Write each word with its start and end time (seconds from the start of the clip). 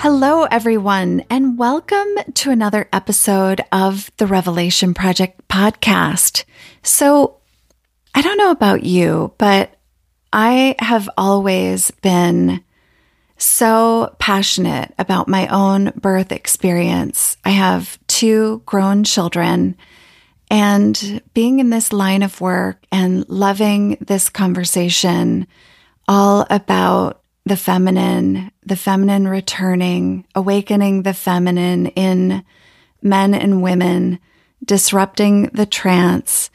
Hello, 0.00 0.44
everyone, 0.44 1.24
and 1.28 1.58
welcome 1.58 2.06
to 2.34 2.52
another 2.52 2.88
episode 2.92 3.60
of 3.72 4.12
the 4.18 4.28
Revelation 4.28 4.94
Project 4.94 5.48
podcast. 5.48 6.44
So, 6.84 7.38
I 8.14 8.22
don't 8.22 8.38
know 8.38 8.52
about 8.52 8.84
you, 8.84 9.34
but 9.38 9.74
I 10.32 10.76
have 10.78 11.10
always 11.18 11.90
been 11.90 12.62
so 13.38 14.14
passionate 14.20 14.94
about 15.00 15.26
my 15.26 15.48
own 15.48 15.92
birth 15.96 16.30
experience. 16.30 17.36
I 17.44 17.50
have 17.50 17.98
two 18.06 18.62
grown 18.66 19.02
children, 19.02 19.76
and 20.48 21.20
being 21.34 21.58
in 21.58 21.70
this 21.70 21.92
line 21.92 22.22
of 22.22 22.40
work 22.40 22.84
and 22.92 23.28
loving 23.28 23.98
this 24.00 24.28
conversation 24.28 25.48
all 26.06 26.46
about 26.50 27.20
the 27.48 27.56
feminine, 27.56 28.50
the 28.64 28.76
feminine 28.76 29.26
returning, 29.26 30.24
awakening 30.34 31.02
the 31.02 31.14
feminine 31.14 31.86
in 31.88 32.44
men 33.02 33.34
and 33.34 33.62
women, 33.62 34.18
disrupting 34.64 35.44
the 35.54 35.66
trance, 35.66 36.50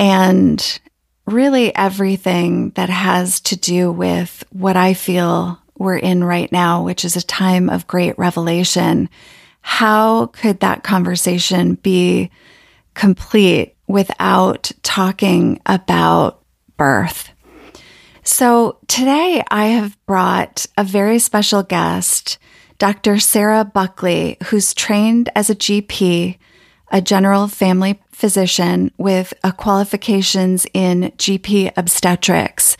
and 0.00 0.80
really 1.26 1.74
everything 1.74 2.70
that 2.70 2.90
has 2.90 3.40
to 3.40 3.56
do 3.56 3.90
with 3.90 4.44
what 4.50 4.76
I 4.76 4.94
feel 4.94 5.58
we're 5.76 5.96
in 5.96 6.22
right 6.22 6.50
now, 6.50 6.82
which 6.84 7.04
is 7.04 7.16
a 7.16 7.22
time 7.22 7.68
of 7.68 7.86
great 7.86 8.18
revelation. 8.18 9.08
How 9.60 10.26
could 10.26 10.60
that 10.60 10.82
conversation 10.82 11.74
be 11.74 12.30
complete 12.94 13.74
without 13.86 14.70
talking 14.82 15.60
about 15.66 16.42
birth? 16.76 17.30
So 18.26 18.78
today 18.88 19.44
I 19.50 19.66
have 19.66 19.98
brought 20.06 20.64
a 20.78 20.82
very 20.82 21.18
special 21.18 21.62
guest, 21.62 22.38
Dr. 22.78 23.18
Sarah 23.18 23.66
Buckley, 23.66 24.38
who's 24.44 24.72
trained 24.72 25.28
as 25.36 25.50
a 25.50 25.54
GP, 25.54 26.38
a 26.90 27.02
general 27.02 27.48
family 27.48 28.00
physician 28.12 28.92
with 28.96 29.34
qualifications 29.58 30.66
in 30.72 31.12
GP 31.18 31.72
obstetrics. 31.76 32.78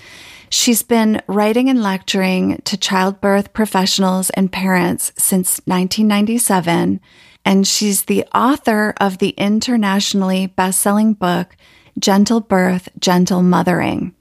She's 0.48 0.82
been 0.82 1.20
writing 1.26 1.68
and 1.68 1.82
lecturing 1.82 2.62
to 2.64 2.78
childbirth 2.78 3.52
professionals 3.52 4.30
and 4.30 4.50
parents 4.50 5.12
since 5.18 5.60
1997, 5.66 7.00
and 7.44 7.66
she's 7.66 8.04
the 8.04 8.24
author 8.34 8.94
of 8.98 9.18
the 9.18 9.30
internationally 9.30 10.46
best-selling 10.46 11.12
book, 11.12 11.54
Gentle 11.98 12.40
Birth, 12.40 12.88
Gentle 12.98 13.42
Mothering. 13.42 14.13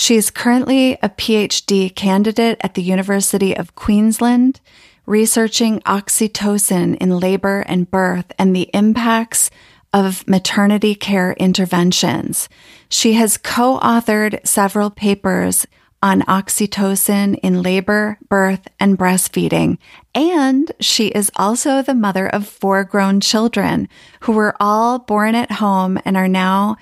She 0.00 0.16
is 0.16 0.30
currently 0.30 0.94
a 1.02 1.10
PhD 1.10 1.94
candidate 1.94 2.56
at 2.62 2.72
the 2.72 2.82
University 2.82 3.54
of 3.54 3.74
Queensland, 3.74 4.58
researching 5.04 5.80
oxytocin 5.80 6.96
in 6.96 7.20
labor 7.20 7.60
and 7.68 7.90
birth 7.90 8.32
and 8.38 8.56
the 8.56 8.70
impacts 8.72 9.50
of 9.92 10.26
maternity 10.26 10.94
care 10.94 11.32
interventions. 11.34 12.48
She 12.88 13.12
has 13.12 13.36
co-authored 13.36 14.46
several 14.46 14.88
papers 14.88 15.66
on 16.02 16.22
oxytocin 16.22 17.38
in 17.42 17.60
labor, 17.60 18.16
birth, 18.30 18.68
and 18.80 18.98
breastfeeding. 18.98 19.76
And 20.14 20.72
she 20.80 21.08
is 21.08 21.30
also 21.36 21.82
the 21.82 21.94
mother 21.94 22.26
of 22.26 22.48
four 22.48 22.84
grown 22.84 23.20
children 23.20 23.86
who 24.20 24.32
were 24.32 24.56
all 24.58 24.98
born 24.98 25.34
at 25.34 25.52
home 25.52 25.98
and 26.06 26.16
are 26.16 26.26
now 26.26 26.78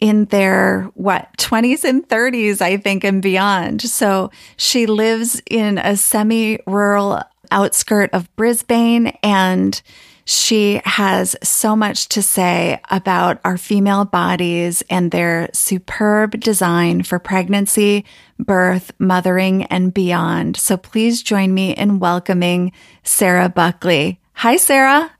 in 0.00 0.26
their 0.26 0.90
what 0.94 1.28
20s 1.38 1.84
and 1.84 2.06
30s 2.08 2.60
i 2.60 2.76
think 2.76 3.04
and 3.04 3.22
beyond 3.22 3.80
so 3.82 4.30
she 4.56 4.86
lives 4.86 5.40
in 5.50 5.78
a 5.78 5.96
semi 5.96 6.58
rural 6.66 7.20
outskirt 7.50 8.10
of 8.12 8.34
brisbane 8.36 9.08
and 9.22 9.82
she 10.28 10.80
has 10.84 11.36
so 11.42 11.76
much 11.76 12.08
to 12.08 12.20
say 12.20 12.80
about 12.90 13.38
our 13.44 13.56
female 13.56 14.04
bodies 14.04 14.82
and 14.90 15.12
their 15.12 15.48
superb 15.52 16.40
design 16.40 17.04
for 17.04 17.20
pregnancy, 17.20 18.04
birth, 18.36 18.90
mothering, 18.98 19.62
and 19.66 19.94
beyond. 19.94 20.56
So 20.56 20.76
please 20.76 21.22
join 21.22 21.54
me 21.54 21.76
in 21.76 22.00
welcoming 22.00 22.72
Sarah 23.04 23.48
Buckley. 23.48 24.20
Hi, 24.32 24.56
Sarah. 24.56 25.12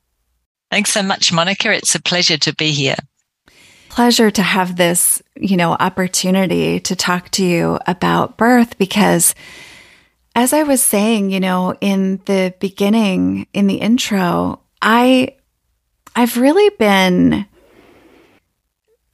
Thanks 0.73 0.91
so 0.91 1.05
much, 1.05 1.33
Monica. 1.33 1.73
It's 1.73 1.95
a 1.95 2.03
pleasure 2.03 2.39
to 2.39 2.53
be 2.53 2.73
here 2.73 2.97
pleasure 3.97 4.31
to 4.31 4.43
have 4.43 4.77
this, 4.77 5.23
you 5.37 5.57
know, 5.57 5.73
opportunity 5.73 6.79
to 6.79 6.95
talk 6.95 7.31
to 7.31 7.43
you 7.43 7.79
about 7.87 8.37
birth 8.37 8.77
because 8.77 9.35
as 10.35 10.53
I 10.53 10.65
was 10.65 10.83
saying, 10.83 11.31
you 11.31 11.41
know, 11.41 11.75
in 11.81 12.21
the 12.27 12.55
beginning, 12.61 13.47
in 13.55 13.67
the 13.67 13.77
intro, 13.77 14.61
I, 14.83 15.37
I've 16.15 16.37
really 16.37 16.69
been 16.79 17.47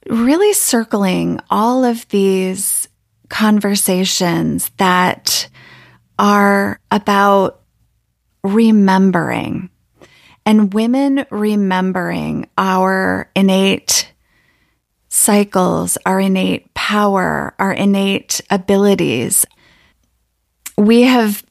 really 0.09 0.51
circling 0.51 1.39
all 1.49 1.85
of 1.85 2.05
these 2.09 2.89
conversations 3.29 4.69
that 4.79 5.47
are 6.19 6.77
about 6.91 7.61
remembering 8.43 9.69
and 10.45 10.73
women 10.73 11.25
remembering 11.31 12.49
our 12.57 13.31
innate 13.33 14.12
cycles, 15.13 15.95
our 16.07 16.19
innate 16.19 16.73
power, 16.73 17.53
our 17.59 17.71
innate 17.71 18.41
abilities. 18.49 19.45
We 20.75 21.03
have 21.03 21.43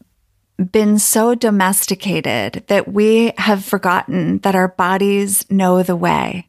been 0.73 0.99
so 0.99 1.37
domesticated 1.37 2.65
that 2.67 2.93
we 2.93 3.33
have 3.39 3.65
forgotten 3.65 4.39
that 4.39 4.57
our 4.57 4.67
bodies 4.67 5.49
know 5.49 5.85
the 5.85 5.95
way. 5.95 6.49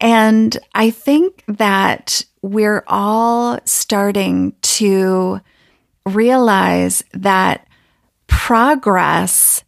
And 0.00 0.58
I 0.74 0.90
think 0.90 1.44
that 1.46 2.24
we're 2.42 2.82
all 2.88 3.60
starting 3.64 4.56
to 4.62 5.40
realize 6.04 7.04
that 7.12 7.68
progress 8.26 9.62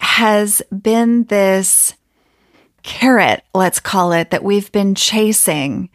has 0.00 0.60
been 0.76 1.22
this 1.24 1.94
carrot, 2.82 3.44
let's 3.54 3.78
call 3.78 4.10
it, 4.10 4.30
that 4.30 4.42
we've 4.42 4.72
been 4.72 4.96
chasing. 4.96 5.88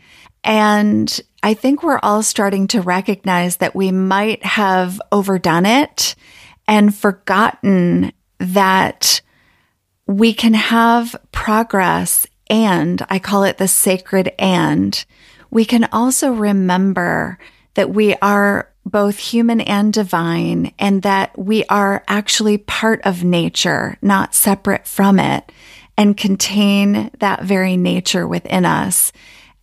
And 0.46 1.20
I 1.44 1.56
think 1.56 1.84
we're 1.84 2.00
all 2.02 2.24
starting 2.24 2.68
to 2.68 2.82
recognize 2.82 3.58
that 3.58 3.76
we 3.76 3.92
might 3.92 4.46
have 4.46 5.02
overdone 5.12 5.66
it 5.66 6.16
and 6.68 6.96
forgotten 6.96 8.14
that 8.40 9.22
we 10.08 10.34
can 10.34 10.54
have 10.54 11.16
progress 11.32 12.28
and 12.48 13.04
I 13.10 13.18
call 13.18 13.44
it 13.44 13.58
the 13.58 13.68
sacred 13.68 14.32
and 14.38 15.04
we 15.50 15.66
can 15.66 15.86
also 15.92 16.32
remember 16.32 17.40
that 17.74 17.90
we 17.90 18.16
are 18.22 18.72
both 18.86 19.18
human 19.18 19.62
and 19.62 19.92
divine 19.92 20.74
and 20.78 21.02
that 21.02 21.38
we 21.38 21.66
are 21.66 22.04
actually 22.08 22.60
part 22.60 23.02
of 23.04 23.24
nature, 23.24 23.98
not 24.02 24.36
separate 24.36 24.86
from 24.86 25.20
it 25.20 25.52
and 25.98 26.18
contain 26.18 27.10
that 27.20 27.44
very 27.44 27.78
nature 27.78 28.28
within 28.28 28.64
us. 28.64 29.12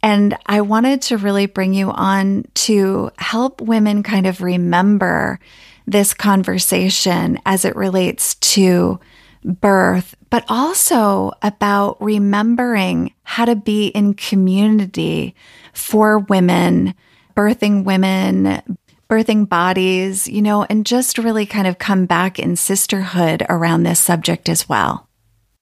And 0.03 0.37
I 0.47 0.63
wanted 0.63 1.03
to 1.03 1.19
really 1.19 1.47
bring 1.47 1.75
you 1.75 1.91
on 1.91 2.45
to 2.55 3.11
help 3.19 3.61
women 3.61 4.03
kind 4.03 4.27
of 4.27 4.41
remember 4.41 5.39
this 5.87 6.13
conversation 6.15 7.39
as 7.47 7.65
it 7.65 7.77
relates 7.77 8.35
to 8.37 8.99
birth, 9.45 10.17
but 10.31 10.45
also 10.49 11.33
about 11.43 12.01
remembering 12.03 13.13
how 13.23 13.45
to 13.45 13.57
be 13.57 13.89
in 13.89 14.15
community 14.15 15.35
for 15.73 16.19
women, 16.19 16.95
birthing 17.37 17.85
women, 17.85 18.63
birthing 19.09 19.49
bodies, 19.49 20.27
you 20.27 20.41
know, 20.41 20.65
and 20.65 20.87
just 20.87 21.19
really 21.19 21.47
kind 21.47 21.67
of 21.67 21.79
come 21.79 22.07
back 22.07 22.39
in 22.39 22.57
sisterhood 22.57 23.45
around 23.49 23.83
this 23.83 24.01
subject 24.01 24.49
as 24.49 24.69
well. 24.69 25.09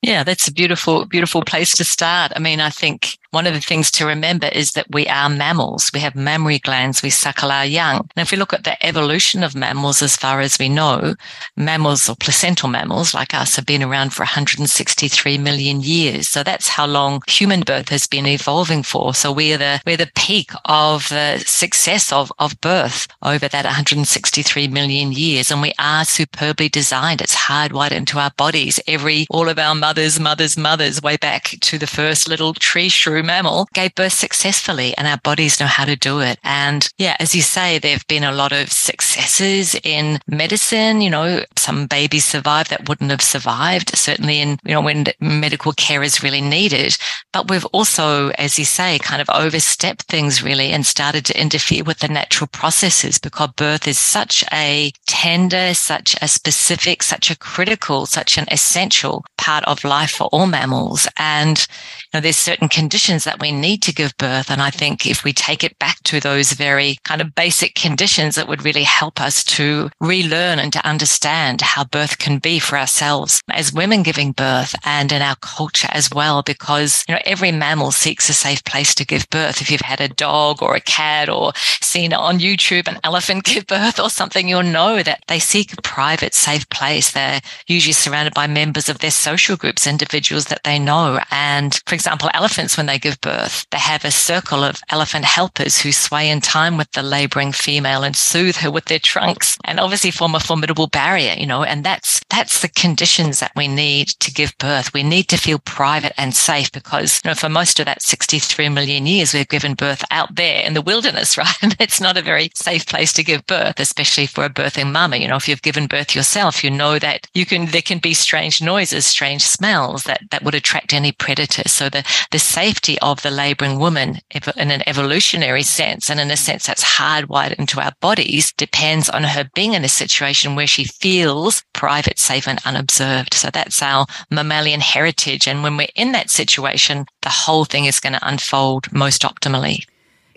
Yeah, 0.02 0.24
that's 0.24 0.48
a 0.48 0.52
beautiful, 0.52 1.04
beautiful 1.04 1.42
place 1.42 1.76
to 1.76 1.84
start. 1.84 2.32
I 2.34 2.38
mean, 2.38 2.60
I 2.60 2.70
think 2.70 3.18
one 3.30 3.46
of 3.46 3.54
the 3.54 3.60
things 3.60 3.90
to 3.92 4.06
remember 4.06 4.48
is 4.48 4.72
that 4.72 4.90
we 4.90 5.06
are 5.06 5.28
mammals. 5.28 5.90
We 5.94 6.00
have 6.00 6.16
mammary 6.16 6.58
glands. 6.58 7.02
We 7.02 7.10
suckle 7.10 7.52
our 7.52 7.64
young. 7.64 8.08
And 8.16 8.22
if 8.22 8.32
we 8.32 8.38
look 8.38 8.52
at 8.52 8.64
the 8.64 8.84
evolution 8.84 9.44
of 9.44 9.54
mammals, 9.54 10.02
as 10.02 10.16
far 10.16 10.40
as 10.40 10.58
we 10.58 10.68
know, 10.68 11.14
mammals 11.56 12.08
or 12.08 12.16
placental 12.16 12.68
mammals 12.68 13.14
like 13.14 13.32
us 13.32 13.54
have 13.56 13.66
been 13.66 13.82
around 13.82 14.12
for 14.12 14.22
163 14.22 15.38
million 15.38 15.80
years. 15.80 16.28
So 16.28 16.42
that's 16.42 16.68
how 16.68 16.86
long 16.86 17.22
human 17.28 17.60
birth 17.60 17.88
has 17.90 18.06
been 18.06 18.26
evolving 18.26 18.82
for. 18.82 19.14
So 19.14 19.30
we're 19.32 19.58
the, 19.58 19.80
we're 19.86 19.96
the 19.96 20.10
peak 20.16 20.50
of 20.64 21.08
the 21.08 21.38
success 21.46 22.12
of, 22.12 22.32
of 22.40 22.60
birth 22.60 23.06
over 23.22 23.46
that 23.46 23.64
163 23.64 24.68
million 24.68 25.12
years. 25.12 25.50
And 25.52 25.62
we 25.62 25.72
are 25.78 26.04
superbly 26.04 26.68
designed. 26.68 27.20
It's 27.20 27.36
hardwired 27.36 27.92
into 27.92 28.18
our 28.18 28.32
bodies. 28.36 28.80
Every, 28.88 29.26
all 29.30 29.48
of 29.48 29.58
our 29.58 29.74
mothers, 29.76 30.18
mothers, 30.18 30.56
mothers, 30.56 31.00
way 31.00 31.16
back 31.16 31.54
to 31.60 31.78
the 31.78 31.86
first 31.86 32.28
little 32.28 32.54
tree 32.54 32.88
shrew 32.88 33.19
mammal 33.22 33.68
gave 33.74 33.94
birth 33.94 34.12
successfully 34.12 34.96
and 34.96 35.06
our 35.06 35.18
bodies 35.18 35.60
know 35.60 35.66
how 35.66 35.84
to 35.84 35.96
do 35.96 36.20
it. 36.20 36.38
And 36.44 36.88
yeah, 36.98 37.16
as 37.20 37.34
you 37.34 37.42
say, 37.42 37.78
there 37.78 37.92
have 37.92 38.06
been 38.06 38.24
a 38.24 38.32
lot 38.32 38.52
of 38.52 38.70
successes 38.72 39.74
in 39.82 40.18
medicine. 40.26 41.00
You 41.00 41.10
know, 41.10 41.44
some 41.56 41.86
babies 41.86 42.24
survive 42.24 42.68
that 42.68 42.88
wouldn't 42.88 43.10
have 43.10 43.22
survived, 43.22 43.96
certainly 43.96 44.40
in, 44.40 44.58
you 44.64 44.74
know, 44.74 44.80
when 44.80 45.06
medical 45.20 45.72
care 45.72 46.02
is 46.02 46.22
really 46.22 46.40
needed. 46.40 46.96
But 47.32 47.48
we've 47.48 47.66
also, 47.66 48.30
as 48.30 48.58
you 48.58 48.64
say, 48.64 48.98
kind 48.98 49.22
of 49.22 49.30
overstepped 49.30 50.02
things 50.02 50.42
really 50.42 50.70
and 50.72 50.84
started 50.86 51.24
to 51.26 51.40
interfere 51.40 51.84
with 51.84 51.98
the 51.98 52.08
natural 52.08 52.48
processes 52.48 53.18
because 53.18 53.50
birth 53.56 53.86
is 53.86 53.98
such 53.98 54.44
a 54.52 54.92
tender, 55.06 55.74
such 55.74 56.16
a 56.22 56.28
specific, 56.28 57.02
such 57.02 57.30
a 57.30 57.38
critical, 57.38 58.06
such 58.06 58.38
an 58.38 58.46
essential 58.50 59.24
part 59.38 59.64
of 59.64 59.84
life 59.84 60.10
for 60.10 60.28
all 60.32 60.46
mammals. 60.46 61.08
And, 61.16 61.66
know, 62.14 62.20
there's 62.20 62.36
certain 62.36 62.68
conditions 62.68 63.24
that 63.24 63.40
we 63.40 63.52
need 63.52 63.82
to 63.82 63.94
give 63.94 64.16
birth. 64.18 64.50
And 64.50 64.60
I 64.60 64.70
think 64.70 65.06
if 65.06 65.24
we 65.24 65.32
take 65.32 65.62
it 65.62 65.78
back 65.78 66.02
to 66.04 66.20
those 66.20 66.52
very 66.52 66.98
kind 67.04 67.20
of 67.20 67.34
basic 67.34 67.74
conditions, 67.74 68.36
it 68.36 68.48
would 68.48 68.64
really 68.64 68.82
help 68.82 69.20
us 69.20 69.44
to 69.44 69.90
relearn 70.00 70.58
and 70.58 70.72
to 70.72 70.86
understand 70.86 71.60
how 71.60 71.84
birth 71.84 72.18
can 72.18 72.38
be 72.38 72.58
for 72.58 72.78
ourselves 72.78 73.40
as 73.50 73.72
women 73.72 74.02
giving 74.02 74.32
birth 74.32 74.74
and 74.84 75.12
in 75.12 75.22
our 75.22 75.36
culture 75.36 75.88
as 75.92 76.10
well, 76.10 76.42
because, 76.42 77.04
you 77.08 77.14
know, 77.14 77.20
every 77.24 77.52
mammal 77.52 77.90
seeks 77.90 78.28
a 78.28 78.32
safe 78.32 78.64
place 78.64 78.94
to 78.94 79.06
give 79.06 79.28
birth. 79.30 79.60
If 79.60 79.70
you've 79.70 79.80
had 79.80 80.00
a 80.00 80.08
dog 80.08 80.62
or 80.62 80.74
a 80.74 80.80
cat 80.80 81.28
or 81.28 81.52
seen 81.80 82.12
on 82.12 82.38
YouTube 82.38 82.88
an 82.88 82.98
elephant 83.04 83.44
give 83.44 83.66
birth 83.66 84.00
or 84.00 84.10
something, 84.10 84.48
you'll 84.48 84.62
know 84.62 85.02
that 85.02 85.22
they 85.28 85.38
seek 85.38 85.72
a 85.72 85.82
private, 85.82 86.34
safe 86.34 86.68
place. 86.70 87.12
They're 87.12 87.40
usually 87.66 87.92
surrounded 87.92 88.34
by 88.34 88.46
members 88.46 88.88
of 88.88 88.98
their 88.98 89.10
social 89.10 89.56
groups, 89.56 89.86
individuals 89.86 90.46
that 90.46 90.64
they 90.64 90.78
know. 90.78 91.20
And 91.30 91.80
for 91.86 91.94
example, 92.00 92.30
elephants, 92.32 92.78
when 92.78 92.86
they 92.86 92.98
give 92.98 93.20
birth, 93.20 93.66
they 93.70 93.78
have 93.78 94.06
a 94.06 94.10
circle 94.10 94.64
of 94.64 94.80
elephant 94.88 95.26
helpers 95.26 95.78
who 95.78 95.92
sway 95.92 96.30
in 96.30 96.40
time 96.40 96.78
with 96.78 96.90
the 96.92 97.02
laboring 97.02 97.52
female 97.52 98.02
and 98.02 98.16
soothe 98.16 98.56
her 98.56 98.70
with 98.70 98.86
their 98.86 98.98
trunks 98.98 99.58
and 99.64 99.78
obviously 99.78 100.10
form 100.10 100.34
a 100.34 100.40
formidable 100.40 100.86
barrier, 100.86 101.34
you 101.36 101.46
know, 101.46 101.62
and 101.62 101.84
that's, 101.84 102.22
that's 102.30 102.62
the 102.62 102.68
conditions 102.68 103.40
that 103.40 103.52
we 103.54 103.68
need 103.68 104.08
to 104.08 104.32
give 104.32 104.56
birth. 104.56 104.94
We 104.94 105.02
need 105.02 105.28
to 105.28 105.36
feel 105.36 105.58
private 105.58 106.14
and 106.16 106.34
safe 106.34 106.72
because, 106.72 107.20
you 107.22 107.28
know, 107.28 107.34
for 107.34 107.50
most 107.50 107.78
of 107.78 107.84
that 107.84 108.00
63 108.00 108.70
million 108.70 109.04
years, 109.06 109.34
we've 109.34 109.46
given 109.46 109.74
birth 109.74 110.02
out 110.10 110.34
there 110.36 110.64
in 110.64 110.72
the 110.72 110.80
wilderness, 110.80 111.36
right? 111.38 111.76
It's 111.78 112.00
not 112.00 112.16
a 112.16 112.22
very 112.22 112.50
safe 112.54 112.86
place 112.86 113.12
to 113.12 113.22
give 113.22 113.46
birth, 113.46 113.78
especially 113.78 114.26
for 114.26 114.46
a 114.46 114.50
birthing 114.50 114.90
mama. 114.90 115.18
You 115.18 115.28
know, 115.28 115.36
if 115.36 115.48
you've 115.48 115.60
given 115.60 115.86
birth 115.86 116.16
yourself, 116.16 116.64
you 116.64 116.70
know 116.70 116.98
that 116.98 117.26
you 117.34 117.44
can, 117.44 117.66
there 117.66 117.82
can 117.82 117.98
be 117.98 118.14
strange 118.14 118.62
noises, 118.62 119.04
strange 119.04 119.42
smells 119.42 120.04
that, 120.04 120.22
that 120.30 120.42
would 120.44 120.54
attract 120.54 120.94
any 120.94 121.12
predator. 121.12 121.68
So 121.68 121.89
the, 121.90 122.04
the 122.30 122.38
safety 122.38 122.98
of 123.00 123.22
the 123.22 123.30
laboring 123.30 123.78
woman 123.78 124.18
in 124.30 124.70
an 124.70 124.82
evolutionary 124.86 125.62
sense 125.62 126.08
and 126.10 126.20
in 126.20 126.30
a 126.30 126.36
sense 126.36 126.66
that's 126.66 126.84
hardwired 126.84 127.54
into 127.54 127.80
our 127.80 127.92
bodies 128.00 128.52
depends 128.52 129.08
on 129.08 129.24
her 129.24 129.48
being 129.54 129.74
in 129.74 129.84
a 129.84 129.88
situation 129.88 130.54
where 130.54 130.66
she 130.66 130.84
feels 130.84 131.64
private, 131.72 132.18
safe 132.18 132.48
and 132.48 132.60
unobserved. 132.64 133.34
So 133.34 133.50
that's 133.52 133.82
our 133.82 134.06
mammalian 134.30 134.80
heritage. 134.80 135.46
And 135.46 135.62
when 135.62 135.76
we're 135.76 135.88
in 135.94 136.12
that 136.12 136.30
situation, 136.30 137.06
the 137.22 137.28
whole 137.28 137.64
thing 137.64 137.84
is 137.86 138.00
going 138.00 138.14
to 138.14 138.28
unfold 138.28 138.92
most 138.92 139.22
optimally. 139.22 139.86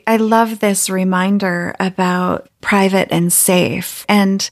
I 0.05 0.17
love 0.17 0.59
this 0.59 0.89
reminder 0.89 1.75
about 1.79 2.49
private 2.61 3.09
and 3.11 3.31
safe. 3.31 4.05
And 4.09 4.49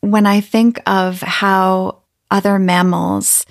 when 0.00 0.26
I 0.26 0.40
think 0.40 0.80
of 0.86 1.20
how 1.20 2.02
other 2.30 2.58
mammals 2.58 3.44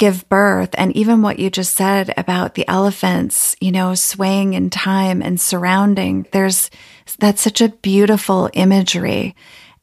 give 0.00 0.26
birth 0.30 0.70
and 0.78 0.96
even 0.96 1.20
what 1.20 1.38
you 1.38 1.50
just 1.50 1.74
said 1.74 2.14
about 2.16 2.54
the 2.54 2.66
elephants, 2.66 3.54
you 3.60 3.70
know, 3.70 3.94
swaying 3.94 4.54
in 4.54 4.70
time 4.70 5.20
and 5.20 5.38
surrounding, 5.38 6.26
there's, 6.32 6.70
that's 7.18 7.42
such 7.42 7.60
a 7.60 7.68
beautiful 7.68 8.48
imagery. 8.54 9.36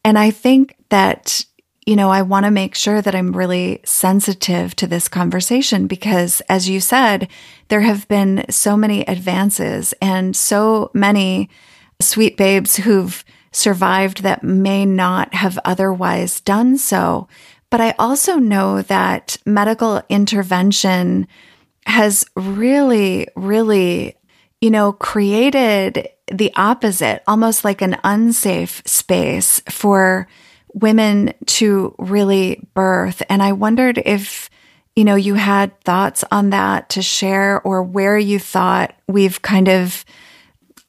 And 0.04 0.18
I 0.18 0.32
think 0.32 0.76
that 0.90 1.46
you 1.86 1.96
know, 1.96 2.10
I 2.10 2.24
want 2.24 2.46
to 2.46 2.52
make 2.52 2.76
sure 2.76 3.02
that 3.02 3.16
I'm 3.16 3.32
really 3.32 3.80
sensitive 3.86 4.76
to 4.76 4.88
this 4.88 5.08
conversation 5.08 5.88
because, 5.88 6.42
as 6.50 6.68
you 6.68 6.82
said, 6.82 7.30
there 7.70 7.80
have 7.80 8.06
been 8.10 8.44
so 8.50 8.76
many 8.76 9.06
advances 9.08 9.94
and 10.02 10.36
so 10.36 10.92
many 10.94 11.50
sweet 12.02 12.36
babes 12.36 12.76
who've 12.76 13.24
survived 13.54 14.24
that 14.24 14.44
may 14.44 14.86
not 14.86 15.34
have 15.34 15.58
otherwise 15.64 16.42
done 16.42 16.78
so. 16.78 17.30
But 17.70 17.82
I 17.82 17.96
also 18.00 18.36
know 18.36 18.82
that 18.84 19.38
medical 19.46 20.02
intervention 20.10 21.28
has 21.86 22.26
really, 22.36 23.28
really, 23.36 24.16
you 24.62 24.70
know, 24.70 24.94
created 24.94 26.10
the 26.32 26.52
opposite, 26.56 27.24
almost 27.28 27.64
like 27.64 27.82
an 27.82 27.98
unsafe 28.04 28.82
space 28.86 29.62
for 29.70 30.28
women 30.74 31.34
to 31.46 31.96
really 31.98 32.68
birth. 32.74 33.22
And 33.30 33.42
I 33.42 33.54
wondered 33.54 33.98
if, 34.06 34.50
you 34.96 35.04
know, 35.04 35.16
you 35.16 35.36
had 35.36 35.80
thoughts 35.82 36.24
on 36.32 36.52
that 36.52 36.90
to 36.90 37.02
share 37.02 37.62
or 37.62 37.84
where 37.84 38.18
you 38.18 38.40
thought 38.40 38.96
we've 39.08 39.42
kind 39.42 39.70
of 39.70 40.06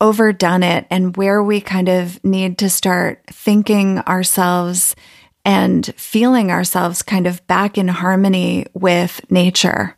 overdone 0.00 0.62
it 0.62 0.86
and 0.90 1.16
where 1.16 1.42
we 1.42 1.60
kind 1.60 1.88
of 1.88 2.22
need 2.24 2.58
to 2.58 2.70
start 2.70 3.22
thinking 3.28 3.98
ourselves 4.00 4.94
and 5.48 5.86
feeling 5.96 6.50
ourselves 6.50 7.00
kind 7.00 7.26
of 7.26 7.44
back 7.46 7.78
in 7.78 7.88
harmony 7.88 8.66
with 8.74 9.18
nature. 9.30 9.96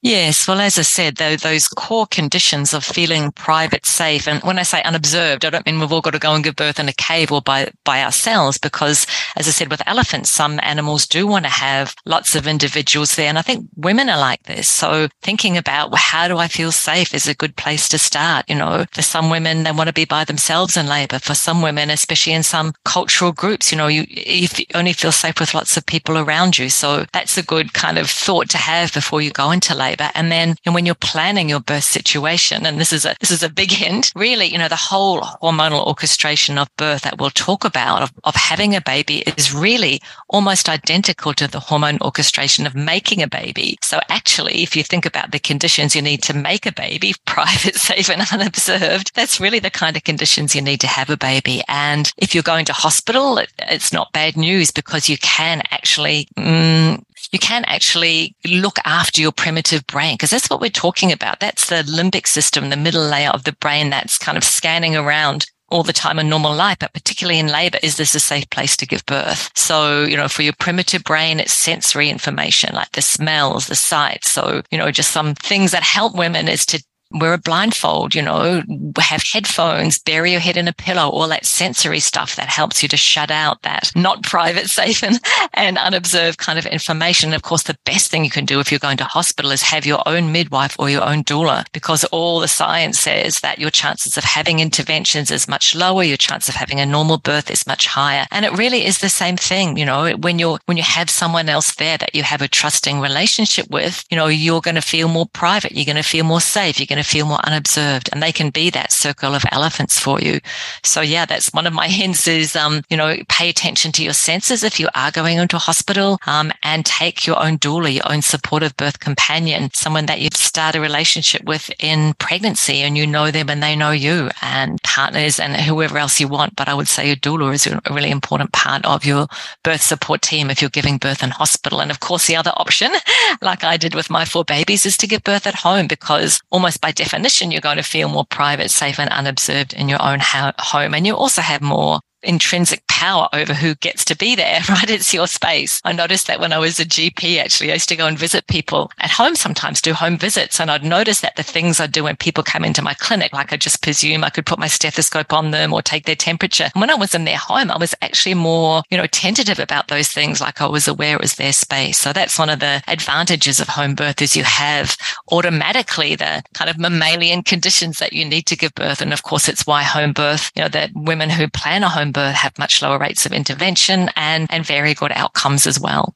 Yes. 0.00 0.46
Well, 0.46 0.60
as 0.60 0.78
I 0.78 0.82
said, 0.82 1.16
though, 1.16 1.34
those 1.34 1.66
core 1.66 2.06
conditions 2.06 2.72
of 2.72 2.84
feeling 2.84 3.32
private, 3.32 3.84
safe. 3.84 4.28
And 4.28 4.40
when 4.44 4.56
I 4.56 4.62
say 4.62 4.80
unobserved, 4.84 5.44
I 5.44 5.50
don't 5.50 5.66
mean 5.66 5.80
we've 5.80 5.92
all 5.92 6.00
got 6.00 6.12
to 6.12 6.20
go 6.20 6.34
and 6.34 6.44
give 6.44 6.54
birth 6.54 6.78
in 6.78 6.88
a 6.88 6.92
cave 6.92 7.32
or 7.32 7.42
by, 7.42 7.72
by 7.82 8.04
ourselves, 8.04 8.58
because 8.58 9.08
as 9.34 9.48
I 9.48 9.50
said, 9.50 9.72
with 9.72 9.82
elephants, 9.86 10.30
some 10.30 10.60
animals 10.62 11.04
do 11.04 11.26
want 11.26 11.46
to 11.46 11.50
have 11.50 11.96
lots 12.06 12.36
of 12.36 12.46
individuals 12.46 13.16
there. 13.16 13.28
And 13.28 13.38
I 13.38 13.42
think 13.42 13.66
women 13.74 14.08
are 14.08 14.20
like 14.20 14.44
this. 14.44 14.68
So 14.68 15.08
thinking 15.22 15.56
about 15.56 15.90
well, 15.90 15.98
how 15.98 16.28
do 16.28 16.38
I 16.38 16.46
feel 16.46 16.70
safe 16.70 17.12
is 17.12 17.26
a 17.26 17.34
good 17.34 17.56
place 17.56 17.88
to 17.88 17.98
start. 17.98 18.44
You 18.48 18.54
know, 18.54 18.84
for 18.92 19.02
some 19.02 19.30
women, 19.30 19.64
they 19.64 19.72
want 19.72 19.88
to 19.88 19.92
be 19.92 20.04
by 20.04 20.24
themselves 20.24 20.76
in 20.76 20.86
labor. 20.86 21.18
For 21.18 21.34
some 21.34 21.60
women, 21.60 21.90
especially 21.90 22.34
in 22.34 22.44
some 22.44 22.72
cultural 22.84 23.32
groups, 23.32 23.72
you 23.72 23.78
know, 23.78 23.88
you, 23.88 24.04
you 24.08 24.46
only 24.76 24.92
feel 24.92 25.10
safe 25.10 25.40
with 25.40 25.54
lots 25.54 25.76
of 25.76 25.84
people 25.86 26.18
around 26.18 26.56
you. 26.56 26.68
So 26.68 27.04
that's 27.12 27.36
a 27.36 27.42
good 27.42 27.72
kind 27.72 27.98
of 27.98 28.08
thought 28.08 28.48
to 28.50 28.58
have 28.58 28.94
before 28.94 29.20
you 29.20 29.32
go 29.32 29.50
into 29.50 29.74
labor 29.74 29.87
labor. 29.88 30.10
And 30.14 30.30
then 30.30 30.56
and 30.64 30.74
when 30.74 30.86
you're 30.86 30.94
planning 31.12 31.48
your 31.48 31.60
birth 31.60 31.84
situation, 31.84 32.66
and 32.66 32.80
this 32.80 32.92
is 32.92 33.04
a, 33.04 33.16
this 33.20 33.30
is 33.30 33.42
a 33.42 33.48
big 33.48 33.70
hint, 33.70 34.12
really, 34.14 34.46
you 34.46 34.58
know, 34.58 34.68
the 34.68 34.76
whole 34.76 35.20
hormonal 35.20 35.86
orchestration 35.86 36.58
of 36.58 36.68
birth 36.76 37.02
that 37.02 37.18
we'll 37.18 37.30
talk 37.30 37.64
about 37.64 38.02
of, 38.02 38.12
of 38.24 38.34
having 38.34 38.74
a 38.74 38.80
baby 38.80 39.18
is 39.36 39.54
really 39.54 40.00
almost 40.28 40.68
identical 40.68 41.32
to 41.34 41.48
the 41.48 41.60
hormone 41.60 41.98
orchestration 42.02 42.66
of 42.66 42.74
making 42.74 43.22
a 43.22 43.28
baby. 43.28 43.78
So 43.82 44.00
actually, 44.08 44.62
if 44.62 44.76
you 44.76 44.82
think 44.82 45.06
about 45.06 45.32
the 45.32 45.38
conditions 45.38 45.94
you 45.96 46.02
need 46.02 46.22
to 46.24 46.34
make 46.34 46.66
a 46.66 46.72
baby, 46.72 47.14
private, 47.26 47.76
safe 47.76 48.10
and 48.10 48.22
unobserved, 48.32 49.14
that's 49.14 49.40
really 49.40 49.58
the 49.58 49.70
kind 49.70 49.96
of 49.96 50.04
conditions 50.04 50.54
you 50.54 50.62
need 50.62 50.80
to 50.80 50.86
have 50.86 51.10
a 51.10 51.16
baby. 51.16 51.62
And 51.68 52.12
if 52.16 52.34
you're 52.34 52.42
going 52.42 52.66
to 52.66 52.72
hospital, 52.72 53.38
it, 53.38 53.52
it's 53.58 53.92
not 53.92 54.12
bad 54.12 54.36
news 54.36 54.70
because 54.70 55.08
you 55.08 55.18
can 55.18 55.62
actually 55.70 56.28
mm, 56.36 57.02
you 57.32 57.38
can 57.38 57.64
actually 57.66 58.34
look 58.46 58.78
after 58.84 59.20
your 59.20 59.32
primitive 59.32 59.86
brain 59.86 60.14
because 60.14 60.30
that's 60.30 60.50
what 60.50 60.60
we're 60.60 60.70
talking 60.70 61.12
about. 61.12 61.40
That's 61.40 61.68
the 61.68 61.82
limbic 61.82 62.26
system, 62.26 62.70
the 62.70 62.76
middle 62.76 63.06
layer 63.06 63.30
of 63.30 63.44
the 63.44 63.52
brain 63.52 63.90
that's 63.90 64.18
kind 64.18 64.38
of 64.38 64.44
scanning 64.44 64.96
around 64.96 65.46
all 65.70 65.82
the 65.82 65.92
time 65.92 66.18
in 66.18 66.28
normal 66.28 66.54
life, 66.54 66.78
but 66.80 66.92
particularly 66.94 67.38
in 67.38 67.48
labor, 67.48 67.78
is 67.82 67.96
this 67.96 68.14
a 68.14 68.20
safe 68.20 68.48
place 68.50 68.76
to 68.76 68.86
give 68.86 69.04
birth? 69.06 69.50
So, 69.54 70.04
you 70.04 70.16
know, 70.16 70.28
for 70.28 70.42
your 70.42 70.54
primitive 70.54 71.04
brain, 71.04 71.40
it's 71.40 71.52
sensory 71.52 72.08
information 72.08 72.74
like 72.74 72.92
the 72.92 73.02
smells, 73.02 73.66
the 73.66 73.74
sights. 73.74 74.30
So, 74.30 74.62
you 74.70 74.78
know, 74.78 74.90
just 74.90 75.10
some 75.10 75.34
things 75.34 75.72
that 75.72 75.82
help 75.82 76.16
women 76.16 76.48
is 76.48 76.64
to 76.66 76.82
wear 77.12 77.32
a 77.32 77.38
blindfold, 77.38 78.14
you 78.14 78.22
know, 78.22 78.62
have 78.98 79.22
headphones, 79.22 79.98
bury 79.98 80.32
your 80.32 80.40
head 80.40 80.56
in 80.56 80.68
a 80.68 80.72
pillow, 80.72 81.08
all 81.08 81.28
that 81.28 81.46
sensory 81.46 82.00
stuff 82.00 82.36
that 82.36 82.48
helps 82.48 82.82
you 82.82 82.88
to 82.88 82.96
shut 82.96 83.30
out 83.30 83.62
that 83.62 83.90
not 83.96 84.22
private, 84.22 84.68
safe 84.78 85.02
and, 85.02 85.18
and 85.54 85.78
unobserved 85.78 86.38
kind 86.38 86.58
of 86.58 86.66
information. 86.66 87.28
And 87.28 87.34
of 87.34 87.42
course, 87.42 87.62
the 87.62 87.78
best 87.84 88.10
thing 88.10 88.24
you 88.24 88.30
can 88.30 88.44
do 88.44 88.60
if 88.60 88.70
you're 88.70 88.78
going 88.78 88.98
to 88.98 89.04
hospital 89.04 89.50
is 89.50 89.62
have 89.62 89.86
your 89.86 90.02
own 90.06 90.32
midwife 90.32 90.76
or 90.78 90.90
your 90.90 91.04
own 91.04 91.24
doula 91.24 91.64
because 91.72 92.04
all 92.04 92.40
the 92.40 92.48
science 92.48 92.98
says 92.98 93.40
that 93.40 93.58
your 93.58 93.70
chances 93.70 94.16
of 94.16 94.24
having 94.24 94.60
interventions 94.60 95.30
is 95.30 95.48
much 95.48 95.74
lower. 95.74 96.02
Your 96.02 96.16
chance 96.16 96.48
of 96.48 96.54
having 96.54 96.80
a 96.80 96.86
normal 96.86 97.18
birth 97.18 97.50
is 97.50 97.66
much 97.66 97.86
higher. 97.86 98.26
And 98.30 98.44
it 98.44 98.56
really 98.56 98.84
is 98.84 98.98
the 98.98 99.08
same 99.08 99.36
thing. 99.36 99.76
You 99.76 99.86
know, 99.86 100.16
when 100.16 100.38
you're, 100.38 100.58
when 100.66 100.76
you 100.76 100.82
have 100.82 101.08
someone 101.08 101.48
else 101.48 101.74
there 101.76 101.96
that 101.98 102.14
you 102.14 102.22
have 102.22 102.42
a 102.42 102.48
trusting 102.48 103.00
relationship 103.00 103.70
with, 103.70 104.04
you 104.10 104.16
know, 104.16 104.26
you're 104.26 104.60
going 104.60 104.74
to 104.74 104.82
feel 104.82 105.08
more 105.08 105.26
private. 105.26 105.72
You're 105.72 105.86
going 105.86 105.96
to 105.96 106.02
feel 106.02 106.24
more 106.24 106.40
safe. 106.40 106.78
You're 106.78 106.86
going 106.86 106.97
to 106.98 107.08
feel 107.08 107.26
more 107.26 107.44
unobserved 107.44 108.08
and 108.12 108.22
they 108.22 108.32
can 108.32 108.50
be 108.50 108.70
that 108.70 108.92
circle 108.92 109.34
of 109.34 109.44
elephants 109.52 109.98
for 109.98 110.20
you. 110.20 110.40
So 110.82 111.00
yeah, 111.00 111.26
that's 111.26 111.52
one 111.52 111.66
of 111.66 111.72
my 111.72 111.88
hints 112.00 112.26
is, 112.26 112.56
um, 112.56 112.82
you 112.88 112.96
know, 112.96 113.16
pay 113.28 113.48
attention 113.48 113.92
to 113.92 114.04
your 114.04 114.12
senses 114.12 114.62
if 114.64 114.78
you 114.80 114.88
are 114.94 115.10
going 115.10 115.38
into 115.38 115.58
hospital, 115.58 116.18
um, 116.26 116.52
and 116.62 116.84
take 116.84 117.26
your 117.26 117.42
own 117.42 117.58
doula, 117.58 117.92
your 117.92 118.10
own 118.10 118.22
supportive 118.22 118.76
birth 118.76 119.00
companion, 119.00 119.70
someone 119.74 120.06
that 120.06 120.20
you've 120.20 120.36
started 120.36 120.78
a 120.78 120.80
relationship 120.80 121.44
with 121.44 121.70
in 121.78 122.14
pregnancy 122.14 122.78
and 122.82 122.96
you 122.96 123.06
know 123.06 123.30
them 123.30 123.50
and 123.50 123.62
they 123.62 123.76
know 123.76 123.90
you 123.90 124.30
and 124.42 124.82
partners 124.82 125.38
and 125.38 125.56
whoever 125.56 125.98
else 125.98 126.20
you 126.20 126.28
want. 126.28 126.56
But 126.56 126.68
I 126.68 126.74
would 126.74 126.88
say 126.88 127.06
your 127.06 127.16
doula 127.16 127.52
is 127.52 127.66
a 127.66 127.80
really 127.90 128.10
important 128.10 128.52
part 128.52 128.84
of 128.84 129.04
your 129.04 129.26
birth 129.62 129.82
support 129.82 130.22
team 130.22 130.50
if 130.50 130.60
you're 130.60 130.70
giving 130.70 130.98
birth 130.98 131.22
in 131.22 131.30
hospital. 131.30 131.80
And 131.80 131.90
of 131.90 132.00
course, 132.00 132.26
the 132.26 132.36
other 132.36 132.52
option, 132.56 132.92
like 133.42 133.64
I 133.64 133.76
did 133.76 133.94
with 133.94 134.10
my 134.10 134.24
four 134.24 134.44
babies, 134.44 134.86
is 134.86 134.96
to 134.98 135.06
give 135.06 135.24
birth 135.24 135.46
at 135.46 135.54
home 135.54 135.86
because 135.86 136.40
almost 136.50 136.80
by 136.80 136.87
definition, 136.92 137.50
you're 137.50 137.60
going 137.60 137.76
to 137.76 137.82
feel 137.82 138.08
more 138.08 138.24
private, 138.24 138.70
safe 138.70 138.98
and 138.98 139.10
unobserved 139.10 139.72
in 139.72 139.88
your 139.88 140.02
own 140.02 140.20
home. 140.20 140.94
And 140.94 141.06
you 141.06 141.14
also 141.14 141.42
have 141.42 141.60
more 141.60 142.00
intrinsic 142.22 142.86
power 142.88 143.28
over 143.32 143.54
who 143.54 143.74
gets 143.76 144.04
to 144.06 144.16
be 144.16 144.34
there, 144.34 144.60
right? 144.68 144.90
It's 144.90 145.14
your 145.14 145.26
space. 145.26 145.80
I 145.84 145.92
noticed 145.92 146.26
that 146.26 146.40
when 146.40 146.52
I 146.52 146.58
was 146.58 146.80
a 146.80 146.84
GP, 146.84 147.38
actually, 147.38 147.70
I 147.70 147.74
used 147.74 147.88
to 147.90 147.96
go 147.96 148.06
and 148.06 148.18
visit 148.18 148.46
people 148.48 148.90
at 148.98 149.10
home 149.10 149.36
sometimes, 149.36 149.80
do 149.80 149.92
home 149.92 150.18
visits. 150.18 150.60
And 150.60 150.70
I'd 150.70 150.84
notice 150.84 151.20
that 151.20 151.36
the 151.36 151.42
things 151.42 151.80
I 151.80 151.86
do 151.86 152.04
when 152.04 152.16
people 152.16 152.42
come 152.42 152.64
into 152.64 152.82
my 152.82 152.94
clinic, 152.94 153.32
like 153.32 153.52
I 153.52 153.56
just 153.56 153.82
presume 153.82 154.24
I 154.24 154.30
could 154.30 154.46
put 154.46 154.58
my 154.58 154.66
stethoscope 154.66 155.32
on 155.32 155.52
them 155.52 155.72
or 155.72 155.80
take 155.80 156.06
their 156.06 156.16
temperature. 156.16 156.70
And 156.74 156.80
when 156.80 156.90
I 156.90 156.96
was 156.96 157.14
in 157.14 157.24
their 157.24 157.38
home, 157.38 157.70
I 157.70 157.78
was 157.78 157.94
actually 158.02 158.34
more, 158.34 158.82
you 158.90 158.96
know, 158.96 159.06
tentative 159.06 159.60
about 159.60 159.88
those 159.88 160.08
things. 160.08 160.40
Like 160.40 160.60
I 160.60 160.66
was 160.66 160.88
aware 160.88 161.14
it 161.14 161.20
was 161.20 161.36
their 161.36 161.52
space. 161.52 161.98
So 161.98 162.12
that's 162.12 162.38
one 162.38 162.50
of 162.50 162.58
the 162.58 162.82
advantages 162.88 163.60
of 163.60 163.68
home 163.68 163.94
birth 163.94 164.20
is 164.20 164.36
you 164.36 164.44
have 164.44 164.96
automatically 165.30 166.16
the 166.16 166.42
kind 166.54 166.68
of 166.68 166.78
mammalian 166.78 167.42
conditions 167.42 167.98
that 168.00 168.12
you 168.12 168.24
need 168.24 168.46
to 168.46 168.56
give 168.56 168.74
birth. 168.74 169.00
And 169.00 169.12
of 169.12 169.22
course, 169.22 169.48
it's 169.48 169.66
why 169.66 169.82
home 169.84 170.12
birth, 170.12 170.50
you 170.56 170.62
know, 170.62 170.68
that 170.68 170.90
women 170.94 171.30
who 171.30 171.48
plan 171.48 171.84
a 171.84 171.88
home 171.88 172.07
have 172.16 172.58
much 172.58 172.82
lower 172.82 172.98
rates 172.98 173.26
of 173.26 173.32
intervention 173.32 174.10
and, 174.16 174.46
and 174.50 174.64
very 174.64 174.94
good 174.94 175.12
outcomes 175.12 175.66
as 175.66 175.80
well. 175.80 176.14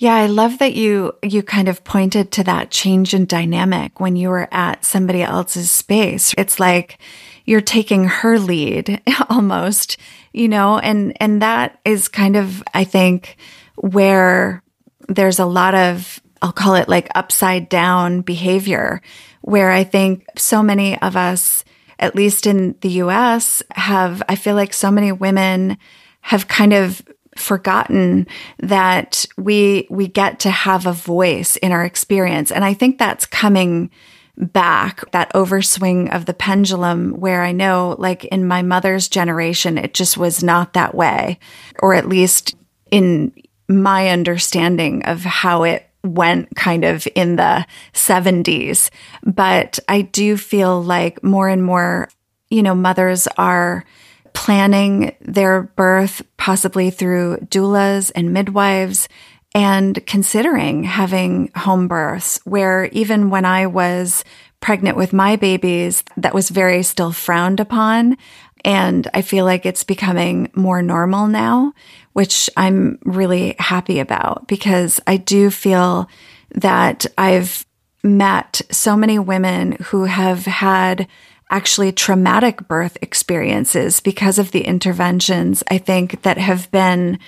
Yeah, 0.00 0.14
I 0.14 0.28
love 0.28 0.60
that 0.60 0.74
you 0.74 1.12
you 1.22 1.42
kind 1.42 1.68
of 1.68 1.84
pointed 1.84 2.32
to 2.32 2.44
that 2.44 2.70
change 2.70 3.12
in 3.12 3.26
dynamic 3.26 4.00
when 4.00 4.16
you 4.16 4.30
were 4.30 4.48
at 4.50 4.82
somebody 4.82 5.22
else's 5.22 5.70
space. 5.70 6.34
It's 6.38 6.58
like 6.58 6.98
you're 7.44 7.60
taking 7.60 8.04
her 8.04 8.38
lead 8.38 9.02
almost, 9.28 9.98
you 10.32 10.48
know, 10.48 10.78
and 10.78 11.14
and 11.20 11.42
that 11.42 11.80
is 11.84 12.08
kind 12.08 12.36
of 12.36 12.62
I 12.72 12.84
think 12.84 13.36
where 13.76 14.62
there's 15.06 15.38
a 15.38 15.44
lot 15.44 15.74
of 15.74 16.18
I'll 16.40 16.50
call 16.52 16.76
it 16.76 16.88
like 16.88 17.10
upside 17.14 17.68
down 17.68 18.22
behavior 18.22 19.02
where 19.42 19.70
I 19.70 19.84
think 19.84 20.24
so 20.38 20.62
many 20.62 20.98
of 21.02 21.14
us 21.14 21.62
at 22.00 22.16
least 22.16 22.46
in 22.46 22.74
the 22.80 22.88
US, 23.02 23.62
have, 23.72 24.22
I 24.28 24.34
feel 24.34 24.56
like 24.56 24.72
so 24.72 24.90
many 24.90 25.12
women 25.12 25.78
have 26.22 26.48
kind 26.48 26.72
of 26.72 27.02
forgotten 27.36 28.26
that 28.58 29.24
we, 29.36 29.86
we 29.90 30.08
get 30.08 30.40
to 30.40 30.50
have 30.50 30.86
a 30.86 30.92
voice 30.92 31.56
in 31.56 31.70
our 31.70 31.84
experience. 31.84 32.50
And 32.50 32.64
I 32.64 32.74
think 32.74 32.98
that's 32.98 33.26
coming 33.26 33.90
back, 34.36 35.08
that 35.12 35.32
overswing 35.34 36.12
of 36.14 36.24
the 36.24 36.34
pendulum 36.34 37.12
where 37.12 37.42
I 37.42 37.52
know 37.52 37.94
like 37.98 38.24
in 38.24 38.46
my 38.46 38.62
mother's 38.62 39.08
generation, 39.08 39.76
it 39.78 39.94
just 39.94 40.16
was 40.16 40.42
not 40.42 40.72
that 40.72 40.94
way, 40.94 41.38
or 41.80 41.94
at 41.94 42.08
least 42.08 42.56
in 42.90 43.32
my 43.68 44.08
understanding 44.08 45.04
of 45.04 45.22
how 45.22 45.62
it 45.64 45.89
went 46.02 46.54
kind 46.56 46.84
of 46.84 47.06
in 47.14 47.36
the 47.36 47.66
70s. 47.92 48.90
But 49.22 49.78
I 49.88 50.02
do 50.02 50.36
feel 50.36 50.82
like 50.82 51.22
more 51.22 51.48
and 51.48 51.62
more, 51.64 52.08
you 52.48 52.62
know, 52.62 52.74
mothers 52.74 53.28
are 53.36 53.84
planning 54.32 55.14
their 55.20 55.62
birth 55.62 56.22
possibly 56.36 56.90
through 56.90 57.38
doulas 57.38 58.12
and 58.14 58.32
midwives 58.32 59.08
and 59.54 60.04
considering 60.06 60.84
having 60.84 61.50
home 61.56 61.88
births 61.88 62.40
where 62.44 62.86
even 62.86 63.30
when 63.30 63.44
I 63.44 63.66
was 63.66 64.24
pregnant 64.60 64.96
with 64.96 65.12
my 65.12 65.36
babies, 65.36 66.04
that 66.16 66.34
was 66.34 66.50
very 66.50 66.82
still 66.82 67.12
frowned 67.12 67.60
upon. 67.60 68.16
And 68.64 69.08
I 69.14 69.22
feel 69.22 69.44
like 69.44 69.64
it's 69.64 69.84
becoming 69.84 70.50
more 70.54 70.82
normal 70.82 71.26
now 71.26 71.72
which 72.12 72.50
I'm 72.56 72.98
really 73.04 73.54
happy 73.58 74.00
about 74.00 74.48
because 74.48 75.00
I 75.06 75.16
do 75.16 75.50
feel 75.50 76.08
that 76.54 77.06
I've 77.16 77.64
met 78.02 78.62
so 78.70 78.96
many 78.96 79.18
women 79.18 79.72
who 79.84 80.04
have 80.04 80.44
had 80.44 81.06
actually 81.50 81.92
traumatic 81.92 82.66
birth 82.68 82.96
experiences 83.02 84.00
because 84.00 84.38
of 84.38 84.52
the 84.52 84.62
interventions, 84.62 85.62
I 85.70 85.78
think, 85.78 86.22
that 86.22 86.38
have 86.38 86.70
been 86.70 87.18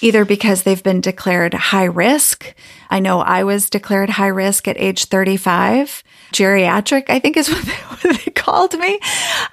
either 0.00 0.24
because 0.24 0.62
they've 0.62 0.82
been 0.82 1.00
declared 1.00 1.54
high 1.54 1.84
risk. 1.84 2.54
I 2.90 3.00
know 3.00 3.20
I 3.20 3.44
was 3.44 3.70
declared 3.70 4.10
high 4.10 4.28
risk 4.28 4.68
at 4.68 4.78
age 4.78 5.06
35 5.06 6.02
geriatric, 6.32 7.04
I 7.08 7.18
think 7.18 7.36
is 7.36 7.48
what 7.50 7.64
they, 7.64 7.72
what 7.72 8.24
they 8.24 8.30
called 8.30 8.78
me. 8.78 8.98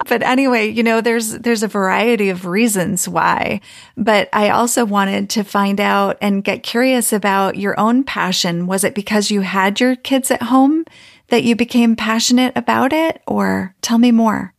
But 0.06 0.22
anyway, 0.22 0.68
you 0.68 0.82
know, 0.82 1.00
there's, 1.00 1.38
there's 1.38 1.62
a 1.62 1.68
variety 1.68 2.30
of 2.30 2.46
reasons 2.46 3.08
why, 3.08 3.60
but 3.96 4.28
I 4.32 4.50
also 4.50 4.84
wanted 4.84 5.30
to 5.30 5.44
find 5.44 5.80
out 5.80 6.18
and 6.20 6.44
get 6.44 6.62
curious 6.62 7.12
about 7.12 7.56
your 7.56 7.78
own 7.78 8.04
passion. 8.04 8.66
Was 8.66 8.84
it 8.84 8.94
because 8.94 9.30
you 9.30 9.42
had 9.42 9.80
your 9.80 9.96
kids 9.96 10.30
at 10.30 10.42
home 10.42 10.84
that 11.28 11.44
you 11.44 11.56
became 11.56 11.96
passionate 11.96 12.52
about 12.56 12.92
it 12.92 13.22
or 13.26 13.74
tell 13.80 13.98
me 13.98 14.12
more? 14.12 14.54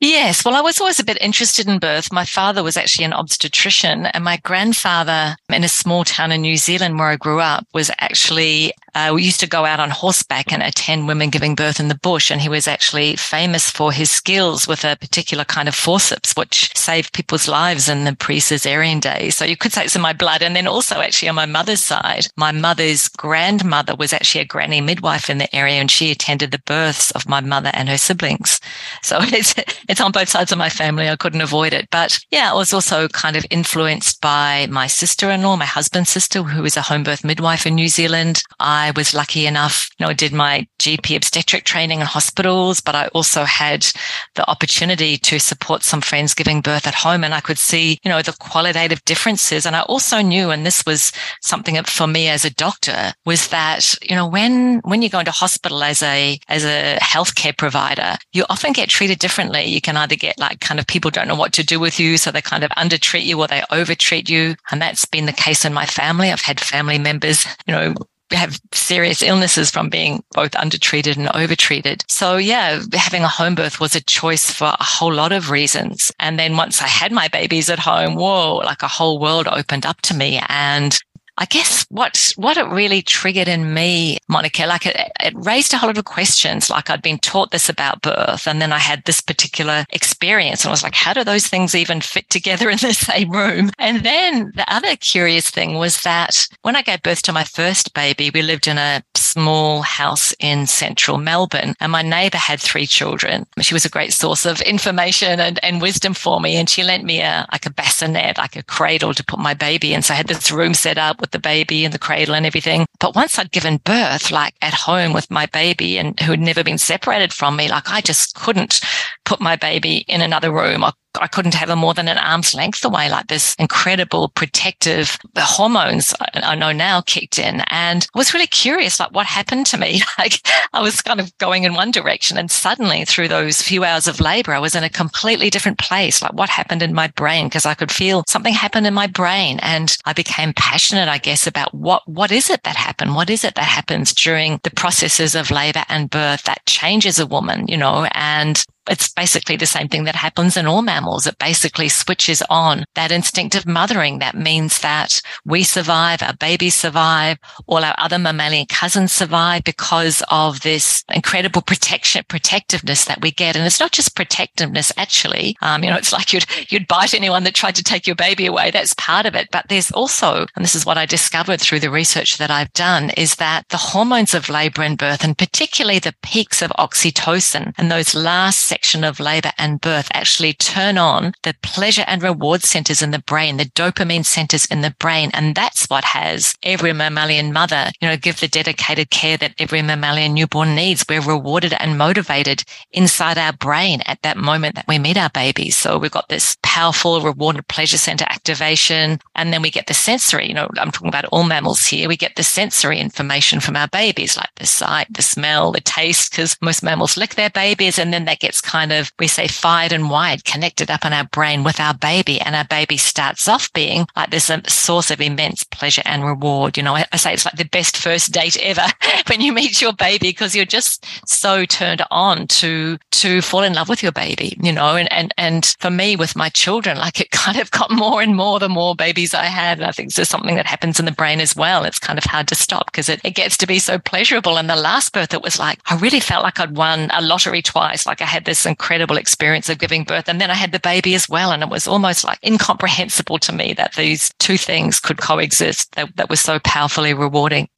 Yes. 0.00 0.44
Well, 0.44 0.54
I 0.54 0.60
was 0.60 0.80
always 0.80 1.00
a 1.00 1.04
bit 1.04 1.18
interested 1.20 1.66
in 1.66 1.80
birth. 1.80 2.12
My 2.12 2.24
father 2.24 2.62
was 2.62 2.76
actually 2.76 3.04
an 3.06 3.12
obstetrician 3.12 4.06
and 4.06 4.22
my 4.22 4.36
grandfather 4.38 5.34
in 5.52 5.64
a 5.64 5.68
small 5.68 6.04
town 6.04 6.30
in 6.30 6.40
New 6.40 6.56
Zealand 6.56 6.98
where 6.98 7.08
I 7.08 7.16
grew 7.16 7.40
up 7.40 7.66
was 7.74 7.90
actually 7.98 8.72
uh, 8.98 9.14
we 9.14 9.22
used 9.22 9.38
to 9.38 9.46
go 9.46 9.64
out 9.64 9.78
on 9.78 9.90
horseback 9.90 10.52
and 10.52 10.60
attend 10.60 11.06
women 11.06 11.30
giving 11.30 11.54
birth 11.54 11.78
in 11.78 11.86
the 11.86 11.94
bush. 11.94 12.32
And 12.32 12.40
he 12.40 12.48
was 12.48 12.66
actually 12.66 13.14
famous 13.14 13.70
for 13.70 13.92
his 13.92 14.10
skills 14.10 14.66
with 14.66 14.84
a 14.84 14.96
particular 14.96 15.44
kind 15.44 15.68
of 15.68 15.74
forceps, 15.76 16.34
which 16.34 16.76
saved 16.76 17.12
people's 17.12 17.46
lives 17.46 17.88
in 17.88 18.02
the 18.02 18.16
pre-Caesarean 18.16 18.98
days. 18.98 19.36
So 19.36 19.44
you 19.44 19.56
could 19.56 19.72
say 19.72 19.84
it's 19.84 19.94
in 19.94 20.02
my 20.02 20.12
blood. 20.12 20.42
And 20.42 20.56
then 20.56 20.66
also 20.66 20.96
actually 20.96 21.28
on 21.28 21.36
my 21.36 21.46
mother's 21.46 21.80
side, 21.80 22.26
my 22.36 22.50
mother's 22.50 23.06
grandmother 23.06 23.94
was 23.94 24.12
actually 24.12 24.40
a 24.40 24.46
granny 24.46 24.80
midwife 24.80 25.30
in 25.30 25.38
the 25.38 25.54
area 25.54 25.76
and 25.76 25.90
she 25.90 26.10
attended 26.10 26.50
the 26.50 26.62
births 26.66 27.12
of 27.12 27.28
my 27.28 27.40
mother 27.40 27.70
and 27.74 27.88
her 27.88 27.98
siblings. 27.98 28.60
So 29.02 29.18
it's, 29.22 29.54
it's 29.88 30.00
on 30.00 30.10
both 30.10 30.28
sides 30.28 30.50
of 30.50 30.58
my 30.58 30.70
family. 30.70 31.08
I 31.08 31.14
couldn't 31.14 31.40
avoid 31.40 31.72
it. 31.72 31.88
But 31.92 32.18
yeah, 32.32 32.50
I 32.50 32.54
was 32.54 32.72
also 32.72 33.06
kind 33.06 33.36
of 33.36 33.46
influenced 33.50 34.20
by 34.20 34.66
my 34.70 34.88
sister-in-law, 34.88 35.54
my 35.54 35.66
husband's 35.66 36.10
sister, 36.10 36.42
who 36.42 36.64
is 36.64 36.76
a 36.76 36.82
home 36.82 37.04
birth 37.04 37.22
midwife 37.22 37.64
in 37.64 37.76
New 37.76 37.88
Zealand. 37.88 38.42
I 38.58 38.87
I 38.88 38.92
was 38.92 39.12
lucky 39.12 39.46
enough, 39.46 39.90
you 39.98 40.04
know, 40.06 40.10
I 40.10 40.14
did 40.14 40.32
my 40.32 40.66
GP 40.78 41.14
obstetric 41.14 41.64
training 41.64 42.00
in 42.00 42.06
hospitals, 42.06 42.80
but 42.80 42.94
I 42.94 43.08
also 43.08 43.44
had 43.44 43.86
the 44.34 44.48
opportunity 44.48 45.18
to 45.18 45.38
support 45.38 45.82
some 45.82 46.00
friends 46.00 46.32
giving 46.32 46.62
birth 46.62 46.86
at 46.86 46.94
home 46.94 47.22
and 47.22 47.34
I 47.34 47.40
could 47.40 47.58
see, 47.58 47.98
you 48.02 48.08
know, 48.08 48.22
the 48.22 48.34
qualitative 48.40 49.04
differences. 49.04 49.66
And 49.66 49.76
I 49.76 49.82
also 49.82 50.22
knew, 50.22 50.50
and 50.50 50.64
this 50.64 50.86
was 50.86 51.12
something 51.42 51.76
for 51.84 52.06
me 52.06 52.28
as 52.28 52.46
a 52.46 52.54
doctor 52.54 53.12
was 53.26 53.48
that, 53.48 53.94
you 54.02 54.16
know, 54.16 54.26
when, 54.26 54.78
when 54.84 55.02
you 55.02 55.10
go 55.10 55.18
into 55.18 55.32
hospital 55.32 55.82
as 55.82 56.02
a, 56.02 56.38
as 56.48 56.64
a 56.64 56.96
healthcare 57.02 57.56
provider, 57.56 58.16
you 58.32 58.46
often 58.48 58.72
get 58.72 58.88
treated 58.88 59.18
differently. 59.18 59.66
You 59.66 59.82
can 59.82 59.98
either 59.98 60.16
get 60.16 60.38
like 60.38 60.60
kind 60.60 60.80
of 60.80 60.86
people 60.86 61.10
don't 61.10 61.28
know 61.28 61.36
what 61.36 61.52
to 61.52 61.62
do 61.62 61.78
with 61.78 62.00
you. 62.00 62.16
So 62.16 62.30
they 62.30 62.40
kind 62.40 62.64
of 62.64 62.70
undertreat 62.78 63.24
you 63.24 63.38
or 63.38 63.48
they 63.48 63.62
overtreat 63.70 64.30
you. 64.30 64.54
And 64.70 64.80
that's 64.80 65.04
been 65.04 65.26
the 65.26 65.32
case 65.32 65.66
in 65.66 65.74
my 65.74 65.84
family. 65.84 66.32
I've 66.32 66.40
had 66.40 66.58
family 66.58 66.98
members, 66.98 67.44
you 67.66 67.72
know, 67.72 67.94
have 68.32 68.60
serious 68.72 69.22
illnesses 69.22 69.70
from 69.70 69.88
being 69.88 70.22
both 70.32 70.54
undertreated 70.54 71.16
and 71.16 71.28
overtreated. 71.28 72.04
So 72.08 72.36
yeah, 72.36 72.82
having 72.92 73.22
a 73.22 73.28
home 73.28 73.54
birth 73.54 73.80
was 73.80 73.94
a 73.94 74.02
choice 74.02 74.50
for 74.50 74.66
a 74.78 74.84
whole 74.84 75.12
lot 75.12 75.32
of 75.32 75.50
reasons. 75.50 76.12
And 76.18 76.38
then 76.38 76.56
once 76.56 76.82
I 76.82 76.88
had 76.88 77.12
my 77.12 77.28
babies 77.28 77.70
at 77.70 77.78
home, 77.78 78.16
whoa, 78.16 78.56
like 78.56 78.82
a 78.82 78.88
whole 78.88 79.18
world 79.18 79.48
opened 79.48 79.86
up 79.86 80.00
to 80.02 80.14
me. 80.14 80.40
And 80.48 80.98
I 81.38 81.44
guess 81.44 81.86
what, 81.88 82.32
what 82.36 82.56
it 82.56 82.66
really 82.66 83.00
triggered 83.00 83.46
in 83.46 83.72
me, 83.72 84.18
Monica, 84.28 84.66
like 84.66 84.86
it, 84.86 84.96
it 85.20 85.34
raised 85.36 85.72
a 85.72 85.78
whole 85.78 85.88
lot 85.88 85.96
of 85.96 86.04
questions. 86.04 86.68
Like 86.68 86.90
I'd 86.90 87.00
been 87.00 87.18
taught 87.18 87.52
this 87.52 87.68
about 87.68 88.02
birth 88.02 88.48
and 88.48 88.60
then 88.60 88.72
I 88.72 88.78
had 88.78 89.04
this 89.04 89.20
particular 89.20 89.84
experience 89.90 90.64
and 90.64 90.70
I 90.70 90.72
was 90.72 90.82
like, 90.82 90.96
how 90.96 91.12
do 91.12 91.22
those 91.22 91.46
things 91.46 91.76
even 91.76 92.00
fit 92.00 92.28
together 92.28 92.68
in 92.70 92.78
the 92.78 92.92
same 92.92 93.30
room? 93.30 93.70
And 93.78 94.02
then 94.02 94.52
the 94.56 94.72
other 94.72 94.96
curious 94.96 95.48
thing 95.48 95.74
was 95.74 96.02
that 96.02 96.48
when 96.62 96.74
I 96.74 96.82
gave 96.82 97.02
birth 97.02 97.22
to 97.22 97.32
my 97.32 97.44
first 97.44 97.94
baby, 97.94 98.30
we 98.34 98.42
lived 98.42 98.66
in 98.66 98.76
a 98.76 99.04
small 99.30 99.82
house 99.82 100.34
in 100.38 100.66
central 100.66 101.18
Melbourne 101.18 101.74
and 101.80 101.92
my 101.92 102.02
neighbor 102.02 102.38
had 102.38 102.60
three 102.60 102.86
children. 102.86 103.46
She 103.60 103.74
was 103.74 103.84
a 103.84 103.90
great 103.90 104.12
source 104.12 104.46
of 104.46 104.60
information 104.62 105.40
and, 105.40 105.58
and 105.62 105.80
wisdom 105.80 106.14
for 106.14 106.40
me. 106.40 106.56
And 106.56 106.68
she 106.68 106.82
lent 106.82 107.04
me 107.04 107.20
a, 107.20 107.46
like 107.52 107.66
a 107.66 107.70
bassinet, 107.70 108.38
like 108.38 108.56
a 108.56 108.62
cradle 108.62 109.14
to 109.14 109.24
put 109.24 109.38
my 109.38 109.54
baby 109.54 109.94
in. 109.94 110.02
So 110.02 110.14
I 110.14 110.16
had 110.16 110.28
this 110.28 110.50
room 110.50 110.74
set 110.74 110.98
up 110.98 111.20
with 111.20 111.30
the 111.30 111.38
baby 111.38 111.84
and 111.84 111.92
the 111.92 111.98
cradle 111.98 112.34
and 112.34 112.46
everything. 112.46 112.86
But 113.00 113.14
once 113.14 113.38
I'd 113.38 113.52
given 113.52 113.78
birth, 113.84 114.30
like 114.30 114.54
at 114.62 114.74
home 114.74 115.12
with 115.12 115.30
my 115.30 115.46
baby 115.46 115.98
and 115.98 116.18
who 116.20 116.32
had 116.32 116.40
never 116.40 116.64
been 116.64 116.78
separated 116.78 117.32
from 117.32 117.56
me, 117.56 117.68
like 117.68 117.90
I 117.90 118.00
just 118.00 118.34
couldn't 118.34 118.80
put 119.24 119.40
my 119.40 119.56
baby 119.56 120.04
in 120.08 120.20
another 120.20 120.50
room 120.50 120.84
or 120.84 120.92
I 121.20 121.26
couldn't 121.26 121.54
have 121.54 121.68
her 121.68 121.76
more 121.76 121.94
than 121.94 122.08
an 122.08 122.18
arm's 122.18 122.54
length 122.54 122.84
away, 122.84 123.08
like 123.08 123.28
this 123.28 123.54
incredible 123.58 124.28
protective 124.28 125.18
the 125.34 125.42
hormones 125.42 126.14
uh, 126.20 126.26
I 126.34 126.54
know 126.54 126.72
now 126.72 127.00
kicked 127.00 127.38
in. 127.38 127.62
And 127.68 128.06
I 128.14 128.18
was 128.18 128.34
really 128.34 128.46
curious, 128.46 129.00
like 129.00 129.12
what 129.12 129.26
happened 129.26 129.66
to 129.66 129.78
me? 129.78 130.02
Like 130.18 130.40
I 130.72 130.82
was 130.82 131.00
kind 131.00 131.20
of 131.20 131.36
going 131.38 131.62
in 131.62 131.74
one 131.74 131.92
direction 131.92 132.38
and 132.38 132.50
suddenly 132.50 133.04
through 133.04 133.28
those 133.28 133.62
few 133.62 133.84
hours 133.84 134.08
of 134.08 134.20
labor, 134.20 134.52
I 134.52 134.58
was 134.58 134.74
in 134.74 134.82
a 134.82 134.90
completely 134.90 135.48
different 135.48 135.78
place. 135.78 136.20
Like 136.20 136.32
what 136.32 136.48
happened 136.48 136.82
in 136.82 136.92
my 136.92 137.06
brain? 137.08 137.46
Because 137.46 137.64
I 137.64 137.74
could 137.74 137.92
feel 137.92 138.24
something 138.26 138.52
happened 138.52 138.88
in 138.88 138.94
my 138.94 139.06
brain 139.06 139.60
and 139.62 139.96
I 140.06 140.12
became 140.12 140.52
passionate, 140.54 141.08
I 141.08 141.18
guess, 141.18 141.46
about 141.46 141.72
what, 141.72 142.02
what 142.08 142.32
is 142.32 142.50
it 142.50 142.64
that 142.64 142.74
happened? 142.74 143.14
What 143.14 143.30
is 143.30 143.44
it 143.44 143.54
that 143.54 143.64
happens 143.64 144.12
during 144.12 144.58
the 144.64 144.70
processes 144.70 145.36
of 145.36 145.52
labor 145.52 145.84
and 145.88 146.10
birth 146.10 146.42
that 146.44 146.66
changes 146.66 147.20
a 147.20 147.26
woman, 147.26 147.68
you 147.68 147.76
know, 147.76 148.08
and 148.12 148.64
it's 148.88 149.12
basically 149.12 149.56
the 149.56 149.66
same 149.66 149.88
thing 149.88 150.04
that 150.04 150.14
happens 150.14 150.56
in 150.56 150.66
all 150.66 150.82
mammals. 150.82 151.26
It 151.26 151.38
basically 151.38 151.88
switches 151.88 152.42
on 152.50 152.84
that 152.94 153.12
instinctive 153.12 153.66
mothering. 153.66 154.18
That 154.18 154.36
means 154.36 154.80
that 154.80 155.20
we 155.44 155.62
survive, 155.62 156.22
our 156.22 156.34
babies 156.34 156.74
survive, 156.74 157.38
all 157.66 157.84
our 157.84 157.94
other 157.98 158.18
mammalian 158.18 158.66
cousins 158.66 159.12
survive 159.12 159.64
because 159.64 160.22
of 160.30 160.60
this 160.60 161.04
incredible 161.12 161.62
protection, 161.62 162.24
protectiveness 162.28 163.04
that 163.04 163.20
we 163.20 163.30
get. 163.30 163.56
And 163.56 163.66
it's 163.66 163.80
not 163.80 163.92
just 163.92 164.16
protectiveness, 164.16 164.92
actually. 164.96 165.56
Um, 165.62 165.84
you 165.84 165.90
know, 165.90 165.96
it's 165.96 166.12
like 166.12 166.32
you'd, 166.32 166.46
you'd 166.70 166.88
bite 166.88 167.14
anyone 167.14 167.44
that 167.44 167.54
tried 167.54 167.74
to 167.76 167.82
take 167.82 168.06
your 168.06 168.16
baby 168.16 168.46
away. 168.46 168.70
That's 168.70 168.94
part 168.94 169.26
of 169.26 169.34
it. 169.34 169.48
But 169.52 169.66
there's 169.68 169.90
also, 169.92 170.46
and 170.56 170.64
this 170.64 170.74
is 170.74 170.86
what 170.86 170.98
I 170.98 171.06
discovered 171.06 171.60
through 171.60 171.80
the 171.80 171.90
research 171.90 172.38
that 172.38 172.50
I've 172.50 172.72
done, 172.72 173.10
is 173.10 173.36
that 173.36 173.68
the 173.68 173.76
hormones 173.76 174.34
of 174.34 174.48
labor 174.48 174.82
and 174.82 174.98
birth, 174.98 175.24
and 175.24 175.36
particularly 175.36 175.98
the 175.98 176.14
peaks 176.22 176.62
of 176.62 176.70
oxytocin 176.78 177.72
and 177.78 177.90
those 177.90 178.14
last 178.14 178.66
of 179.04 179.20
labor 179.20 179.52
and 179.58 179.80
birth 179.80 180.08
actually 180.14 180.52
turn 180.52 180.98
on 180.98 181.32
the 181.42 181.54
pleasure 181.62 182.04
and 182.06 182.22
reward 182.22 182.62
centers 182.62 183.02
in 183.02 183.10
the 183.10 183.18
brain, 183.18 183.56
the 183.56 183.64
dopamine 183.64 184.24
centers 184.24 184.66
in 184.66 184.80
the 184.80 184.94
brain. 184.98 185.30
And 185.34 185.54
that's 185.54 185.86
what 185.88 186.04
has 186.04 186.54
every 186.62 186.92
mammalian 186.92 187.52
mother, 187.52 187.90
you 188.00 188.08
know, 188.08 188.16
give 188.16 188.40
the 188.40 188.48
dedicated 188.48 189.10
care 189.10 189.36
that 189.36 189.54
every 189.58 189.82
mammalian 189.82 190.34
newborn 190.34 190.74
needs. 190.74 191.04
We're 191.08 191.20
rewarded 191.20 191.74
and 191.78 191.98
motivated 191.98 192.64
inside 192.92 193.38
our 193.38 193.52
brain 193.52 194.02
at 194.06 194.22
that 194.22 194.36
moment 194.36 194.74
that 194.76 194.88
we 194.88 194.98
meet 194.98 195.16
our 195.16 195.30
babies. 195.30 195.76
So 195.76 195.98
we've 195.98 196.10
got 196.10 196.28
this 196.28 196.56
powerful 196.62 197.20
reward 197.20 197.56
and 197.56 197.68
pleasure 197.68 197.98
center 197.98 198.24
activation. 198.28 199.18
And 199.34 199.52
then 199.52 199.62
we 199.62 199.70
get 199.70 199.86
the 199.86 199.94
sensory, 199.94 200.48
you 200.48 200.54
know, 200.54 200.68
I'm 200.78 200.90
talking 200.90 201.08
about 201.08 201.26
all 201.26 201.44
mammals 201.44 201.86
here. 201.86 202.08
We 202.08 202.16
get 202.16 202.36
the 202.36 202.42
sensory 202.42 202.98
information 202.98 203.60
from 203.60 203.76
our 203.76 203.88
babies, 203.88 204.36
like 204.36 204.50
the 204.56 204.66
sight, 204.66 205.06
the 205.10 205.22
smell, 205.22 205.72
the 205.72 205.80
taste, 205.80 206.30
because 206.32 206.56
most 206.60 206.82
mammals 206.82 207.16
lick 207.16 207.34
their 207.34 207.50
babies 207.50 207.98
and 207.98 208.12
then 208.12 208.24
that 208.26 208.40
gets 208.40 208.60
kind 208.68 208.92
of, 208.92 209.10
we 209.18 209.26
say 209.26 209.48
fired 209.48 209.92
and 209.92 210.10
wired, 210.10 210.44
connected 210.44 210.90
up 210.90 211.04
in 211.04 211.12
our 211.14 211.24
brain 211.24 211.64
with 211.64 211.80
our 211.80 211.94
baby. 211.94 212.38
And 212.40 212.54
our 212.54 212.66
baby 212.66 212.98
starts 212.98 213.48
off 213.48 213.72
being 213.72 214.06
like 214.14 214.30
this 214.30 214.50
um, 214.50 214.62
source 214.66 215.10
of 215.10 215.20
immense 215.22 215.64
pleasure 215.64 216.02
and 216.04 216.24
reward. 216.24 216.76
You 216.76 216.82
know, 216.82 216.94
I, 216.94 217.06
I 217.12 217.16
say 217.16 217.32
it's 217.32 217.46
like 217.46 217.56
the 217.56 217.64
best 217.64 217.96
first 217.96 218.30
date 218.32 218.58
ever 218.62 218.86
when 219.28 219.40
you 219.40 219.52
meet 219.54 219.80
your 219.80 219.94
baby 219.94 220.28
because 220.28 220.54
you're 220.54 220.66
just 220.66 221.06
so 221.26 221.64
turned 221.64 222.02
on 222.10 222.46
to, 222.48 222.98
to 223.12 223.40
fall 223.40 223.62
in 223.62 223.72
love 223.72 223.88
with 223.88 224.02
your 224.02 224.12
baby, 224.12 224.56
you 224.62 224.72
know, 224.72 224.96
and, 224.96 225.10
and, 225.10 225.32
and 225.38 225.74
for 225.80 225.90
me 225.90 226.14
with 226.14 226.36
my 226.36 226.50
children, 226.50 226.98
like 226.98 227.20
it 227.20 227.30
kind 227.38 227.58
of 227.58 227.70
got 227.70 227.90
more 227.90 228.20
and 228.20 228.36
more 228.36 228.58
the 228.58 228.68
more 228.68 228.94
babies 228.94 229.32
I 229.32 229.46
had. 229.46 229.78
And 229.78 229.86
I 229.86 229.92
think 229.92 230.12
there's 230.12 230.28
something 230.28 230.56
that 230.56 230.66
happens 230.66 230.98
in 230.98 231.06
the 231.06 231.12
brain 231.12 231.40
as 231.40 231.56
well. 231.56 231.84
It's 231.84 231.98
kind 231.98 232.18
of 232.18 232.24
hard 232.24 232.48
to 232.48 232.54
stop 232.54 232.86
because 232.86 233.08
it, 233.08 233.20
it 233.24 233.34
gets 233.34 233.56
to 233.58 233.66
be 233.66 233.78
so 233.78 233.98
pleasurable. 233.98 234.58
And 234.58 234.68
the 234.68 234.76
last 234.76 235.14
birth, 235.14 235.32
it 235.32 235.42
was 235.42 235.58
like, 235.58 235.78
I 235.86 235.96
really 235.96 236.20
felt 236.20 236.44
like 236.44 236.60
I'd 236.60 236.76
won 236.76 237.10
a 237.14 237.22
lottery 237.22 237.62
twice. 237.62 238.06
Like 238.06 238.20
I 238.20 238.26
had 238.26 238.44
this 238.48 238.64
incredible 238.64 239.18
experience 239.18 239.68
of 239.68 239.78
giving 239.78 240.04
birth. 240.04 240.26
And 240.26 240.40
then 240.40 240.50
I 240.50 240.54
had 240.54 240.72
the 240.72 240.80
baby 240.80 241.14
as 241.14 241.28
well. 241.28 241.52
And 241.52 241.62
it 241.62 241.68
was 241.68 241.86
almost 241.86 242.24
like 242.24 242.38
incomprehensible 242.42 243.38
to 243.40 243.52
me 243.52 243.74
that 243.74 243.94
these 243.94 244.32
two 244.38 244.56
things 244.56 245.00
could 245.00 245.18
coexist 245.18 245.94
that, 245.96 246.16
that 246.16 246.30
was 246.30 246.40
so 246.40 246.58
powerfully 246.60 247.12
rewarding. 247.12 247.68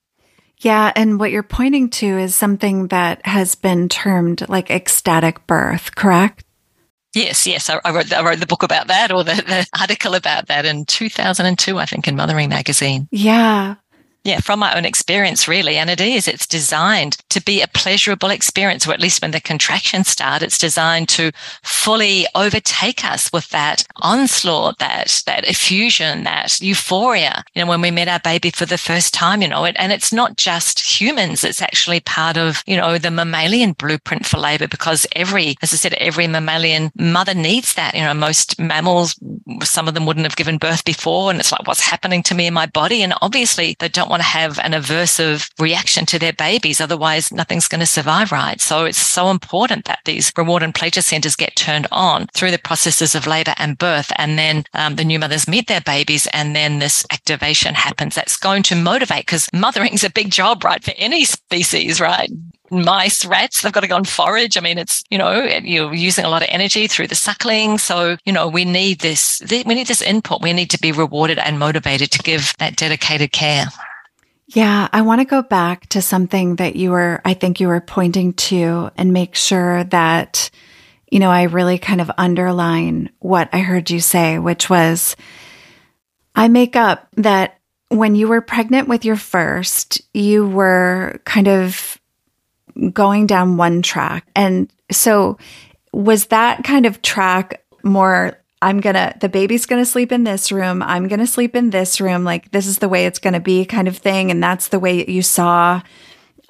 Yeah. 0.58 0.92
And 0.94 1.18
what 1.18 1.32
you're 1.32 1.42
pointing 1.42 1.90
to 1.90 2.06
is 2.06 2.36
something 2.36 2.86
that 2.88 3.26
has 3.26 3.56
been 3.56 3.88
termed 3.88 4.48
like 4.48 4.70
ecstatic 4.70 5.44
birth, 5.48 5.96
correct? 5.96 6.44
Yes, 7.14 7.48
yes. 7.48 7.68
I, 7.68 7.80
I, 7.84 7.90
wrote, 7.90 8.12
I 8.12 8.22
wrote 8.22 8.38
the 8.38 8.46
book 8.46 8.62
about 8.62 8.86
that 8.86 9.10
or 9.10 9.24
the, 9.24 9.34
the 9.34 9.66
article 9.80 10.14
about 10.14 10.46
that 10.46 10.64
in 10.64 10.84
2002, 10.84 11.78
I 11.78 11.84
think, 11.86 12.06
in 12.06 12.14
Mothering 12.14 12.48
Magazine. 12.48 13.08
Yeah. 13.10 13.74
Yeah, 14.22 14.40
from 14.40 14.58
my 14.58 14.76
own 14.76 14.84
experience, 14.84 15.48
really. 15.48 15.78
And 15.78 15.88
it 15.88 16.00
is, 16.00 16.28
it's 16.28 16.46
designed 16.46 17.16
to 17.30 17.42
be 17.42 17.62
a 17.62 17.68
pleasurable 17.68 18.28
experience, 18.28 18.86
or 18.86 18.92
at 18.92 19.00
least 19.00 19.22
when 19.22 19.30
the 19.30 19.40
contractions 19.40 20.08
start, 20.08 20.42
it's 20.42 20.58
designed 20.58 21.08
to 21.10 21.32
fully 21.62 22.26
overtake 22.34 23.02
us 23.02 23.32
with 23.32 23.48
that 23.48 23.82
onslaught, 24.02 24.78
that, 24.78 25.22
that 25.24 25.48
effusion, 25.48 26.24
that 26.24 26.60
euphoria. 26.60 27.42
You 27.54 27.64
know, 27.64 27.70
when 27.70 27.80
we 27.80 27.90
met 27.90 28.08
our 28.08 28.20
baby 28.20 28.50
for 28.50 28.66
the 28.66 28.76
first 28.76 29.14
time, 29.14 29.40
you 29.40 29.48
know, 29.48 29.64
it, 29.64 29.74
and 29.78 29.90
it's 29.90 30.12
not 30.12 30.36
just 30.36 31.00
humans. 31.00 31.42
It's 31.42 31.62
actually 31.62 32.00
part 32.00 32.36
of, 32.36 32.62
you 32.66 32.76
know, 32.76 32.98
the 32.98 33.10
mammalian 33.10 33.72
blueprint 33.72 34.26
for 34.26 34.36
labor 34.36 34.68
because 34.68 35.06
every, 35.16 35.56
as 35.62 35.72
I 35.72 35.76
said, 35.76 35.94
every 35.94 36.26
mammalian 36.26 36.92
mother 36.94 37.32
needs 37.32 37.72
that. 37.72 37.94
You 37.94 38.02
know, 38.02 38.12
most 38.12 38.58
mammals, 38.60 39.18
some 39.62 39.88
of 39.88 39.94
them 39.94 40.04
wouldn't 40.04 40.26
have 40.26 40.36
given 40.36 40.58
birth 40.58 40.84
before. 40.84 41.30
And 41.30 41.40
it's 41.40 41.52
like, 41.52 41.66
what's 41.66 41.80
happening 41.80 42.22
to 42.24 42.34
me 42.34 42.46
in 42.46 42.52
my 42.52 42.66
body? 42.66 43.02
And 43.02 43.14
obviously 43.22 43.76
they 43.78 43.88
don't 43.88 44.09
want 44.10 44.22
to 44.22 44.28
have 44.28 44.58
an 44.58 44.72
aversive 44.72 45.50
reaction 45.58 46.04
to 46.06 46.18
their 46.18 46.32
babies. 46.32 46.80
Otherwise, 46.80 47.32
nothing's 47.32 47.68
going 47.68 47.80
to 47.80 47.86
survive 47.86 48.32
right. 48.32 48.60
So 48.60 48.84
it's 48.84 48.98
so 48.98 49.30
important 49.30 49.86
that 49.86 50.00
these 50.04 50.32
reward 50.36 50.62
and 50.62 50.74
pleasure 50.74 51.00
centers 51.00 51.36
get 51.36 51.56
turned 51.56 51.86
on 51.90 52.26
through 52.34 52.50
the 52.50 52.58
processes 52.58 53.14
of 53.14 53.26
labor 53.26 53.54
and 53.56 53.78
birth. 53.78 54.12
And 54.16 54.38
then 54.38 54.64
um, 54.74 54.96
the 54.96 55.04
new 55.04 55.18
mothers 55.18 55.48
meet 55.48 55.68
their 55.68 55.80
babies 55.80 56.26
and 56.32 56.54
then 56.54 56.78
this 56.78 57.06
activation 57.12 57.74
happens. 57.74 58.14
That's 58.14 58.36
going 58.36 58.64
to 58.64 58.76
motivate 58.76 59.26
because 59.26 59.48
mothering's 59.52 60.04
a 60.04 60.10
big 60.10 60.30
job, 60.30 60.64
right? 60.64 60.82
For 60.82 60.92
any 60.96 61.24
species, 61.24 62.00
right? 62.00 62.30
Mice, 62.70 63.24
rats, 63.24 63.62
they've 63.62 63.72
got 63.72 63.80
to 63.80 63.88
go 63.88 63.96
and 63.96 64.08
forage. 64.08 64.56
I 64.56 64.60
mean, 64.60 64.78
it's, 64.78 65.02
you 65.10 65.18
know, 65.18 65.42
you're 65.42 65.94
using 65.94 66.24
a 66.24 66.28
lot 66.28 66.42
of 66.42 66.48
energy 66.50 66.86
through 66.86 67.08
the 67.08 67.14
suckling. 67.14 67.78
So, 67.78 68.16
you 68.24 68.32
know, 68.32 68.48
we 68.48 68.64
need 68.64 69.00
this, 69.00 69.42
we 69.50 69.62
need 69.74 69.86
this 69.86 70.02
input. 70.02 70.42
We 70.42 70.52
need 70.52 70.70
to 70.70 70.80
be 70.80 70.92
rewarded 70.92 71.38
and 71.38 71.58
motivated 71.58 72.10
to 72.12 72.18
give 72.22 72.54
that 72.58 72.76
dedicated 72.76 73.32
care. 73.32 73.66
Yeah, 74.48 74.88
I 74.92 75.02
want 75.02 75.20
to 75.20 75.24
go 75.24 75.42
back 75.42 75.88
to 75.90 76.02
something 76.02 76.56
that 76.56 76.74
you 76.74 76.90
were, 76.90 77.20
I 77.24 77.34
think 77.34 77.60
you 77.60 77.68
were 77.68 77.80
pointing 77.80 78.32
to 78.32 78.90
and 78.96 79.12
make 79.12 79.36
sure 79.36 79.84
that, 79.84 80.50
you 81.08 81.20
know, 81.20 81.30
I 81.30 81.44
really 81.44 81.78
kind 81.78 82.00
of 82.00 82.10
underline 82.18 83.10
what 83.20 83.48
I 83.52 83.60
heard 83.60 83.90
you 83.90 84.00
say, 84.00 84.40
which 84.40 84.68
was, 84.68 85.14
I 86.34 86.48
make 86.48 86.74
up 86.74 87.08
that 87.16 87.58
when 87.90 88.14
you 88.14 88.28
were 88.28 88.40
pregnant 88.40 88.88
with 88.88 89.04
your 89.04 89.16
first, 89.16 90.00
you 90.14 90.48
were 90.48 91.20
kind 91.24 91.48
of 91.48 91.99
going 92.92 93.26
down 93.26 93.56
one 93.56 93.82
track. 93.82 94.26
And 94.34 94.72
so 94.90 95.38
was 95.92 96.26
that 96.26 96.64
kind 96.64 96.86
of 96.86 97.02
track 97.02 97.62
more 97.82 98.36
I'm 98.62 98.80
gonna, 98.80 99.16
the 99.18 99.30
baby's 99.30 99.64
gonna 99.64 99.86
sleep 99.86 100.12
in 100.12 100.24
this 100.24 100.52
room. 100.52 100.82
I'm 100.82 101.08
gonna 101.08 101.26
sleep 101.26 101.56
in 101.56 101.70
this 101.70 101.98
room. 101.98 102.24
Like, 102.24 102.50
this 102.50 102.66
is 102.66 102.78
the 102.78 102.90
way 102.90 103.06
it's 103.06 103.18
gonna 103.18 103.40
be 103.40 103.64
kind 103.64 103.88
of 103.88 103.96
thing. 103.96 104.30
And 104.30 104.42
that's 104.42 104.68
the 104.68 104.78
way 104.78 105.06
you 105.06 105.22
saw 105.22 105.80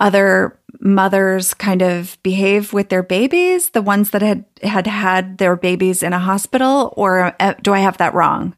other 0.01 0.59
mothers 0.81 1.55
kind 1.55 1.83
of 1.83 2.19
behave 2.23 2.73
with 2.73 2.89
their 2.89 3.03
babies, 3.03 3.71
the 3.71 3.83
ones 3.83 4.11
that 4.11 4.23
had 4.23 4.45
had 4.63 4.87
had 4.87 5.39
their 5.39 5.55
babies 5.55 6.03
in 6.03 6.13
a 6.13 6.19
hospital, 6.19 6.95
or 6.97 7.35
uh, 7.39 7.55
do 7.63 7.73
I 7.73 7.81
have 7.81 7.99
that 7.99 8.15
wrong? 8.15 8.57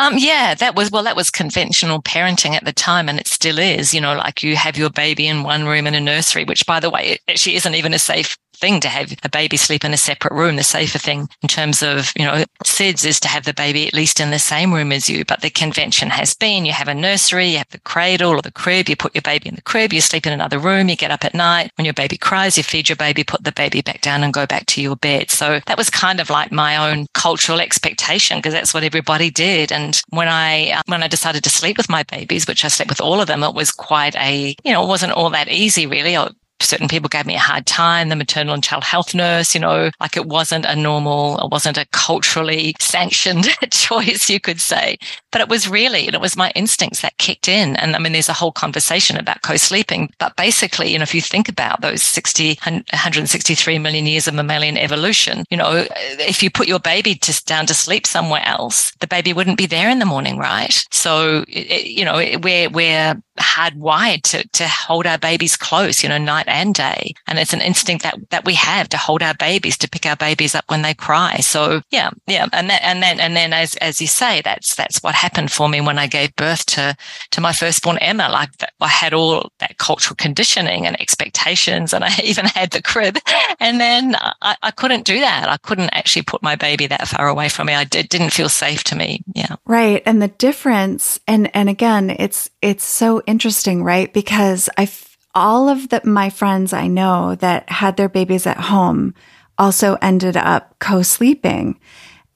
Um, 0.00 0.14
yeah, 0.16 0.54
that 0.54 0.76
was, 0.76 0.92
well, 0.92 1.02
that 1.02 1.16
was 1.16 1.28
conventional 1.28 2.00
parenting 2.00 2.54
at 2.54 2.64
the 2.64 2.72
time 2.72 3.08
and 3.08 3.18
it 3.18 3.26
still 3.26 3.58
is, 3.58 3.92
you 3.92 4.00
know, 4.00 4.14
like 4.14 4.44
you 4.44 4.54
have 4.54 4.76
your 4.76 4.90
baby 4.90 5.26
in 5.26 5.42
one 5.42 5.66
room 5.66 5.88
in 5.88 5.94
a 5.94 6.00
nursery, 6.00 6.44
which 6.44 6.64
by 6.66 6.78
the 6.78 6.88
way, 6.88 7.08
it 7.08 7.20
actually 7.28 7.56
isn't 7.56 7.74
even 7.74 7.92
a 7.92 7.98
safe 7.98 8.38
thing 8.58 8.80
to 8.80 8.88
have 8.88 9.12
a 9.22 9.28
baby 9.28 9.56
sleep 9.56 9.84
in 9.84 9.94
a 9.94 9.96
separate 9.96 10.32
room. 10.32 10.56
The 10.56 10.62
safer 10.62 10.98
thing 10.98 11.28
in 11.42 11.48
terms 11.48 11.82
of, 11.82 12.12
you 12.16 12.24
know, 12.24 12.44
SIDS 12.64 13.06
is 13.06 13.20
to 13.20 13.28
have 13.28 13.44
the 13.44 13.54
baby 13.54 13.86
at 13.86 13.94
least 13.94 14.20
in 14.20 14.30
the 14.30 14.38
same 14.38 14.72
room 14.72 14.92
as 14.92 15.08
you. 15.08 15.24
But 15.24 15.40
the 15.40 15.50
convention 15.50 16.10
has 16.10 16.34
been 16.34 16.64
you 16.64 16.72
have 16.72 16.88
a 16.88 16.94
nursery, 16.94 17.48
you 17.48 17.58
have 17.58 17.70
the 17.70 17.80
cradle 17.80 18.32
or 18.32 18.42
the 18.42 18.52
crib, 18.52 18.88
you 18.88 18.96
put 18.96 19.14
your 19.14 19.22
baby 19.22 19.48
in 19.48 19.54
the 19.54 19.62
crib, 19.62 19.92
you 19.92 20.00
sleep 20.00 20.26
in 20.26 20.32
another 20.32 20.58
room, 20.58 20.88
you 20.88 20.96
get 20.96 21.10
up 21.10 21.24
at 21.24 21.34
night. 21.34 21.70
When 21.76 21.84
your 21.84 21.94
baby 21.94 22.16
cries, 22.16 22.56
you 22.56 22.62
feed 22.62 22.88
your 22.88 22.96
baby, 22.96 23.24
put 23.24 23.44
the 23.44 23.52
baby 23.52 23.80
back 23.82 24.00
down 24.00 24.22
and 24.22 24.32
go 24.32 24.46
back 24.46 24.66
to 24.66 24.82
your 24.82 24.96
bed. 24.96 25.30
So 25.30 25.60
that 25.66 25.78
was 25.78 25.90
kind 25.90 26.20
of 26.20 26.30
like 26.30 26.52
my 26.52 26.76
own 26.76 27.06
cultural 27.14 27.60
expectation 27.60 28.38
because 28.38 28.52
that's 28.52 28.74
what 28.74 28.84
everybody 28.84 29.30
did. 29.30 29.72
And 29.72 30.00
when 30.10 30.28
I, 30.28 30.70
uh, 30.70 30.82
when 30.86 31.02
I 31.02 31.08
decided 31.08 31.44
to 31.44 31.50
sleep 31.50 31.76
with 31.76 31.88
my 31.88 32.02
babies, 32.04 32.46
which 32.46 32.64
I 32.64 32.68
slept 32.68 32.90
with 32.90 33.00
all 33.00 33.20
of 33.20 33.28
them, 33.28 33.42
it 33.42 33.54
was 33.54 33.70
quite 33.70 34.16
a, 34.16 34.54
you 34.64 34.72
know, 34.72 34.82
it 34.82 34.88
wasn't 34.88 35.12
all 35.12 35.30
that 35.30 35.48
easy 35.48 35.86
really 35.86 36.16
certain 36.60 36.88
people 36.88 37.08
gave 37.08 37.26
me 37.26 37.34
a 37.34 37.40
hard 37.40 37.66
time, 37.66 38.08
the 38.08 38.16
maternal 38.16 38.54
and 38.54 38.62
child 38.62 38.84
health 38.84 39.14
nurse, 39.14 39.54
you 39.54 39.60
know, 39.60 39.90
like 40.00 40.16
it 40.16 40.26
wasn't 40.26 40.64
a 40.64 40.76
normal, 40.76 41.38
it 41.38 41.50
wasn't 41.50 41.78
a 41.78 41.86
culturally 41.92 42.74
sanctioned 42.80 43.44
choice, 43.70 44.28
you 44.28 44.40
could 44.40 44.60
say. 44.60 44.98
But 45.30 45.40
it 45.40 45.48
was 45.48 45.68
really, 45.68 46.06
and 46.06 46.14
it 46.14 46.20
was 46.20 46.36
my 46.36 46.50
instincts 46.54 47.02
that 47.02 47.16
kicked 47.18 47.48
in. 47.48 47.76
And 47.76 47.94
I 47.94 47.98
mean, 47.98 48.12
there's 48.12 48.28
a 48.28 48.34
whole 48.34 48.52
conversation 48.52 49.16
about 49.16 49.42
co-sleeping, 49.42 50.10
but 50.18 50.36
basically, 50.36 50.90
you 50.92 50.98
know, 50.98 51.02
if 51.02 51.14
you 51.14 51.20
think 51.20 51.48
about 51.48 51.80
those 51.80 52.02
60, 52.02 52.58
163 52.64 53.78
million 53.78 54.06
years 54.06 54.26
of 54.26 54.34
mammalian 54.34 54.76
evolution, 54.76 55.44
you 55.50 55.56
know, 55.56 55.86
if 56.18 56.42
you 56.42 56.50
put 56.50 56.68
your 56.68 56.80
baby 56.80 57.14
to, 57.14 57.44
down 57.44 57.66
to 57.66 57.74
sleep 57.74 58.06
somewhere 58.06 58.42
else, 58.44 58.92
the 59.00 59.06
baby 59.06 59.32
wouldn't 59.32 59.58
be 59.58 59.66
there 59.66 59.90
in 59.90 59.98
the 59.98 60.04
morning, 60.04 60.38
right? 60.38 60.84
So, 60.90 61.44
it, 61.48 61.86
you 61.86 62.04
know, 62.04 62.16
we're, 62.42 62.70
we're 62.70 63.22
hardwired 63.38 64.22
to, 64.22 64.46
to 64.48 64.68
hold 64.68 65.06
our 65.06 65.18
babies 65.18 65.56
close, 65.56 66.02
you 66.02 66.08
know, 66.08 66.18
night 66.18 66.46
and 66.48 66.74
day. 66.74 67.14
And 67.26 67.38
it's 67.38 67.52
an 67.52 67.60
instinct 67.60 68.02
that, 68.02 68.16
that 68.30 68.44
we 68.44 68.54
have 68.54 68.88
to 68.90 68.96
hold 68.96 69.22
our 69.22 69.34
babies, 69.34 69.78
to 69.78 69.88
pick 69.88 70.06
our 70.06 70.16
babies 70.16 70.54
up 70.54 70.64
when 70.68 70.82
they 70.82 70.94
cry. 70.94 71.36
So 71.38 71.82
yeah, 71.90 72.10
yeah. 72.26 72.46
And 72.52 72.70
that, 72.70 72.82
and 72.82 73.02
then, 73.02 73.20
and 73.20 73.36
then 73.36 73.52
as, 73.52 73.74
as 73.76 74.00
you 74.00 74.06
say, 74.06 74.42
that's, 74.42 74.74
that's 74.74 75.02
what 75.02 75.14
happened 75.14 75.52
for 75.52 75.68
me 75.68 75.80
when 75.80 75.98
I 75.98 76.06
gave 76.06 76.34
birth 76.36 76.66
to, 76.66 76.96
to 77.30 77.40
my 77.40 77.52
firstborn 77.52 77.98
Emma. 77.98 78.28
Like 78.30 78.50
I 78.80 78.88
had 78.88 79.14
all 79.14 79.50
that 79.58 79.78
cultural 79.78 80.16
conditioning 80.16 80.86
and 80.86 81.00
expectations 81.00 81.92
and 81.92 82.04
I 82.04 82.12
even 82.24 82.46
had 82.46 82.70
the 82.70 82.82
crib. 82.82 83.18
And 83.60 83.80
then 83.80 84.16
I, 84.42 84.56
I 84.62 84.70
couldn't 84.70 85.04
do 85.04 85.20
that. 85.20 85.48
I 85.48 85.56
couldn't 85.58 85.90
actually 85.92 86.22
put 86.22 86.42
my 86.42 86.56
baby 86.56 86.86
that 86.86 87.08
far 87.08 87.28
away 87.28 87.48
from 87.48 87.66
me. 87.66 87.74
I 87.74 87.84
did, 87.84 88.08
didn't 88.08 88.30
feel 88.30 88.48
safe 88.48 88.84
to 88.84 88.96
me. 88.96 89.22
Yeah. 89.34 89.56
Right. 89.66 90.02
And 90.06 90.22
the 90.22 90.28
difference, 90.28 91.20
and, 91.26 91.54
and 91.54 91.68
again, 91.68 92.10
it's, 92.10 92.50
it's 92.62 92.84
so 92.84 93.22
interesting, 93.28 93.84
right? 93.84 94.12
Because 94.12 94.68
I, 94.76 94.90
all 95.34 95.68
of 95.68 95.90
the, 95.90 96.00
my 96.04 96.30
friends 96.30 96.72
I 96.72 96.86
know 96.86 97.34
that 97.36 97.70
had 97.70 97.96
their 97.96 98.08
babies 98.08 98.46
at 98.46 98.56
home 98.56 99.14
also 99.58 99.98
ended 100.00 100.36
up 100.36 100.74
co-sleeping. 100.78 101.78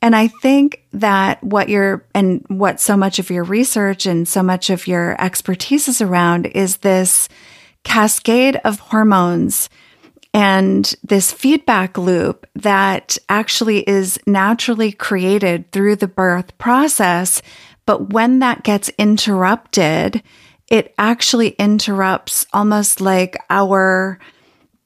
And 0.03 0.15
I 0.15 0.29
think 0.29 0.83
that 0.93 1.43
what 1.43 1.69
you're, 1.69 2.05
and 2.15 2.45
what 2.49 2.81
so 2.81 2.97
much 2.97 3.19
of 3.19 3.31
your 3.31 3.45
research 3.45 4.05
and 4.05 4.29
so 4.29 4.43
much 4.43 4.69
of 4.69 4.87
your 4.87 5.21
expertise 5.21 5.89
is 5.89 6.01
around 6.01 6.47
is 6.47 6.79
this 6.79 7.29
cascade 7.85 8.57
of 8.65 8.81
hormones 8.81 9.71
and 10.35 10.95
this 11.03 11.33
feedback 11.33 11.99
loop 11.99 12.47
that 12.55 13.19
actually 13.29 13.89
is 13.89 14.19
naturally 14.27 14.91
created 14.91 15.71
through 15.73 15.97
the 15.97 16.09
birth 16.09 16.57
process. 16.59 17.43
But 17.87 18.13
when 18.13 18.39
that 18.39 18.63
gets 18.63 18.89
interrupted, 18.99 20.23
it 20.73 20.95
actually 20.97 21.51
interrupts 21.51 22.47
almost 22.55 23.01
like 23.01 23.37
our 23.51 24.19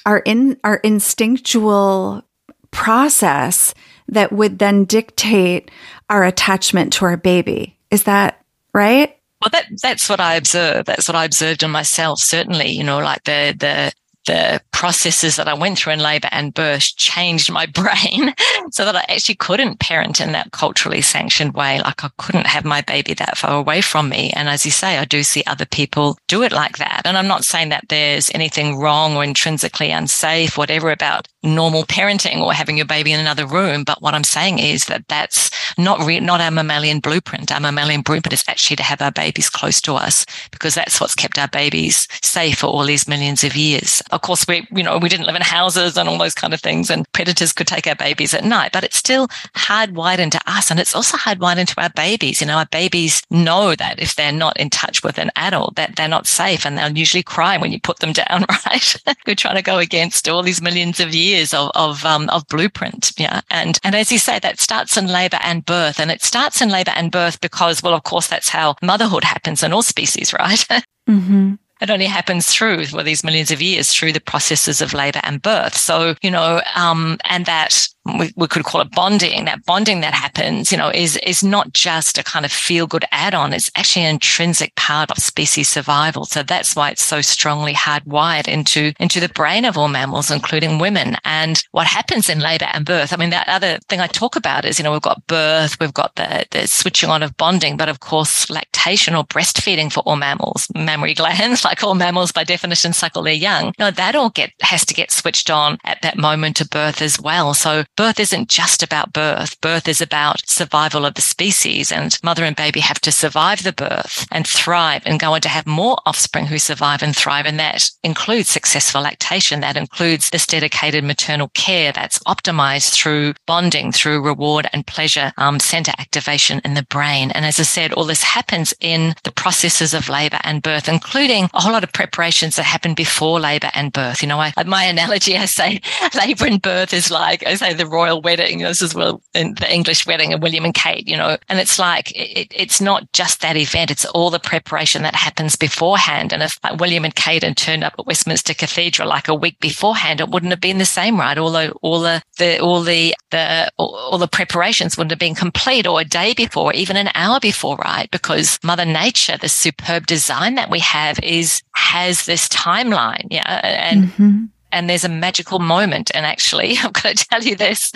our 0.04 0.18
in 0.18 0.58
our 0.64 0.76
instinctual 0.76 2.24
process 2.72 3.72
that 4.08 4.32
would 4.32 4.58
then 4.58 4.84
dictate 4.84 5.70
our 6.10 6.24
attachment 6.24 6.92
to 6.92 7.04
our 7.04 7.16
baby. 7.16 7.78
Is 7.90 8.02
that 8.02 8.44
right? 8.74 9.16
Well, 9.40 9.50
that 9.52 9.66
that's 9.80 10.08
what 10.08 10.18
I 10.18 10.34
observe. 10.34 10.86
That's 10.86 11.08
what 11.08 11.14
I 11.14 11.24
observed 11.24 11.62
in 11.62 11.70
myself. 11.70 12.18
Certainly, 12.18 12.70
you 12.70 12.82
know, 12.82 12.98
like 12.98 13.22
the 13.22 13.54
the 13.56 13.92
the 14.26 14.60
processes 14.72 15.36
that 15.36 15.48
I 15.48 15.54
went 15.54 15.78
through 15.78 15.94
in 15.94 16.00
labor 16.00 16.28
and 16.30 16.52
birth 16.52 16.96
changed 16.96 17.50
my 17.50 17.66
brain 17.80 18.34
so 18.70 18.84
that 18.84 18.96
I 18.96 19.04
actually 19.08 19.36
couldn't 19.36 19.80
parent 19.80 20.20
in 20.20 20.32
that 20.32 20.52
culturally 20.52 21.00
sanctioned 21.00 21.54
way. 21.54 21.80
Like 21.80 22.04
I 22.04 22.10
couldn't 22.18 22.46
have 22.46 22.64
my 22.64 22.82
baby 22.82 23.14
that 23.14 23.38
far 23.38 23.58
away 23.58 23.80
from 23.80 24.08
me. 24.08 24.32
And 24.36 24.48
as 24.48 24.64
you 24.64 24.70
say, 24.70 24.98
I 24.98 25.04
do 25.04 25.22
see 25.22 25.42
other 25.46 25.66
people 25.66 26.18
do 26.28 26.42
it 26.42 26.52
like 26.52 26.78
that. 26.78 27.02
And 27.04 27.16
I'm 27.16 27.26
not 27.26 27.44
saying 27.44 27.70
that 27.70 27.86
there's 27.88 28.30
anything 28.34 28.76
wrong 28.76 29.16
or 29.16 29.24
intrinsically 29.24 29.90
unsafe, 29.90 30.58
whatever 30.58 30.90
about 30.90 31.28
normal 31.42 31.84
parenting 31.84 32.40
or 32.40 32.52
having 32.52 32.76
your 32.76 32.86
baby 32.86 33.12
in 33.12 33.20
another 33.20 33.46
room. 33.46 33.84
But 33.84 34.02
what 34.02 34.14
I'm 34.14 34.24
saying 34.24 34.58
is 34.58 34.86
that 34.86 35.06
that's 35.08 35.50
not 35.78 36.04
re- 36.04 36.20
not 36.20 36.40
our 36.40 36.50
mammalian 36.50 37.00
blueprint. 37.00 37.52
Our 37.52 37.60
mammalian 37.60 38.02
blueprint 38.02 38.32
is 38.32 38.44
actually 38.48 38.76
to 38.76 38.82
have 38.82 39.00
our 39.00 39.12
babies 39.12 39.48
close 39.48 39.80
to 39.82 39.94
us 39.94 40.26
because 40.50 40.74
that's 40.74 41.00
what's 41.00 41.14
kept 41.14 41.38
our 41.38 41.48
babies 41.48 42.08
safe 42.22 42.58
for 42.58 42.66
all 42.66 42.84
these 42.84 43.08
millions 43.08 43.44
of 43.44 43.56
years 43.56 44.02
of 44.16 44.22
course, 44.22 44.46
we, 44.48 44.66
you 44.74 44.82
know, 44.82 44.98
we 44.98 45.08
didn't 45.08 45.26
live 45.26 45.36
in 45.36 45.42
houses 45.42 45.96
and 45.96 46.08
all 46.08 46.18
those 46.18 46.34
kind 46.34 46.54
of 46.54 46.60
things 46.60 46.90
and 46.90 47.10
predators 47.12 47.52
could 47.52 47.66
take 47.66 47.86
our 47.86 47.94
babies 47.94 48.32
at 48.34 48.44
night, 48.44 48.72
but 48.72 48.82
it's 48.82 48.96
still 48.96 49.28
hardwired 49.54 50.18
into 50.18 50.40
us. 50.46 50.70
And 50.70 50.80
it's 50.80 50.94
also 50.94 51.16
hardwired 51.18 51.58
into 51.58 51.80
our 51.80 51.90
babies. 51.90 52.40
You 52.40 52.46
know, 52.46 52.56
our 52.56 52.66
babies 52.66 53.22
know 53.30 53.74
that 53.76 54.00
if 54.00 54.14
they're 54.14 54.32
not 54.32 54.58
in 54.58 54.70
touch 54.70 55.04
with 55.04 55.18
an 55.18 55.30
adult, 55.36 55.76
that 55.76 55.96
they're 55.96 56.08
not 56.08 56.26
safe 56.26 56.64
and 56.64 56.76
they'll 56.76 56.96
usually 56.96 57.22
cry 57.22 57.58
when 57.58 57.72
you 57.72 57.80
put 57.80 57.98
them 57.98 58.12
down, 58.24 58.46
right? 58.48 58.96
We're 59.26 59.34
trying 59.36 59.56
to 59.56 59.62
go 59.62 59.78
against 59.78 60.28
all 60.28 60.42
these 60.42 60.62
millions 60.62 60.98
of 60.98 61.14
years 61.14 61.52
of, 61.52 61.70
of, 61.74 62.04
um, 62.06 62.30
of 62.30 62.48
blueprint. 62.48 63.12
Yeah. 63.18 63.42
And, 63.50 63.78
and 63.84 63.94
as 63.94 64.10
you 64.10 64.18
say, 64.18 64.38
that 64.38 64.60
starts 64.60 64.96
in 64.96 65.08
labor 65.08 65.38
and 65.42 65.64
birth. 65.64 66.00
And 66.00 66.10
it 66.10 66.22
starts 66.22 66.62
in 66.62 66.70
labor 66.70 66.92
and 66.96 67.12
birth 67.12 67.40
because, 67.40 67.82
well, 67.82 67.94
of 67.94 68.04
course, 68.04 68.28
that's 68.28 68.48
how 68.48 68.76
motherhood 68.82 69.24
happens 69.24 69.62
in 69.62 69.74
all 69.74 69.82
species, 69.82 70.32
right? 70.32 70.66
Mm-hmm 71.06 71.54
it 71.80 71.90
only 71.90 72.06
happens 72.06 72.48
through 72.48 72.84
well, 72.92 73.04
these 73.04 73.24
millions 73.24 73.50
of 73.50 73.60
years 73.60 73.92
through 73.92 74.12
the 74.12 74.20
processes 74.20 74.80
of 74.80 74.94
labor 74.94 75.20
and 75.22 75.42
birth. 75.42 75.76
So, 75.76 76.14
you 76.22 76.30
know, 76.30 76.62
um, 76.74 77.18
and 77.24 77.46
that 77.46 77.88
we, 78.18 78.32
we 78.36 78.46
could 78.46 78.64
call 78.64 78.80
it 78.80 78.90
bonding. 78.92 79.44
That 79.44 79.64
bonding 79.64 80.00
that 80.00 80.14
happens, 80.14 80.70
you 80.70 80.78
know, 80.78 80.90
is, 80.90 81.16
is 81.18 81.42
not 81.42 81.72
just 81.72 82.18
a 82.18 82.24
kind 82.24 82.44
of 82.44 82.52
feel 82.52 82.86
good 82.86 83.04
add 83.12 83.34
on. 83.34 83.52
It's 83.52 83.70
actually 83.76 84.04
an 84.04 84.14
intrinsic 84.14 84.74
part 84.76 85.10
of 85.10 85.18
species 85.18 85.68
survival. 85.68 86.24
So 86.24 86.42
that's 86.42 86.76
why 86.76 86.90
it's 86.90 87.04
so 87.04 87.20
strongly 87.20 87.74
hardwired 87.74 88.48
into, 88.48 88.92
into 89.00 89.20
the 89.20 89.28
brain 89.28 89.64
of 89.64 89.76
all 89.76 89.88
mammals, 89.88 90.30
including 90.30 90.78
women. 90.78 91.16
And 91.24 91.62
what 91.72 91.86
happens 91.86 92.28
in 92.28 92.40
labor 92.40 92.68
and 92.72 92.84
birth? 92.84 93.12
I 93.12 93.16
mean, 93.16 93.30
that 93.30 93.48
other 93.48 93.78
thing 93.88 94.00
I 94.00 94.06
talk 94.06 94.36
about 94.36 94.64
is, 94.64 94.78
you 94.78 94.84
know, 94.84 94.92
we've 94.92 95.02
got 95.02 95.26
birth, 95.26 95.78
we've 95.80 95.94
got 95.94 96.14
the, 96.16 96.46
the 96.50 96.66
switching 96.66 97.10
on 97.10 97.22
of 97.22 97.36
bonding, 97.36 97.76
but 97.76 97.88
of 97.88 98.00
course, 98.00 98.48
lactation 98.50 99.14
or 99.14 99.24
breastfeeding 99.24 99.92
for 99.92 100.00
all 100.00 100.16
mammals, 100.16 100.68
mammary 100.74 101.14
glands, 101.26 101.64
like 101.64 101.82
all 101.82 101.94
mammals 101.94 102.32
by 102.32 102.44
definition 102.44 102.92
suckle 102.92 103.22
their 103.22 103.34
young. 103.34 103.72
No, 103.78 103.90
that 103.90 104.14
all 104.14 104.30
get, 104.30 104.52
has 104.62 104.84
to 104.86 104.94
get 104.94 105.10
switched 105.10 105.50
on 105.50 105.78
at 105.84 106.02
that 106.02 106.16
moment 106.16 106.60
of 106.60 106.70
birth 106.70 107.02
as 107.02 107.20
well. 107.20 107.54
So 107.54 107.84
birth 107.96 108.20
isn't 108.20 108.48
just 108.48 108.82
about 108.82 109.12
birth. 109.12 109.60
Birth 109.60 109.88
is 109.88 110.00
about 110.00 110.46
survival 110.46 111.04
of 111.04 111.14
the 111.14 111.22
species 111.22 111.90
and 111.90 112.18
mother 112.22 112.44
and 112.44 112.54
baby 112.54 112.80
have 112.80 113.00
to 113.00 113.12
survive 113.12 113.62
the 113.62 113.72
birth 113.72 114.26
and 114.30 114.46
thrive 114.46 115.02
and 115.06 115.18
go 115.18 115.32
on 115.32 115.40
to 115.40 115.48
have 115.48 115.66
more 115.66 115.98
offspring 116.06 116.46
who 116.46 116.58
survive 116.58 117.02
and 117.02 117.16
thrive. 117.16 117.46
And 117.46 117.58
that 117.58 117.90
includes 118.04 118.48
successful 118.48 119.02
lactation. 119.02 119.60
That 119.60 119.76
includes 119.76 120.30
this 120.30 120.46
dedicated 120.46 121.04
maternal 121.04 121.48
care 121.54 121.92
that's 121.92 122.18
optimized 122.20 122.92
through 122.92 123.34
bonding, 123.46 123.92
through 123.92 124.22
reward 124.22 124.68
and 124.72 124.86
pleasure 124.86 125.32
um, 125.38 125.58
center 125.58 125.92
activation 125.98 126.60
in 126.64 126.74
the 126.74 126.84
brain. 126.84 127.30
And 127.30 127.44
as 127.44 127.58
I 127.58 127.64
said, 127.64 127.92
all 127.92 128.04
this 128.04 128.22
happens 128.22 128.74
in 128.80 129.14
the 129.24 129.32
processes 129.32 129.94
of 129.94 130.08
labor 130.08 130.38
and 130.44 130.62
birth, 130.62 130.88
including 130.88 131.48
a 131.54 131.60
whole 131.60 131.72
lot 131.72 131.84
of 131.84 131.92
preparations 131.92 132.56
that 132.56 132.64
happen 132.64 132.94
before 132.94 133.40
labor 133.40 133.70
and 133.74 133.92
birth. 133.92 134.22
You 134.22 134.28
know, 134.28 134.40
I, 134.40 134.52
my 134.66 134.84
analogy, 134.84 135.36
I 135.36 135.46
say 135.46 135.80
labor 136.14 136.46
and 136.46 136.60
birth 136.60 136.92
is 136.92 137.10
like, 137.10 137.46
I 137.46 137.54
say 137.54 137.72
the 137.72 137.85
royal 137.86 138.20
wedding. 138.20 138.58
This 138.58 138.82
is 138.82 138.94
well 138.94 139.22
in 139.34 139.54
the 139.54 139.72
English 139.72 140.06
wedding 140.06 140.32
of 140.32 140.42
William 140.42 140.64
and 140.64 140.74
Kate, 140.74 141.06
you 141.06 141.16
know, 141.16 141.36
and 141.48 141.58
it's 141.58 141.78
like, 141.78 142.12
it, 142.14 142.48
it's 142.54 142.80
not 142.80 143.10
just 143.12 143.40
that 143.40 143.56
event. 143.56 143.90
It's 143.90 144.04
all 144.06 144.30
the 144.30 144.38
preparation 144.38 145.02
that 145.02 145.14
happens 145.14 145.56
beforehand. 145.56 146.32
And 146.32 146.42
if 146.42 146.58
like, 146.62 146.80
William 146.80 147.04
and 147.04 147.14
Kate 147.14 147.42
had 147.42 147.56
turned 147.56 147.84
up 147.84 147.94
at 147.98 148.06
Westminster 148.06 148.54
Cathedral 148.54 149.08
like 149.08 149.28
a 149.28 149.34
week 149.34 149.58
beforehand, 149.60 150.20
it 150.20 150.28
wouldn't 150.28 150.52
have 150.52 150.60
been 150.60 150.78
the 150.78 150.84
same, 150.84 151.18
right? 151.18 151.38
Although 151.38 151.70
all 151.82 152.00
the, 152.00 152.22
the 152.38 152.58
all 152.58 152.82
the, 152.82 153.14
the, 153.30 153.70
all 153.78 154.18
the 154.18 154.28
preparations 154.28 154.96
wouldn't 154.96 155.12
have 155.12 155.18
been 155.18 155.34
complete 155.34 155.86
or 155.86 156.00
a 156.00 156.04
day 156.04 156.34
before, 156.34 156.72
even 156.72 156.96
an 156.96 157.10
hour 157.14 157.40
before, 157.40 157.76
right? 157.76 158.10
Because 158.10 158.58
Mother 158.62 158.84
Nature, 158.84 159.36
the 159.36 159.48
superb 159.48 160.06
design 160.06 160.54
that 160.56 160.70
we 160.70 160.80
have 160.80 161.18
is, 161.20 161.62
has 161.74 162.26
this 162.26 162.48
timeline. 162.48 163.26
Yeah. 163.30 163.60
And, 163.62 164.04
mm-hmm 164.04 164.44
and 164.76 164.90
there's 164.90 165.04
a 165.04 165.08
magical 165.08 165.58
moment. 165.58 166.10
And 166.14 166.26
actually, 166.26 166.76
I've 166.84 166.92
got 166.92 167.16
to 167.16 167.28
tell 167.28 167.42
you 167.42 167.56
this, 167.56 167.90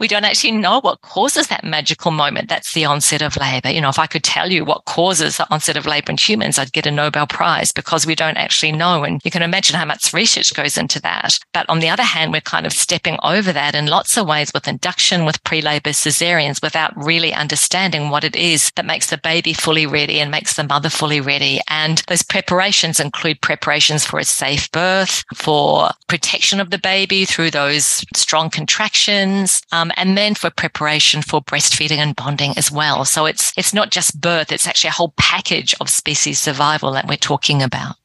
we 0.00 0.08
don't 0.08 0.24
actually 0.24 0.52
know 0.52 0.80
what 0.80 1.00
causes 1.02 1.46
that 1.46 1.62
magical 1.62 2.10
moment. 2.10 2.48
That's 2.48 2.74
the 2.74 2.84
onset 2.84 3.22
of 3.22 3.36
labor. 3.36 3.70
You 3.70 3.80
know, 3.80 3.88
if 3.88 4.00
I 4.00 4.08
could 4.08 4.24
tell 4.24 4.50
you 4.50 4.64
what 4.64 4.84
causes 4.86 5.36
the 5.36 5.46
onset 5.52 5.76
of 5.76 5.86
labor 5.86 6.10
in 6.10 6.18
humans, 6.18 6.58
I'd 6.58 6.72
get 6.72 6.86
a 6.86 6.90
Nobel 6.90 7.28
Prize 7.28 7.70
because 7.70 8.06
we 8.06 8.16
don't 8.16 8.36
actually 8.36 8.72
know. 8.72 9.04
And 9.04 9.20
you 9.24 9.30
can 9.30 9.42
imagine 9.42 9.76
how 9.76 9.84
much 9.84 10.12
research 10.12 10.52
goes 10.52 10.76
into 10.76 11.00
that. 11.02 11.38
But 11.54 11.68
on 11.68 11.78
the 11.78 11.88
other 11.88 12.02
hand, 12.02 12.32
we're 12.32 12.40
kind 12.40 12.66
of 12.66 12.72
stepping 12.72 13.18
over 13.22 13.52
that 13.52 13.76
in 13.76 13.86
lots 13.86 14.16
of 14.16 14.26
ways 14.26 14.50
with 14.52 14.66
induction, 14.66 15.24
with 15.24 15.42
pre-labor 15.44 15.90
cesareans 15.90 16.60
without 16.60 16.92
really 16.96 17.32
understanding 17.32 18.10
what 18.10 18.24
it 18.24 18.34
is 18.34 18.72
that 18.74 18.84
makes 18.84 19.10
the 19.10 19.18
baby 19.18 19.52
fully 19.52 19.86
ready 19.86 20.18
and 20.18 20.32
makes 20.32 20.54
the 20.54 20.64
mother 20.64 20.90
fully 20.90 21.20
ready. 21.20 21.60
And 21.68 22.02
those 22.08 22.24
preparations 22.24 22.98
include 22.98 23.40
preparations 23.42 24.04
for 24.04 24.18
a 24.18 24.24
safe 24.24 24.70
birth, 24.72 25.22
for 25.34 25.90
protection 26.16 26.60
of 26.60 26.70
the 26.70 26.78
baby 26.78 27.26
through 27.26 27.50
those 27.50 28.02
strong 28.14 28.48
contractions, 28.48 29.60
um, 29.70 29.92
and 29.98 30.16
then 30.16 30.34
for 30.34 30.48
preparation 30.48 31.20
for 31.20 31.42
breastfeeding 31.42 31.98
and 31.98 32.16
bonding 32.16 32.54
as 32.56 32.72
well. 32.72 33.04
So 33.04 33.26
it's 33.26 33.52
it's 33.58 33.74
not 33.74 33.90
just 33.90 34.18
birth; 34.18 34.50
it's 34.50 34.66
actually 34.66 34.88
a 34.88 34.92
whole 34.92 35.12
package 35.18 35.74
of 35.78 35.90
species 35.90 36.38
survival 36.38 36.92
that 36.92 37.06
we're 37.06 37.16
talking 37.16 37.62
about. 37.62 37.96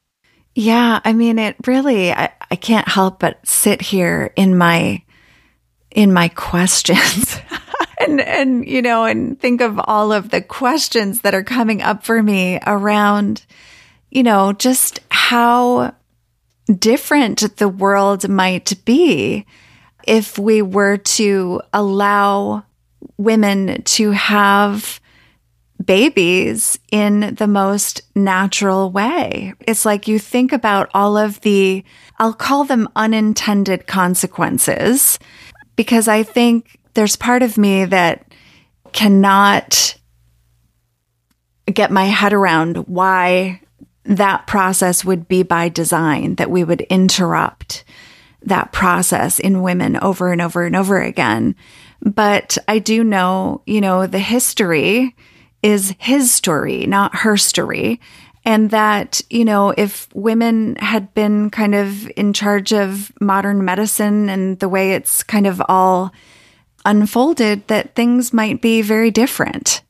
Yeah, 0.54 1.00
I 1.02 1.14
mean, 1.14 1.38
it 1.38 1.56
really. 1.66 2.12
I, 2.12 2.30
I 2.50 2.56
can't 2.56 2.86
help 2.86 3.20
but 3.20 3.38
sit 3.46 3.80
here 3.80 4.34
in 4.36 4.58
my 4.58 5.02
in 5.90 6.12
my 6.12 6.28
questions. 6.28 7.38
and 7.98 8.20
and 8.20 8.68
you 8.68 8.82
know 8.82 9.04
and 9.04 9.40
think 9.40 9.62
of 9.62 9.80
all 9.84 10.12
of 10.12 10.28
the 10.28 10.42
questions 10.42 11.22
that 11.22 11.34
are 11.34 11.44
coming 11.44 11.80
up 11.80 12.04
for 12.04 12.22
me 12.22 12.58
around 12.66 13.46
you 14.10 14.22
know 14.22 14.52
just 14.52 15.00
how 15.10 15.94
different 16.78 17.56
the 17.56 17.68
world 17.68 18.28
might 18.28 18.84
be 18.84 19.46
if 20.06 20.38
we 20.38 20.62
were 20.62 20.96
to 20.96 21.60
allow 21.72 22.64
women 23.16 23.82
to 23.82 24.10
have 24.10 25.00
babies 25.84 26.78
in 26.90 27.34
the 27.34 27.46
most 27.46 28.02
natural 28.14 28.90
way. 28.90 29.52
It's 29.60 29.84
like 29.84 30.06
you 30.06 30.18
think 30.18 30.52
about 30.52 30.90
all 30.94 31.16
of 31.16 31.40
the, 31.40 31.84
I'll 32.18 32.32
call 32.34 32.64
them 32.64 32.88
unintended 32.94 33.86
consequences, 33.86 35.18
because 35.74 36.06
I 36.06 36.22
think 36.22 36.78
there's 36.94 37.16
part 37.16 37.42
of 37.42 37.58
me 37.58 37.84
that 37.86 38.32
cannot 38.92 39.98
get 41.66 41.90
my 41.90 42.04
head 42.04 42.32
around 42.32 42.76
why 42.88 43.60
that 44.04 44.46
process 44.46 45.04
would 45.04 45.28
be 45.28 45.42
by 45.42 45.68
design, 45.68 46.36
that 46.36 46.50
we 46.50 46.64
would 46.64 46.80
interrupt 46.82 47.84
that 48.42 48.72
process 48.72 49.38
in 49.38 49.62
women 49.62 49.96
over 49.98 50.32
and 50.32 50.40
over 50.40 50.64
and 50.64 50.74
over 50.74 51.00
again. 51.00 51.54
But 52.00 52.58
I 52.66 52.80
do 52.80 53.04
know, 53.04 53.62
you 53.66 53.80
know, 53.80 54.06
the 54.06 54.18
history 54.18 55.14
is 55.62 55.94
his 55.98 56.32
story, 56.32 56.86
not 56.86 57.16
her 57.16 57.36
story. 57.36 58.00
And 58.44 58.70
that, 58.70 59.20
you 59.30 59.44
know, 59.44 59.72
if 59.76 60.08
women 60.12 60.74
had 60.76 61.14
been 61.14 61.48
kind 61.50 61.76
of 61.76 62.10
in 62.16 62.32
charge 62.32 62.72
of 62.72 63.12
modern 63.20 63.64
medicine 63.64 64.28
and 64.28 64.58
the 64.58 64.68
way 64.68 64.94
it's 64.94 65.22
kind 65.22 65.46
of 65.46 65.62
all 65.68 66.12
unfolded, 66.84 67.68
that 67.68 67.94
things 67.94 68.32
might 68.32 68.60
be 68.60 68.82
very 68.82 69.12
different. 69.12 69.82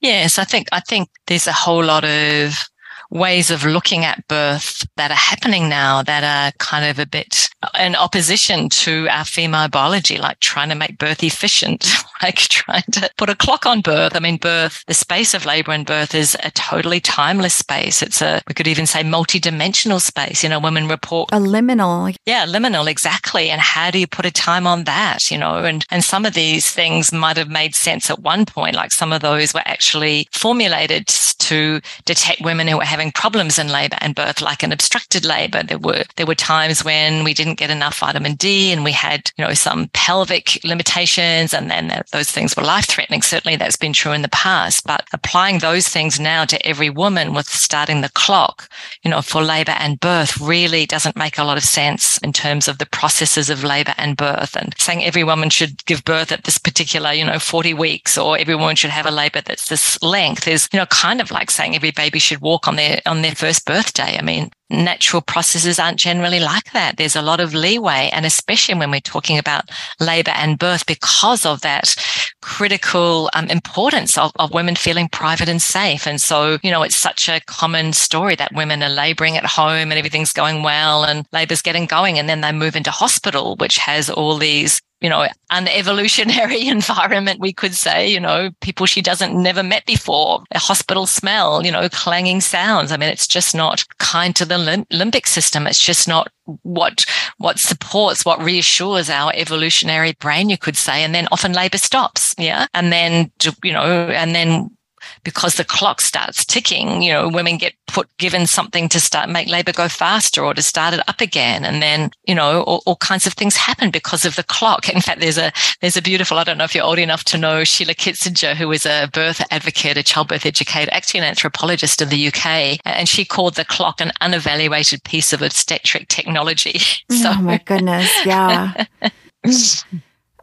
Yes, 0.00 0.38
I 0.38 0.44
think 0.44 0.68
I 0.72 0.80
think 0.80 1.08
there's 1.28 1.46
a 1.46 1.52
whole 1.52 1.84
lot 1.84 2.04
of 2.04 2.68
ways 3.10 3.50
of 3.50 3.64
looking 3.64 4.04
at 4.04 4.26
birth 4.28 4.86
that 4.96 5.10
are 5.10 5.14
happening 5.14 5.68
now 5.68 6.02
that 6.02 6.24
are 6.24 6.52
kind 6.58 6.84
of 6.84 6.98
a 6.98 7.06
bit 7.06 7.48
in 7.78 7.94
opposition 7.94 8.68
to 8.68 9.08
our 9.08 9.24
female 9.24 9.68
biology, 9.68 10.18
like 10.18 10.40
trying 10.40 10.68
to 10.68 10.74
make 10.74 10.98
birth 10.98 11.22
efficient, 11.22 11.86
like 12.22 12.36
trying 12.36 12.82
to 12.92 13.10
put 13.16 13.30
a 13.30 13.34
clock 13.34 13.66
on 13.66 13.80
birth. 13.80 14.14
I 14.14 14.20
mean, 14.20 14.36
birth, 14.36 14.84
the 14.86 14.94
space 14.94 15.34
of 15.34 15.46
labor 15.46 15.72
and 15.72 15.86
birth 15.86 16.14
is 16.14 16.36
a 16.42 16.50
totally 16.52 17.00
timeless 17.00 17.54
space. 17.54 18.02
It's 18.02 18.22
a, 18.22 18.42
we 18.48 18.54
could 18.54 18.68
even 18.68 18.86
say 18.86 19.02
multidimensional 19.02 20.00
space. 20.00 20.42
You 20.42 20.48
know, 20.48 20.60
women 20.60 20.88
report 20.88 21.30
a 21.32 21.38
liminal. 21.38 22.14
Yeah, 22.26 22.46
liminal, 22.46 22.88
exactly. 22.88 23.50
And 23.50 23.60
how 23.60 23.90
do 23.90 23.98
you 23.98 24.06
put 24.06 24.26
a 24.26 24.30
time 24.30 24.66
on 24.66 24.84
that? 24.84 25.30
You 25.30 25.38
know, 25.38 25.58
and, 25.58 25.84
and 25.90 26.04
some 26.04 26.24
of 26.24 26.34
these 26.34 26.70
things 26.70 27.12
might 27.12 27.36
have 27.36 27.48
made 27.48 27.74
sense 27.74 28.10
at 28.10 28.20
one 28.20 28.46
point, 28.46 28.76
like 28.76 28.92
some 28.92 29.12
of 29.12 29.22
those 29.22 29.54
were 29.54 29.62
actually 29.64 30.28
formulated 30.32 31.06
to 31.06 31.80
detect 32.04 32.40
women 32.40 32.66
who 32.66 32.76
were 32.78 32.84
having 32.96 33.12
problems 33.12 33.58
in 33.58 33.68
labor 33.68 33.98
and 34.00 34.14
birth, 34.14 34.40
like 34.40 34.62
an 34.62 34.72
obstructed 34.72 35.22
labor. 35.22 35.62
There 35.62 35.78
were, 35.78 36.04
there 36.16 36.24
were 36.24 36.34
times 36.34 36.82
when 36.82 37.24
we 37.24 37.34
didn't 37.34 37.58
get 37.58 37.68
enough 37.68 37.98
vitamin 37.98 38.36
D 38.36 38.72
and 38.72 38.84
we 38.84 38.92
had, 38.92 39.30
you 39.36 39.44
know, 39.44 39.52
some 39.52 39.90
pelvic 39.92 40.58
limitations 40.64 41.52
and 41.52 41.70
then 41.70 42.02
those 42.10 42.30
things 42.30 42.56
were 42.56 42.62
life 42.62 42.86
threatening. 42.86 43.20
Certainly 43.20 43.56
that's 43.56 43.76
been 43.76 43.92
true 43.92 44.12
in 44.12 44.22
the 44.22 44.30
past, 44.30 44.86
but 44.86 45.06
applying 45.12 45.58
those 45.58 45.88
things 45.88 46.18
now 46.18 46.46
to 46.46 46.66
every 46.66 46.88
woman 46.88 47.34
with 47.34 47.46
starting 47.46 48.00
the 48.00 48.08
clock, 48.14 48.66
you 49.02 49.10
know, 49.10 49.20
for 49.20 49.42
labor 49.42 49.76
and 49.78 50.00
birth 50.00 50.40
really 50.40 50.86
doesn't 50.86 51.16
make 51.16 51.36
a 51.36 51.44
lot 51.44 51.58
of 51.58 51.64
sense 51.64 52.16
in 52.18 52.32
terms 52.32 52.66
of 52.66 52.78
the 52.78 52.86
processes 52.86 53.50
of 53.50 53.62
labor 53.62 53.92
and 53.98 54.16
birth 54.16 54.56
and 54.56 54.74
saying 54.78 55.04
every 55.04 55.22
woman 55.22 55.50
should 55.50 55.84
give 55.84 56.02
birth 56.04 56.32
at 56.32 56.44
this 56.44 56.56
particular, 56.56 57.12
you 57.12 57.26
know, 57.26 57.38
40 57.38 57.74
weeks 57.74 58.16
or 58.16 58.38
every 58.38 58.54
woman 58.54 58.74
should 58.74 58.88
have 58.88 59.04
a 59.04 59.10
labor 59.10 59.42
that's 59.42 59.68
this 59.68 60.02
length 60.02 60.48
is, 60.48 60.66
you 60.72 60.78
know, 60.78 60.86
kind 60.86 61.20
of 61.20 61.30
like 61.30 61.50
saying 61.50 61.74
every 61.74 61.90
baby 61.90 62.18
should 62.18 62.40
walk 62.40 62.66
on 62.66 62.76
their, 62.76 62.85
on 63.06 63.22
their 63.22 63.34
first 63.34 63.64
birthday. 63.66 64.16
I 64.18 64.22
mean, 64.22 64.50
natural 64.70 65.22
processes 65.22 65.78
aren't 65.78 65.98
generally 65.98 66.40
like 66.40 66.72
that. 66.72 66.96
There's 66.96 67.16
a 67.16 67.22
lot 67.22 67.40
of 67.40 67.54
leeway. 67.54 68.10
And 68.12 68.26
especially 68.26 68.74
when 68.74 68.90
we're 68.90 69.00
talking 69.00 69.38
about 69.38 69.70
labor 70.00 70.32
and 70.32 70.58
birth, 70.58 70.86
because 70.86 71.46
of 71.46 71.60
that 71.60 71.94
critical 72.42 73.30
um, 73.34 73.46
importance 73.48 74.18
of, 74.18 74.32
of 74.38 74.52
women 74.52 74.76
feeling 74.76 75.08
private 75.08 75.48
and 75.48 75.62
safe. 75.62 76.06
And 76.06 76.20
so, 76.20 76.58
you 76.62 76.70
know, 76.70 76.82
it's 76.82 76.96
such 76.96 77.28
a 77.28 77.40
common 77.46 77.92
story 77.92 78.34
that 78.36 78.54
women 78.54 78.82
are 78.82 78.88
laboring 78.88 79.36
at 79.36 79.46
home 79.46 79.90
and 79.90 79.94
everything's 79.94 80.32
going 80.32 80.62
well 80.62 81.04
and 81.04 81.26
labour's 81.32 81.62
getting 81.62 81.86
going. 81.86 82.18
And 82.18 82.28
then 82.28 82.40
they 82.40 82.52
move 82.52 82.76
into 82.76 82.90
hospital, 82.90 83.56
which 83.56 83.78
has 83.78 84.10
all 84.10 84.36
these 84.36 84.80
you 85.00 85.10
know, 85.10 85.26
an 85.50 85.68
evolutionary 85.68 86.68
environment, 86.68 87.40
we 87.40 87.52
could 87.52 87.74
say, 87.74 88.08
you 88.08 88.20
know, 88.20 88.50
people 88.60 88.86
she 88.86 89.02
doesn't 89.02 89.40
never 89.40 89.62
met 89.62 89.84
before, 89.86 90.42
a 90.52 90.58
hospital 90.58 91.06
smell, 91.06 91.64
you 91.64 91.70
know, 91.70 91.88
clanging 91.88 92.40
sounds. 92.40 92.92
I 92.92 92.96
mean, 92.96 93.10
it's 93.10 93.28
just 93.28 93.54
not 93.54 93.84
kind 93.98 94.34
to 94.36 94.44
the 94.44 94.86
limbic 94.92 95.26
system. 95.26 95.66
It's 95.66 95.82
just 95.82 96.08
not 96.08 96.28
what, 96.62 97.04
what 97.38 97.58
supports, 97.58 98.24
what 98.24 98.42
reassures 98.42 99.10
our 99.10 99.32
evolutionary 99.34 100.12
brain, 100.12 100.48
you 100.48 100.58
could 100.58 100.76
say. 100.76 101.02
And 101.04 101.14
then 101.14 101.28
often 101.30 101.52
labor 101.52 101.78
stops. 101.78 102.34
Yeah. 102.38 102.66
And 102.72 102.92
then, 102.92 103.30
you 103.62 103.72
know, 103.72 104.08
and 104.08 104.34
then 104.34 104.75
because 105.24 105.54
the 105.54 105.64
clock 105.64 106.00
starts 106.00 106.44
ticking, 106.44 107.02
you 107.02 107.12
know, 107.12 107.28
women 107.28 107.56
get 107.58 107.74
put 107.86 108.08
given 108.18 108.46
something 108.46 108.88
to 108.88 109.00
start 109.00 109.28
make 109.28 109.48
labor 109.48 109.72
go 109.72 109.88
faster 109.88 110.44
or 110.44 110.54
to 110.54 110.62
start 110.62 110.94
it 110.94 111.08
up 111.08 111.20
again. 111.20 111.64
And 111.64 111.82
then, 111.82 112.10
you 112.26 112.34
know, 112.34 112.62
all, 112.62 112.82
all, 112.86 112.96
kinds 112.96 113.26
of 113.26 113.34
things 113.34 113.56
happen 113.56 113.90
because 113.90 114.24
of 114.24 114.36
the 114.36 114.42
clock. 114.42 114.88
In 114.94 115.00
fact, 115.00 115.20
there's 115.20 115.38
a, 115.38 115.52
there's 115.80 115.96
a 115.96 116.02
beautiful, 116.02 116.38
I 116.38 116.44
don't 116.44 116.58
know 116.58 116.64
if 116.64 116.74
you're 116.74 116.84
old 116.84 116.98
enough 116.98 117.24
to 117.24 117.38
know 117.38 117.64
Sheila 117.64 117.94
Kitzinger, 117.94 118.54
who 118.54 118.70
is 118.72 118.86
a 118.86 119.08
birth 119.12 119.42
advocate, 119.50 119.96
a 119.96 120.02
childbirth 120.02 120.46
educator, 120.46 120.90
actually 120.92 121.20
an 121.20 121.26
anthropologist 121.26 122.02
in 122.02 122.08
the 122.08 122.28
UK. 122.28 122.78
And 122.84 123.08
she 123.08 123.24
called 123.24 123.54
the 123.54 123.64
clock 123.64 124.00
an 124.00 124.12
unevaluated 124.20 125.04
piece 125.04 125.32
of 125.32 125.42
obstetric 125.42 126.08
technology. 126.08 126.78
so, 127.10 127.30
oh 127.36 127.42
my 127.42 127.58
goodness. 127.58 128.10
Yeah. 128.24 128.86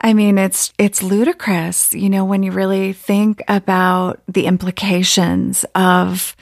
I 0.06 0.14
mean, 0.14 0.38
it's, 0.38 0.74
it's 0.78 1.02
ludicrous, 1.02 1.94
you 1.94 2.10
know, 2.10 2.26
when 2.26 2.44
you 2.44 2.52
really 2.52 2.92
think 2.92 3.42
about 3.48 4.22
the 4.28 4.48
implications 4.48 5.64
of, 5.76 6.36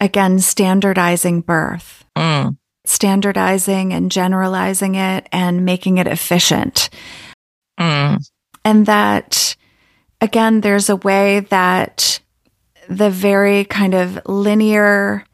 again, 0.00 0.40
standardizing 0.40 1.42
birth, 1.42 2.04
mm. 2.18 2.56
standardizing 2.84 3.92
and 3.92 4.10
generalizing 4.10 4.96
it 4.96 5.28
and 5.30 5.64
making 5.64 5.98
it 5.98 6.08
efficient. 6.08 6.90
Mm. 7.78 8.28
And 8.64 8.86
that, 8.86 9.54
again, 10.20 10.60
there's 10.60 10.90
a 10.90 10.96
way 10.96 11.40
that 11.40 12.20
the 12.88 13.10
very 13.10 13.64
kind 13.66 13.94
of 13.94 14.20
linear, 14.26 15.24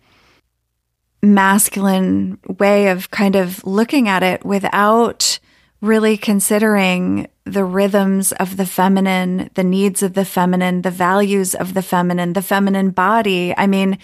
masculine 1.22 2.38
way 2.58 2.88
of 2.88 3.10
kind 3.10 3.34
of 3.34 3.64
looking 3.64 4.08
at 4.08 4.22
it 4.22 4.44
without 4.44 5.38
really 5.80 6.18
considering 6.18 7.28
the 7.46 7.64
rhythms 7.64 8.32
of 8.32 8.56
the 8.56 8.66
feminine, 8.66 9.50
the 9.54 9.64
needs 9.64 10.02
of 10.02 10.14
the 10.14 10.24
feminine, 10.24 10.82
the 10.82 10.90
values 10.90 11.54
of 11.54 11.74
the 11.74 11.82
feminine, 11.82 12.32
the 12.32 12.42
feminine 12.42 12.90
body. 12.90 13.54
I 13.56 13.68
mean, 13.68 13.98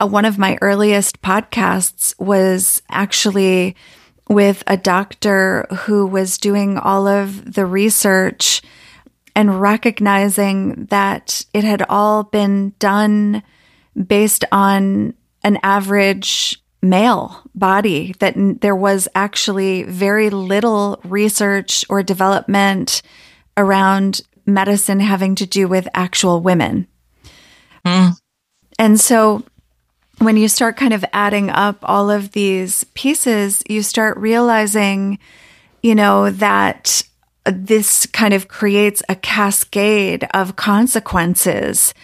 uh, 0.00 0.06
one 0.06 0.24
of 0.24 0.38
my 0.38 0.58
earliest 0.62 1.20
podcasts 1.20 2.18
was 2.18 2.82
actually 2.88 3.76
with 4.28 4.64
a 4.66 4.76
doctor 4.76 5.66
who 5.80 6.06
was 6.06 6.38
doing 6.38 6.78
all 6.78 7.06
of 7.06 7.54
the 7.54 7.66
research 7.66 8.62
and 9.36 9.60
recognizing 9.60 10.86
that 10.86 11.44
it 11.52 11.64
had 11.64 11.82
all 11.88 12.24
been 12.24 12.72
done 12.78 13.42
based 14.06 14.44
on 14.50 15.14
an 15.44 15.58
average 15.62 16.62
male 16.80 17.42
body, 17.54 18.14
that 18.20 18.34
there 18.60 18.76
was 18.76 19.08
actually 19.14 19.82
very 19.82 20.30
little 20.30 21.00
research 21.04 21.84
or 21.88 22.02
development 22.02 23.02
around 23.56 24.20
medicine 24.46 25.00
having 25.00 25.34
to 25.34 25.46
do 25.46 25.68
with 25.68 25.88
actual 25.94 26.40
women. 26.40 26.86
Mm. 27.84 28.12
And 28.78 29.00
so 29.00 29.42
when 30.18 30.36
you 30.36 30.48
start 30.48 30.76
kind 30.76 30.94
of 30.94 31.04
adding 31.12 31.50
up 31.50 31.78
all 31.82 32.10
of 32.10 32.32
these 32.32 32.84
pieces, 32.94 33.62
you 33.68 33.82
start 33.82 34.16
realizing, 34.16 35.18
you 35.82 35.94
know, 35.94 36.30
that 36.30 37.02
this 37.44 38.06
kind 38.06 38.34
of 38.34 38.48
creates 38.48 39.02
a 39.08 39.14
cascade 39.14 40.26
of 40.34 40.56
consequences 40.56 41.94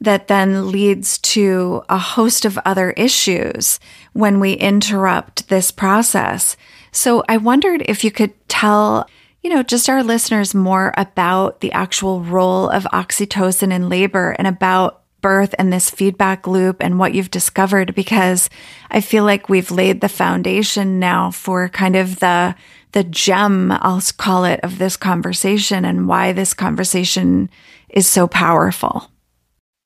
that 0.00 0.28
then 0.28 0.70
leads 0.70 1.18
to 1.18 1.82
a 1.88 1.98
host 1.98 2.44
of 2.44 2.58
other 2.64 2.90
issues 2.92 3.80
when 4.14 4.40
we 4.40 4.54
interrupt 4.54 5.48
this 5.48 5.70
process. 5.70 6.56
So 6.90 7.22
I 7.28 7.36
wondered 7.36 7.82
if 7.86 8.04
you 8.04 8.10
could 8.10 8.32
tell, 8.48 9.08
you 9.42 9.50
know, 9.50 9.62
just 9.62 9.90
our 9.90 10.02
listeners 10.02 10.54
more 10.54 10.94
about 10.96 11.60
the 11.60 11.72
actual 11.72 12.22
role 12.22 12.70
of 12.70 12.84
oxytocin 12.84 13.72
in 13.72 13.88
labor 13.88 14.34
and 14.38 14.46
about 14.46 15.02
birth 15.20 15.54
and 15.58 15.72
this 15.72 15.90
feedback 15.90 16.46
loop 16.46 16.76
and 16.80 16.98
what 16.98 17.14
you've 17.14 17.30
discovered 17.30 17.94
because 17.94 18.50
I 18.90 19.00
feel 19.00 19.24
like 19.24 19.48
we've 19.48 19.70
laid 19.70 20.00
the 20.00 20.08
foundation 20.08 21.00
now 21.00 21.30
for 21.30 21.68
kind 21.68 21.96
of 21.96 22.20
the 22.20 22.54
the 22.92 23.04
gem 23.04 23.72
I'll 23.72 24.02
call 24.18 24.44
it 24.44 24.60
of 24.62 24.78
this 24.78 24.96
conversation 24.96 25.84
and 25.84 26.06
why 26.06 26.32
this 26.32 26.54
conversation 26.54 27.50
is 27.88 28.06
so 28.06 28.28
powerful. 28.28 29.10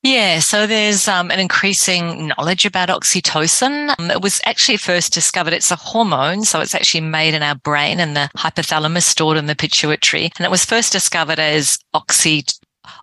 Yeah, 0.08 0.38
so 0.38 0.66
there's 0.66 1.06
um, 1.06 1.30
an 1.30 1.38
increasing 1.38 2.28
knowledge 2.28 2.64
about 2.64 2.88
oxytocin. 2.88 3.94
Um, 3.98 4.10
it 4.10 4.22
was 4.22 4.40
actually 4.46 4.78
first 4.78 5.12
discovered, 5.12 5.52
it's 5.52 5.70
a 5.70 5.76
hormone, 5.76 6.44
so 6.44 6.60
it's 6.60 6.74
actually 6.74 7.02
made 7.02 7.34
in 7.34 7.42
our 7.42 7.56
brain 7.56 8.00
and 8.00 8.16
the 8.16 8.30
hypothalamus 8.34 9.02
stored 9.02 9.36
in 9.36 9.44
the 9.44 9.54
pituitary. 9.54 10.30
And 10.38 10.46
it 10.46 10.50
was 10.50 10.64
first 10.64 10.92
discovered 10.92 11.38
as 11.38 11.78
oxy 11.92 12.46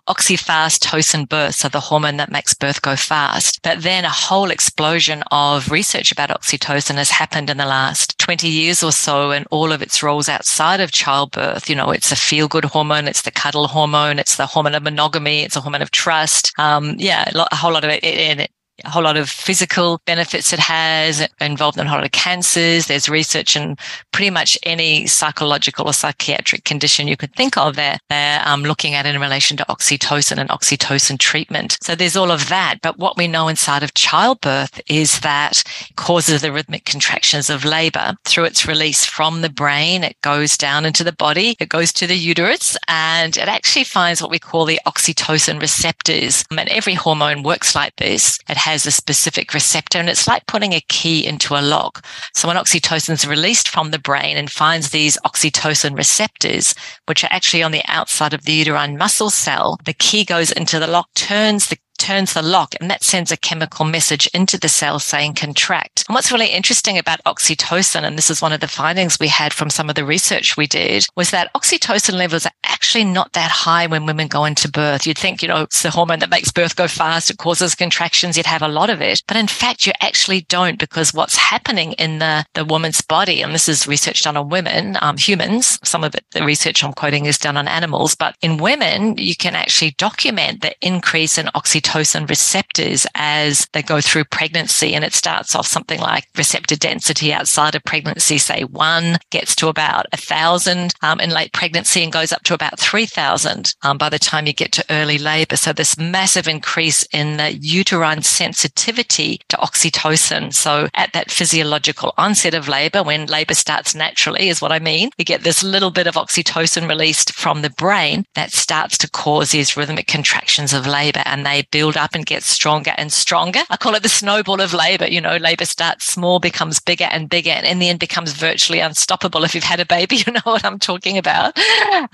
oxyfast 0.08 0.80
tocin 0.82 1.28
birth, 1.28 1.54
so 1.54 1.68
the 1.68 1.80
hormone 1.80 2.16
that 2.16 2.30
makes 2.30 2.54
birth 2.54 2.82
go 2.82 2.96
fast. 2.96 3.60
But 3.62 3.82
then 3.82 4.04
a 4.04 4.10
whole 4.10 4.50
explosion 4.50 5.22
of 5.30 5.70
research 5.70 6.12
about 6.12 6.30
oxytocin 6.30 6.94
has 6.96 7.10
happened 7.10 7.50
in 7.50 7.56
the 7.56 7.66
last 7.66 8.18
20 8.18 8.48
years 8.48 8.82
or 8.82 8.92
so 8.92 9.30
and 9.30 9.46
all 9.50 9.72
of 9.72 9.82
its 9.82 10.02
roles 10.02 10.28
outside 10.28 10.80
of 10.80 10.92
childbirth. 10.92 11.68
You 11.68 11.76
know, 11.76 11.90
it's 11.90 12.12
a 12.12 12.16
feel 12.16 12.48
good 12.48 12.64
hormone. 12.64 13.08
It's 13.08 13.22
the 13.22 13.30
cuddle 13.30 13.66
hormone. 13.66 14.18
It's 14.18 14.36
the 14.36 14.46
hormone 14.46 14.74
of 14.74 14.82
monogamy. 14.82 15.42
It's 15.42 15.56
a 15.56 15.60
hormone 15.60 15.82
of 15.82 15.90
trust. 15.90 16.52
Um, 16.58 16.94
yeah, 16.98 17.30
a 17.34 17.56
whole 17.56 17.72
lot 17.72 17.84
of 17.84 17.90
it. 17.90 18.02
And 18.04 18.40
it, 18.42 18.50
a 18.84 18.90
whole 18.90 19.02
lot 19.02 19.16
of 19.16 19.28
physical 19.28 20.00
benefits 20.04 20.52
it 20.52 20.58
has, 20.58 21.26
involved 21.40 21.78
in 21.78 21.86
a 21.86 21.88
whole 21.88 21.98
lot 21.98 22.04
of 22.04 22.12
cancers. 22.12 22.86
There's 22.86 23.08
research 23.08 23.56
in 23.56 23.76
pretty 24.12 24.30
much 24.30 24.58
any 24.64 25.06
psychological 25.06 25.86
or 25.86 25.92
psychiatric 25.92 26.64
condition 26.64 27.08
you 27.08 27.16
could 27.16 27.34
think 27.34 27.56
of 27.56 27.76
that 27.76 28.00
They're 28.10 28.42
um, 28.44 28.62
looking 28.62 28.94
at 28.94 29.06
in 29.06 29.20
relation 29.20 29.56
to 29.56 29.64
oxytocin 29.64 30.38
and 30.38 30.50
oxytocin 30.50 31.18
treatment. 31.18 31.78
So 31.80 31.94
there's 31.94 32.16
all 32.16 32.30
of 32.30 32.48
that. 32.48 32.80
But 32.82 32.98
what 32.98 33.16
we 33.16 33.28
know 33.28 33.48
inside 33.48 33.82
of 33.82 33.94
childbirth 33.94 34.80
is 34.88 35.20
that 35.20 35.62
causes 35.96 36.42
the 36.42 36.52
rhythmic 36.52 36.84
contractions 36.84 37.48
of 37.48 37.64
labor 37.64 38.14
through 38.24 38.44
its 38.44 38.66
release 38.66 39.04
from 39.04 39.40
the 39.40 39.50
brain. 39.50 40.04
It 40.04 40.20
goes 40.22 40.56
down 40.56 40.84
into 40.84 41.04
the 41.04 41.12
body. 41.12 41.56
It 41.58 41.68
goes 41.68 41.92
to 41.94 42.06
the 42.06 42.16
uterus 42.16 42.76
and 42.88 43.36
it 43.36 43.48
actually 43.48 43.84
finds 43.84 44.20
what 44.20 44.30
we 44.30 44.38
call 44.38 44.64
the 44.64 44.80
oxytocin 44.86 45.60
receptors. 45.60 46.44
And 46.50 46.68
every 46.68 46.94
hormone 46.94 47.42
works 47.42 47.74
like 47.74 47.96
this. 47.96 48.38
It 48.48 48.56
has 48.66 48.84
a 48.84 48.90
specific 48.90 49.54
receptor 49.54 50.00
and 50.00 50.08
it's 50.08 50.26
like 50.26 50.44
putting 50.48 50.72
a 50.72 50.80
key 50.88 51.24
into 51.24 51.54
a 51.54 51.62
lock. 51.62 52.04
So 52.34 52.48
when 52.48 52.56
oxytocin 52.56 53.10
is 53.10 53.24
released 53.24 53.68
from 53.68 53.92
the 53.92 53.98
brain 54.00 54.36
and 54.36 54.50
finds 54.50 54.90
these 54.90 55.16
oxytocin 55.24 55.96
receptors, 55.96 56.74
which 57.06 57.22
are 57.22 57.30
actually 57.30 57.62
on 57.62 57.70
the 57.70 57.84
outside 57.86 58.34
of 58.34 58.42
the 58.42 58.54
uterine 58.54 58.98
muscle 58.98 59.30
cell, 59.30 59.78
the 59.84 59.92
key 59.92 60.24
goes 60.24 60.50
into 60.50 60.80
the 60.80 60.88
lock, 60.88 61.08
turns 61.14 61.68
the 61.68 61.78
turns 61.96 62.34
the 62.34 62.42
lock 62.42 62.74
and 62.80 62.90
that 62.90 63.02
sends 63.02 63.32
a 63.32 63.36
chemical 63.36 63.84
message 63.84 64.26
into 64.34 64.58
the 64.58 64.68
cell 64.68 64.98
saying 64.98 65.34
contract. 65.34 66.04
And 66.08 66.14
what's 66.14 66.30
really 66.30 66.48
interesting 66.48 66.98
about 66.98 67.22
oxytocin, 67.24 68.02
and 68.02 68.16
this 68.16 68.30
is 68.30 68.42
one 68.42 68.52
of 68.52 68.60
the 68.60 68.68
findings 68.68 69.18
we 69.18 69.28
had 69.28 69.52
from 69.52 69.70
some 69.70 69.88
of 69.88 69.94
the 69.94 70.04
research 70.04 70.56
we 70.56 70.66
did, 70.66 71.06
was 71.16 71.30
that 71.30 71.52
oxytocin 71.54 72.14
levels 72.14 72.46
are 72.46 72.52
actually 72.64 73.04
not 73.04 73.32
that 73.32 73.50
high 73.50 73.86
when 73.86 74.06
women 74.06 74.28
go 74.28 74.44
into 74.44 74.70
birth. 74.70 75.06
You'd 75.06 75.18
think, 75.18 75.42
you 75.42 75.48
know, 75.48 75.62
it's 75.62 75.82
the 75.82 75.90
hormone 75.90 76.18
that 76.18 76.30
makes 76.30 76.52
birth 76.52 76.76
go 76.76 76.86
fast. 76.86 77.30
It 77.30 77.38
causes 77.38 77.74
contractions. 77.74 78.36
You'd 78.36 78.46
have 78.46 78.62
a 78.62 78.68
lot 78.68 78.90
of 78.90 79.00
it. 79.00 79.22
But 79.26 79.36
in 79.36 79.46
fact, 79.46 79.86
you 79.86 79.92
actually 80.00 80.42
don't 80.42 80.78
because 80.78 81.14
what's 81.14 81.36
happening 81.36 81.92
in 81.94 82.18
the, 82.18 82.44
the 82.54 82.64
woman's 82.64 83.00
body, 83.00 83.42
and 83.42 83.54
this 83.54 83.68
is 83.68 83.88
research 83.88 84.22
done 84.22 84.36
on 84.36 84.48
women, 84.48 84.98
um, 85.00 85.16
humans, 85.16 85.78
some 85.82 86.04
of 86.04 86.14
it, 86.14 86.24
the 86.32 86.44
research 86.44 86.84
I'm 86.84 86.92
quoting 86.92 87.26
is 87.26 87.38
done 87.38 87.56
on 87.56 87.68
animals, 87.68 88.14
but 88.14 88.36
in 88.42 88.58
women, 88.58 89.16
you 89.16 89.34
can 89.34 89.54
actually 89.54 89.92
document 89.92 90.62
the 90.62 90.74
increase 90.80 91.38
in 91.38 91.46
oxytocin 91.46 91.85
oxytocin 91.86 92.28
receptors 92.28 93.06
as 93.14 93.66
they 93.72 93.82
go 93.82 94.00
through 94.00 94.24
pregnancy. 94.24 94.94
And 94.94 95.04
it 95.04 95.14
starts 95.14 95.54
off 95.54 95.66
something 95.66 96.00
like 96.00 96.24
receptor 96.36 96.76
density 96.76 97.32
outside 97.32 97.74
of 97.74 97.84
pregnancy, 97.84 98.38
say 98.38 98.62
one 98.64 99.18
gets 99.30 99.54
to 99.56 99.68
about 99.68 100.06
a 100.12 100.16
thousand 100.16 100.94
um, 101.02 101.20
in 101.20 101.30
late 101.30 101.52
pregnancy 101.52 102.02
and 102.02 102.12
goes 102.12 102.32
up 102.32 102.42
to 102.44 102.54
about 102.54 102.78
3000 102.78 103.74
um, 103.82 103.98
by 103.98 104.08
the 104.08 104.18
time 104.18 104.46
you 104.46 104.52
get 104.52 104.72
to 104.72 104.84
early 104.90 105.18
labor. 105.18 105.56
So 105.56 105.72
this 105.72 105.98
massive 105.98 106.48
increase 106.48 107.02
in 107.12 107.36
the 107.36 107.54
uterine 107.54 108.22
sensitivity 108.22 109.40
to 109.48 109.56
oxytocin. 109.56 110.54
So 110.54 110.88
at 110.94 111.12
that 111.12 111.30
physiological 111.30 112.14
onset 112.18 112.54
of 112.54 112.68
labor, 112.68 113.02
when 113.02 113.26
labor 113.26 113.54
starts 113.54 113.94
naturally 113.94 114.48
is 114.48 114.60
what 114.60 114.72
I 114.72 114.78
mean, 114.78 115.10
you 115.18 115.24
get 115.24 115.42
this 115.42 115.62
little 115.62 115.90
bit 115.90 116.06
of 116.06 116.14
oxytocin 116.14 116.88
released 116.88 117.32
from 117.32 117.62
the 117.62 117.70
brain 117.70 118.24
that 118.34 118.52
starts 118.52 118.98
to 118.98 119.10
cause 119.10 119.50
these 119.50 119.76
rhythmic 119.76 120.06
contractions 120.06 120.72
of 120.72 120.86
labor 120.86 121.22
and 121.24 121.44
they 121.44 121.66
build 121.76 121.94
up 121.98 122.14
and 122.14 122.24
get 122.24 122.42
stronger 122.42 122.94
and 122.96 123.12
stronger. 123.12 123.60
I 123.68 123.76
call 123.76 123.94
it 123.94 124.02
the 124.02 124.08
snowball 124.08 124.62
of 124.62 124.72
labor. 124.72 125.06
You 125.06 125.20
know, 125.20 125.36
labor 125.36 125.66
starts 125.66 126.06
small, 126.06 126.40
becomes 126.40 126.80
bigger 126.80 127.04
and 127.10 127.28
bigger, 127.28 127.50
and 127.50 127.66
in 127.66 127.80
the 127.80 127.90
end 127.90 127.98
becomes 127.98 128.32
virtually 128.32 128.80
unstoppable. 128.80 129.44
If 129.44 129.54
you've 129.54 129.62
had 129.62 129.78
a 129.78 129.84
baby, 129.84 130.16
you 130.26 130.32
know 130.32 130.40
what 130.44 130.64
I'm 130.64 130.78
talking 130.78 131.18
about. 131.18 131.54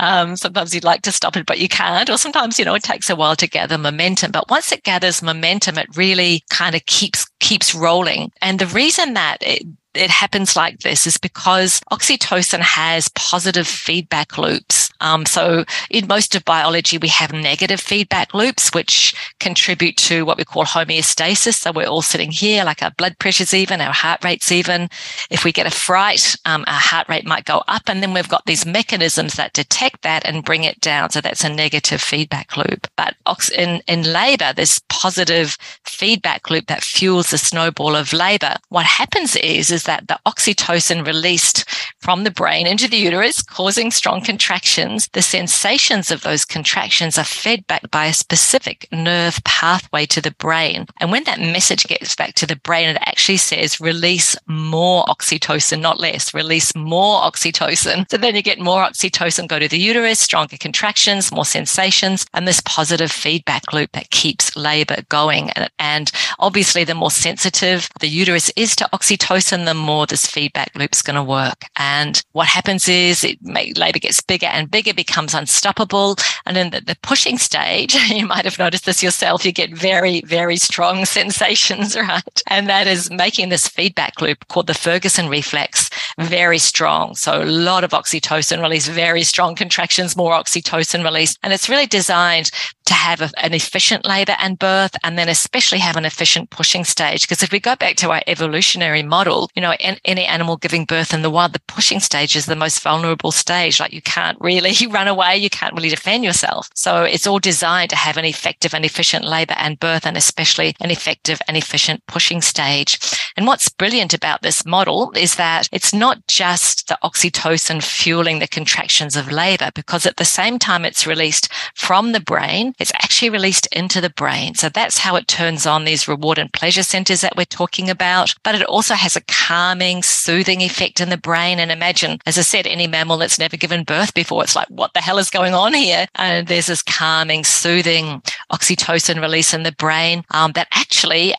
Um, 0.00 0.34
sometimes 0.34 0.74
you'd 0.74 0.82
like 0.82 1.02
to 1.02 1.12
stop 1.12 1.36
it, 1.36 1.46
but 1.46 1.60
you 1.60 1.68
can't. 1.68 2.10
Or 2.10 2.18
sometimes, 2.18 2.58
you 2.58 2.64
know, 2.64 2.74
it 2.74 2.82
takes 2.82 3.08
a 3.08 3.14
while 3.14 3.36
to 3.36 3.46
gather 3.46 3.78
momentum. 3.78 4.32
But 4.32 4.50
once 4.50 4.72
it 4.72 4.82
gathers 4.82 5.22
momentum, 5.22 5.78
it 5.78 5.96
really 5.96 6.42
kind 6.50 6.74
of 6.74 6.84
keeps 6.86 7.24
keeps 7.38 7.72
rolling. 7.72 8.32
And 8.42 8.58
the 8.58 8.66
reason 8.66 9.14
that 9.14 9.36
it, 9.42 9.62
it 9.94 10.10
happens 10.10 10.56
like 10.56 10.80
this 10.80 11.06
is 11.06 11.18
because 11.18 11.80
oxytocin 11.92 12.60
has 12.60 13.08
positive 13.10 13.68
feedback 13.68 14.38
loops. 14.38 14.81
Um, 15.02 15.26
so 15.26 15.64
in 15.90 16.06
most 16.06 16.34
of 16.34 16.44
biology, 16.46 16.96
we 16.96 17.08
have 17.08 17.32
negative 17.32 17.80
feedback 17.80 18.32
loops, 18.32 18.72
which 18.72 19.14
contribute 19.38 19.98
to 19.98 20.24
what 20.24 20.38
we 20.38 20.44
call 20.44 20.64
homeostasis. 20.64 21.54
So 21.54 21.72
we're 21.72 21.86
all 21.86 22.00
sitting 22.00 22.30
here, 22.30 22.64
like 22.64 22.82
our 22.82 22.92
blood 22.92 23.18
pressure's 23.18 23.52
even, 23.52 23.82
our 23.82 23.92
heart 23.92 24.24
rate's 24.24 24.50
even. 24.50 24.88
If 25.30 25.44
we 25.44 25.52
get 25.52 25.66
a 25.66 25.70
fright, 25.70 26.34
um, 26.46 26.64
our 26.66 26.80
heart 26.80 27.08
rate 27.10 27.26
might 27.26 27.44
go 27.44 27.62
up. 27.68 27.82
And 27.88 28.02
then 28.02 28.14
we've 28.14 28.28
got 28.28 28.46
these 28.46 28.64
mechanisms 28.64 29.34
that 29.34 29.52
detect 29.52 30.00
that 30.02 30.26
and 30.26 30.44
bring 30.44 30.64
it 30.64 30.80
down. 30.80 31.10
So 31.10 31.20
that's 31.20 31.44
a 31.44 31.50
negative 31.50 32.00
feedback 32.00 32.56
loop. 32.56 32.86
But 32.96 33.14
in, 33.54 33.82
in 33.88 34.10
labor, 34.10 34.54
this 34.54 34.80
positive 34.88 35.58
feedback 35.84 36.48
loop 36.48 36.66
that 36.68 36.82
fuels 36.82 37.30
the 37.30 37.38
snowball 37.38 37.94
of 37.94 38.14
labor. 38.14 38.54
What 38.70 38.86
happens 38.86 39.36
is, 39.36 39.70
is 39.70 39.82
is 39.82 39.86
that 39.86 40.06
the 40.06 40.18
oxytocin 40.26 41.04
released 41.06 41.64
from 41.98 42.24
the 42.24 42.30
brain 42.30 42.66
into 42.66 42.88
the 42.88 42.96
uterus, 42.96 43.42
causing 43.42 43.90
strong 43.90 44.20
contractions. 44.20 44.91
The 45.12 45.22
sensations 45.22 46.10
of 46.10 46.22
those 46.22 46.44
contractions 46.44 47.18
are 47.18 47.24
fed 47.24 47.66
back 47.66 47.90
by 47.90 48.06
a 48.06 48.12
specific 48.14 48.88
nerve 48.92 49.42
pathway 49.44 50.06
to 50.06 50.20
the 50.20 50.30
brain. 50.32 50.86
And 51.00 51.10
when 51.10 51.24
that 51.24 51.40
message 51.40 51.84
gets 51.84 52.14
back 52.14 52.34
to 52.34 52.46
the 52.46 52.56
brain, 52.56 52.90
it 52.90 53.02
actually 53.04 53.38
says 53.38 53.80
release 53.80 54.36
more 54.46 55.04
oxytocin, 55.06 55.80
not 55.80 55.98
less, 55.98 56.32
release 56.32 56.74
more 56.76 57.20
oxytocin. 57.22 58.08
So 58.10 58.16
then 58.16 58.36
you 58.36 58.42
get 58.42 58.60
more 58.60 58.82
oxytocin 58.82 59.48
go 59.48 59.58
to 59.58 59.68
the 59.68 59.78
uterus, 59.78 60.20
stronger 60.20 60.56
contractions, 60.56 61.32
more 61.32 61.44
sensations, 61.44 62.24
and 62.34 62.46
this 62.46 62.60
positive 62.64 63.10
feedback 63.10 63.72
loop 63.72 63.90
that 63.92 64.10
keeps 64.10 64.54
labor 64.56 64.98
going. 65.08 65.50
And, 65.78 66.12
obviously, 66.38 66.84
the 66.84 66.94
more 66.94 67.10
sensitive 67.10 67.88
the 68.00 68.08
uterus 68.08 68.50
is 68.56 68.76
to 68.76 68.88
oxytocin, 68.92 69.64
the 69.64 69.72
the 69.72 69.78
more 69.78 70.06
this 70.06 70.26
feedback 70.26 70.70
loop's 70.74 71.00
going 71.00 71.16
to 71.16 71.22
work. 71.22 71.64
And 71.76 72.22
what 72.32 72.46
happens 72.46 72.88
is 72.88 73.24
it 73.24 73.38
may, 73.42 73.72
labor 73.72 73.98
gets 73.98 74.20
bigger 74.20 74.46
and 74.46 74.70
bigger, 74.70 74.81
becomes 74.90 75.34
unstoppable. 75.34 76.16
And 76.46 76.56
in 76.56 76.70
the, 76.70 76.80
the 76.80 76.96
pushing 77.02 77.38
stage, 77.38 77.94
you 78.10 78.26
might 78.26 78.44
have 78.44 78.58
noticed 78.58 78.86
this 78.86 79.02
yourself, 79.02 79.44
you 79.44 79.52
get 79.52 79.70
very, 79.70 80.22
very 80.22 80.56
strong 80.56 81.04
sensations, 81.18 81.96
right? 81.96 82.42
And 82.48 82.68
that 82.68 82.88
is 82.88 83.10
making 83.10 83.50
this 83.50 83.68
feedback 83.68 84.20
loop 84.20 84.48
called 84.48 84.66
the 84.66 84.74
Ferguson 84.74 85.28
reflex 85.28 85.90
very 86.18 86.58
strong. 86.58 87.14
So 87.14 87.42
a 87.42 87.44
lot 87.44 87.84
of 87.84 87.90
oxytocin 87.90 88.60
release, 88.60 88.88
very 88.88 89.22
strong 89.22 89.54
contractions, 89.54 90.16
more 90.16 90.32
oxytocin 90.32 91.04
release. 91.04 91.38
And 91.42 91.52
it's 91.52 91.68
really 91.68 91.86
designed 91.86 92.50
to 92.86 92.94
have 92.94 93.20
an 93.20 93.54
efficient 93.54 94.06
labor 94.06 94.36
and 94.38 94.58
birth, 94.58 94.94
and 95.02 95.18
then 95.18 95.28
especially 95.28 95.78
have 95.78 95.96
an 95.96 96.04
efficient 96.04 96.50
pushing 96.50 96.84
stage. 96.84 97.22
Because 97.22 97.42
if 97.42 97.52
we 97.52 97.60
go 97.60 97.76
back 97.76 97.96
to 97.96 98.10
our 98.10 98.22
evolutionary 98.26 99.02
model, 99.02 99.50
you 99.54 99.62
know, 99.62 99.74
in, 99.74 99.98
any 100.04 100.24
animal 100.24 100.56
giving 100.56 100.84
birth 100.84 101.14
in 101.14 101.22
the 101.22 101.30
wild, 101.30 101.52
the 101.52 101.60
pushing 101.60 102.00
stage 102.00 102.36
is 102.36 102.46
the 102.46 102.56
most 102.56 102.80
vulnerable 102.82 103.32
stage. 103.32 103.80
Like 103.80 103.92
you 103.92 104.02
can't 104.02 104.38
really 104.40 104.74
run 104.90 105.08
away, 105.08 105.36
you 105.36 105.50
can't 105.50 105.74
really 105.74 105.88
defend 105.88 106.24
yourself. 106.24 106.68
So 106.74 107.02
it's 107.04 107.26
all 107.26 107.38
designed 107.38 107.90
to 107.90 107.96
have 107.96 108.16
an 108.16 108.24
effective 108.24 108.74
and 108.74 108.84
efficient 108.84 109.24
labor 109.24 109.54
and 109.56 109.78
birth, 109.78 110.06
and 110.06 110.16
especially 110.16 110.74
an 110.80 110.90
effective 110.90 111.40
and 111.48 111.56
efficient 111.56 112.04
pushing 112.06 112.40
stage. 112.42 112.98
And 113.36 113.46
what's 113.46 113.68
brilliant 113.68 114.14
about 114.14 114.42
this 114.42 114.64
model 114.66 115.12
is 115.16 115.36
that 115.36 115.68
it's 115.72 115.94
not 115.94 116.26
just 116.26 116.88
the 116.88 116.98
oxytocin 117.02 117.82
fueling 117.82 118.38
the 118.38 118.48
contractions 118.48 119.16
of 119.16 119.30
labor, 119.32 119.70
because 119.74 120.06
at 120.06 120.16
the 120.16 120.24
same 120.24 120.58
time 120.58 120.84
it's 120.84 121.06
released 121.06 121.48
from 121.74 122.12
the 122.12 122.20
brain, 122.20 122.71
it's 122.78 122.92
actually 122.94 123.30
released 123.30 123.66
into 123.72 124.00
the 124.00 124.10
brain. 124.10 124.54
So 124.54 124.68
that's 124.68 124.98
how 124.98 125.16
it 125.16 125.28
turns 125.28 125.66
on 125.66 125.84
these 125.84 126.08
reward 126.08 126.38
and 126.38 126.52
pleasure 126.52 126.82
centers 126.82 127.20
that 127.20 127.36
we're 127.36 127.44
talking 127.44 127.90
about. 127.90 128.34
But 128.42 128.54
it 128.54 128.66
also 128.66 128.94
has 128.94 129.16
a 129.16 129.22
calming, 129.22 130.02
soothing 130.02 130.60
effect 130.60 131.00
in 131.00 131.10
the 131.10 131.16
brain. 131.16 131.58
And 131.58 131.70
imagine, 131.70 132.18
as 132.26 132.38
I 132.38 132.42
said, 132.42 132.66
any 132.66 132.86
mammal 132.86 133.18
that's 133.18 133.38
never 133.38 133.56
given 133.56 133.84
birth 133.84 134.14
before, 134.14 134.42
it's 134.42 134.56
like, 134.56 134.68
what 134.68 134.92
the 134.94 135.00
hell 135.00 135.18
is 135.18 135.30
going 135.30 135.54
on 135.54 135.74
here? 135.74 136.06
And 136.14 136.46
there's 136.46 136.66
this 136.66 136.82
calming, 136.82 137.44
soothing 137.44 138.22
oxytocin 138.52 139.20
release 139.20 139.54
in 139.54 139.62
the 139.62 139.72
brain 139.72 140.24
um, 140.30 140.52
that 140.52 140.68
actually 140.72 141.34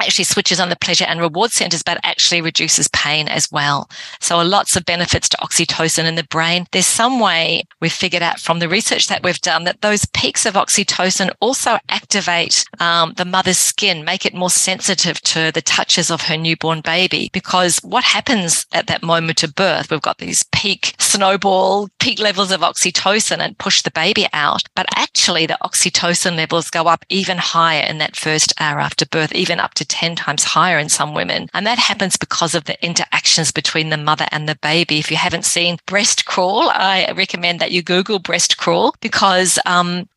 actually 0.00 0.24
switches 0.24 0.60
on 0.60 0.68
the 0.68 0.76
pleasure 0.76 1.04
and 1.06 1.20
reward 1.20 1.50
centers, 1.50 1.82
but 1.82 2.00
actually 2.02 2.40
reduces 2.40 2.88
pain 2.88 3.28
as 3.28 3.50
well. 3.52 3.88
So 4.20 4.40
lots 4.42 4.76
of 4.76 4.84
benefits 4.84 5.28
to 5.30 5.36
oxytocin 5.38 6.04
in 6.04 6.14
the 6.14 6.24
brain. 6.24 6.66
There's 6.72 6.86
some 6.86 7.20
way 7.20 7.64
we've 7.80 7.92
figured 7.92 8.22
out 8.22 8.40
from 8.40 8.58
the 8.58 8.68
research 8.68 9.08
that 9.08 9.22
we've 9.22 9.40
done 9.40 9.64
that 9.64 9.80
those 9.80 10.04
peaks 10.06 10.46
of 10.46 10.54
oxytocin 10.54 11.30
also 11.40 11.78
activate 11.88 12.64
um, 12.78 13.14
the 13.16 13.24
mother's 13.24 13.58
skin, 13.58 14.04
make 14.04 14.26
it 14.26 14.34
more 14.34 14.50
sensitive 14.50 15.20
to 15.22 15.52
the 15.52 15.62
touches 15.62 16.10
of 16.10 16.22
her 16.22 16.36
newborn 16.36 16.80
baby. 16.80 17.30
Because 17.32 17.78
what 17.78 18.04
happens 18.04 18.66
at 18.72 18.86
that 18.86 19.02
moment 19.02 19.42
of 19.42 19.54
birth, 19.54 19.90
we've 19.90 20.02
got 20.02 20.18
these 20.18 20.44
peak 20.52 20.94
snowball, 20.98 21.88
peak 21.98 22.18
levels 22.18 22.50
of 22.50 22.60
oxytocin 22.60 23.38
and 23.38 23.58
push 23.58 23.82
the 23.82 23.90
baby 23.90 24.26
out. 24.32 24.62
But 24.74 24.86
actually 24.96 25.46
the 25.46 25.58
oxytocin 25.62 26.36
levels 26.36 26.70
go 26.70 26.84
up 26.84 27.04
even 27.08 27.38
higher 27.38 27.84
in 27.84 27.98
that 27.98 28.16
first 28.16 28.52
hour 28.60 28.80
after 28.80 29.06
birth, 29.06 29.34
even 29.34 29.60
up 29.60 29.74
to 29.74 29.84
10 29.90 30.16
times 30.16 30.44
higher 30.44 30.78
in 30.78 30.88
some 30.88 31.14
women. 31.14 31.48
And 31.52 31.66
that 31.66 31.78
happens 31.78 32.16
because 32.16 32.54
of 32.54 32.64
the 32.64 32.82
interactions 32.84 33.52
between 33.52 33.90
the 33.90 33.96
mother 33.96 34.26
and 34.32 34.48
the 34.48 34.58
baby. 34.62 34.98
If 34.98 35.10
you 35.10 35.16
haven't 35.16 35.44
seen 35.44 35.78
breast 35.86 36.24
crawl, 36.24 36.70
I 36.70 37.12
recommend 37.16 37.60
that 37.60 37.72
you 37.72 37.82
Google 37.82 38.18
breast 38.18 38.56
crawl 38.56 38.94
because 39.00 39.58
um, 39.66 40.08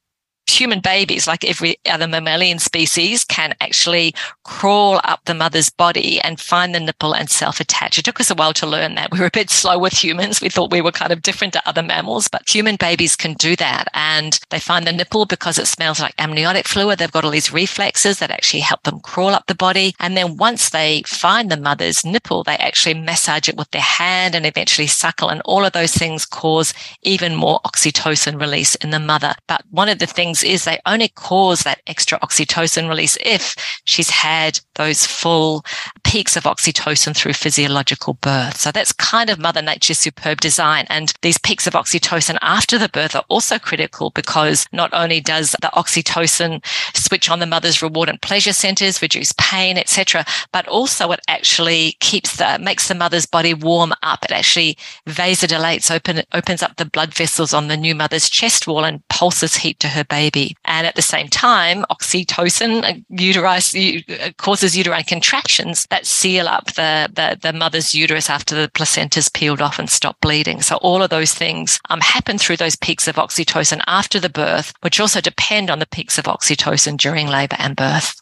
human 0.49 0.79
babies, 0.79 1.27
like 1.27 1.43
every 1.43 1.77
other 1.85 2.07
mammalian 2.07 2.59
species, 2.59 3.23
can 3.23 3.55
actually 3.61 4.13
crawl 4.43 4.99
up 5.03 5.21
the 5.25 5.33
mother's 5.33 5.69
body 5.69 6.19
and 6.21 6.39
find 6.39 6.73
the 6.73 6.79
nipple 6.79 7.13
and 7.13 7.29
self 7.29 7.59
attach. 7.59 7.97
It 7.97 8.05
took 8.05 8.19
us 8.19 8.29
a 8.29 8.35
while 8.35 8.53
to 8.53 8.67
learn 8.67 8.95
that. 8.95 9.11
We 9.11 9.19
were 9.19 9.27
a 9.27 9.31
bit 9.31 9.49
slow 9.49 9.77
with 9.79 9.93
humans. 9.93 10.41
We 10.41 10.49
thought 10.49 10.71
we 10.71 10.81
were 10.81 10.91
kind 10.91 11.11
of 11.11 11.21
different 11.21 11.53
to 11.53 11.67
other 11.67 11.83
mammals, 11.83 12.27
but 12.27 12.47
human 12.47 12.75
babies 12.75 13.15
can 13.15 13.33
do 13.33 13.55
that. 13.57 13.87
And 13.93 14.39
they 14.49 14.59
find 14.59 14.85
the 14.85 14.91
nipple 14.91 15.25
because 15.25 15.57
it 15.57 15.67
smells 15.67 15.99
like 15.99 16.15
amniotic 16.17 16.67
fluid. 16.67 16.99
They've 16.99 17.11
got 17.11 17.25
all 17.25 17.31
these 17.31 17.53
reflexes 17.53 18.19
that 18.19 18.31
actually 18.31 18.61
help 18.61 18.83
them 18.83 18.99
crawl 18.99 19.29
up 19.29 19.47
the 19.47 19.55
body. 19.55 19.95
And 19.99 20.17
then 20.17 20.37
once 20.37 20.69
they 20.69 21.03
find 21.05 21.49
the 21.49 21.57
mother's 21.57 22.05
nipple, 22.05 22.43
they 22.43 22.55
actually 22.57 22.95
massage 22.95 23.49
it 23.49 23.57
with 23.57 23.71
their 23.71 23.81
hand 23.81 24.35
and 24.35 24.45
eventually 24.45 24.87
suckle. 24.87 25.29
And 25.29 25.41
all 25.45 25.65
of 25.65 25.73
those 25.73 25.93
things 25.93 26.25
cause 26.25 26.73
even 27.01 27.35
more 27.35 27.59
oxytocin 27.65 28.39
release 28.39 28.75
in 28.75 28.89
the 28.89 28.99
mother. 28.99 29.33
But 29.47 29.63
one 29.69 29.89
of 29.89 29.99
the 29.99 30.05
things 30.05 30.32
things 30.33 30.53
is 30.53 30.65
they 30.65 30.79
only 30.85 31.09
cause 31.09 31.61
that 31.61 31.81
extra 31.87 32.19
oxytocin 32.19 32.89
release 32.89 33.17
if 33.23 33.55
she's 33.85 34.09
had 34.09 34.59
those 34.75 35.05
full 35.05 35.63
peaks 36.03 36.35
of 36.35 36.43
oxytocin 36.43 37.15
through 37.15 37.33
physiological 37.33 38.15
birth. 38.15 38.57
So 38.57 38.71
that's 38.71 38.91
kind 38.91 39.29
of 39.29 39.39
Mother 39.39 39.61
Nature's 39.61 39.99
superb 39.99 40.41
design. 40.41 40.85
And 40.89 41.13
these 41.21 41.37
peaks 41.37 41.67
of 41.67 41.73
oxytocin 41.73 42.37
after 42.41 42.77
the 42.77 42.89
birth 42.89 43.15
are 43.15 43.25
also 43.29 43.59
critical 43.59 44.09
because 44.11 44.65
not 44.71 44.91
only 44.93 45.19
does 45.21 45.51
the 45.61 45.71
oxytocin 45.73 46.63
switch 46.95 47.29
on 47.29 47.39
the 47.39 47.45
mother's 47.45 47.81
reward 47.81 48.09
and 48.09 48.21
pleasure 48.21 48.53
centers, 48.53 49.01
reduce 49.01 49.33
pain, 49.37 49.77
etc., 49.77 50.25
but 50.51 50.67
also 50.67 51.11
it 51.11 51.19
actually 51.27 51.97
keeps 51.99 52.37
the 52.37 52.57
makes 52.59 52.87
the 52.87 52.95
mother's 52.95 53.25
body 53.25 53.53
warm 53.53 53.93
up. 54.01 54.23
It 54.25 54.31
actually 54.31 54.77
vasodilates, 55.07 55.93
open 55.93 56.23
opens 56.33 56.63
up 56.63 56.77
the 56.77 56.85
blood 56.85 57.13
vessels 57.13 57.53
on 57.53 57.67
the 57.67 57.77
new 57.77 57.95
mother's 57.95 58.29
chest 58.29 58.67
wall 58.67 58.85
and 58.85 59.07
pulses 59.13 59.55
heat 59.55 59.79
to 59.81 59.87
her 59.87 60.03
baby. 60.03 60.57
And 60.65 60.87
at 60.87 60.95
the 60.95 61.03
same 61.03 61.27
time, 61.27 61.85
oxytocin 61.91 62.83
uh, 62.83 62.99
uterus, 63.09 63.75
uh, 63.75 64.31
causes 64.37 64.75
uterine 64.75 65.03
contractions 65.03 65.85
that 65.91 66.07
seal 66.07 66.47
up 66.47 66.73
the, 66.73 67.09
the, 67.13 67.37
the 67.39 67.53
mother's 67.53 67.93
uterus 67.93 68.27
after 68.27 68.55
the 68.55 68.71
placenta 68.73 69.03
placenta's 69.03 69.29
peeled 69.29 69.61
off 69.61 69.79
and 69.79 69.89
stop 69.89 70.19
bleeding. 70.21 70.61
So 70.61 70.77
all 70.77 71.03
of 71.03 71.09
those 71.09 71.33
things 71.33 71.79
um, 71.89 71.99
happen 71.99 72.37
through 72.37 72.57
those 72.57 72.75
peaks 72.75 73.07
of 73.07 73.15
oxytocin 73.15 73.81
after 73.85 74.19
the 74.19 74.29
birth, 74.29 74.73
which 74.81 74.99
also 74.99 75.19
depend 75.19 75.69
on 75.69 75.79
the 75.79 75.85
peaks 75.85 76.17
of 76.17 76.25
oxytocin 76.25 76.97
during 76.97 77.27
labor 77.27 77.57
and 77.59 77.75
birth. 77.75 78.21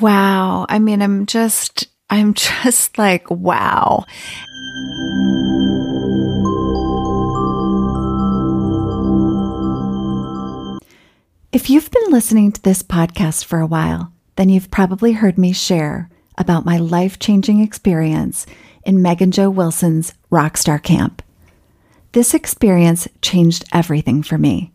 Wow. 0.00 0.66
I 0.68 0.78
mean, 0.78 1.02
I'm 1.02 1.26
just, 1.26 1.88
I'm 2.08 2.34
just 2.62 2.98
like, 2.98 3.30
wow. 3.30 4.04
If 11.52 11.68
you've 11.68 11.90
been 11.90 12.12
listening 12.12 12.52
to 12.52 12.62
this 12.62 12.80
podcast 12.80 13.44
for 13.44 13.58
a 13.58 13.66
while, 13.66 14.12
then 14.36 14.48
you've 14.48 14.70
probably 14.70 15.14
heard 15.14 15.36
me 15.36 15.52
share 15.52 16.08
about 16.38 16.64
my 16.64 16.76
life 16.76 17.18
changing 17.18 17.60
experience 17.60 18.46
in 18.84 19.02
Megan 19.02 19.32
Jo 19.32 19.50
Wilson's 19.50 20.14
Rockstar 20.30 20.80
Camp. 20.80 21.22
This 22.12 22.34
experience 22.34 23.08
changed 23.20 23.64
everything 23.72 24.22
for 24.22 24.38
me 24.38 24.70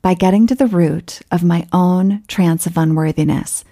by 0.00 0.14
getting 0.14 0.46
to 0.46 0.54
the 0.54 0.68
root 0.68 1.22
of 1.32 1.42
my 1.42 1.66
own 1.72 2.22
trance 2.28 2.68
of 2.68 2.78
unworthiness, 2.78 3.64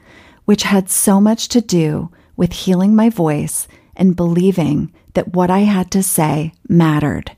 which 0.44 0.64
had 0.64 0.90
so 0.90 1.20
much 1.20 1.46
to 1.50 1.60
do 1.60 2.10
with 2.36 2.52
healing 2.52 2.96
my 2.96 3.10
voice 3.10 3.68
and 3.94 4.16
believing 4.16 4.92
that 5.14 5.34
what 5.34 5.52
I 5.52 5.60
had 5.60 5.92
to 5.92 6.02
say 6.02 6.52
mattered. 6.68 7.30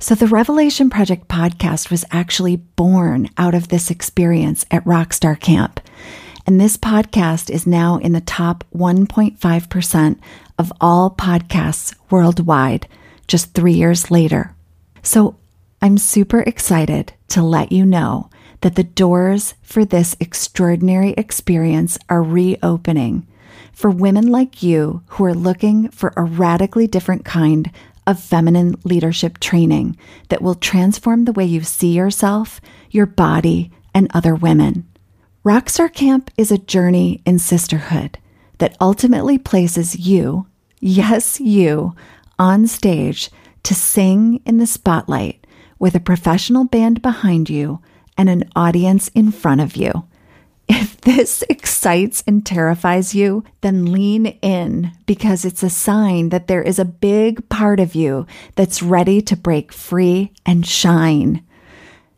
So 0.00 0.14
the 0.14 0.28
Revelation 0.28 0.90
Project 0.90 1.26
podcast 1.26 1.90
was 1.90 2.04
actually 2.12 2.54
born 2.54 3.30
out 3.36 3.54
of 3.54 3.66
this 3.66 3.90
experience 3.90 4.64
at 4.70 4.84
Rockstar 4.84 5.38
Camp. 5.38 5.80
And 6.46 6.60
this 6.60 6.76
podcast 6.76 7.50
is 7.50 7.66
now 7.66 7.98
in 7.98 8.12
the 8.12 8.20
top 8.20 8.62
1.5% 8.72 10.20
of 10.56 10.72
all 10.80 11.10
podcasts 11.10 11.96
worldwide, 12.10 12.86
just 13.26 13.54
three 13.54 13.72
years 13.72 14.08
later. 14.08 14.54
So 15.02 15.36
I'm 15.82 15.98
super 15.98 16.42
excited 16.42 17.12
to 17.28 17.42
let 17.42 17.72
you 17.72 17.84
know 17.84 18.30
that 18.60 18.76
the 18.76 18.84
doors 18.84 19.54
for 19.62 19.84
this 19.84 20.16
extraordinary 20.20 21.10
experience 21.14 21.98
are 22.08 22.22
reopening 22.22 23.26
for 23.72 23.90
women 23.90 24.28
like 24.28 24.62
you 24.62 25.02
who 25.08 25.24
are 25.24 25.34
looking 25.34 25.88
for 25.90 26.12
a 26.16 26.22
radically 26.22 26.86
different 26.86 27.24
kind 27.24 27.70
of 28.08 28.18
feminine 28.18 28.74
leadership 28.84 29.38
training 29.38 29.94
that 30.30 30.40
will 30.40 30.54
transform 30.54 31.26
the 31.26 31.32
way 31.32 31.44
you 31.44 31.62
see 31.62 31.92
yourself, 31.92 32.58
your 32.90 33.04
body, 33.04 33.70
and 33.94 34.10
other 34.14 34.34
women. 34.34 34.88
Rockstar 35.44 35.92
Camp 35.92 36.30
is 36.38 36.50
a 36.50 36.56
journey 36.56 37.20
in 37.26 37.38
sisterhood 37.38 38.18
that 38.58 38.76
ultimately 38.80 39.36
places 39.36 39.94
you, 39.94 40.46
yes, 40.80 41.38
you, 41.38 41.94
on 42.38 42.66
stage 42.66 43.30
to 43.62 43.74
sing 43.74 44.40
in 44.46 44.56
the 44.56 44.66
spotlight 44.66 45.46
with 45.78 45.94
a 45.94 46.00
professional 46.00 46.64
band 46.64 47.02
behind 47.02 47.50
you 47.50 47.80
and 48.16 48.30
an 48.30 48.48
audience 48.56 49.08
in 49.08 49.30
front 49.30 49.60
of 49.60 49.76
you. 49.76 50.08
If 50.68 51.00
this 51.00 51.42
excites 51.48 52.22
and 52.26 52.44
terrifies 52.44 53.14
you, 53.14 53.44
then 53.62 53.90
lean 53.90 54.26
in 54.26 54.92
because 55.06 55.44
it's 55.44 55.62
a 55.62 55.70
sign 55.70 56.28
that 56.28 56.46
there 56.46 56.62
is 56.62 56.78
a 56.78 56.84
big 56.84 57.48
part 57.48 57.80
of 57.80 57.94
you 57.94 58.26
that's 58.54 58.82
ready 58.82 59.22
to 59.22 59.36
break 59.36 59.72
free 59.72 60.32
and 60.44 60.66
shine. 60.66 61.42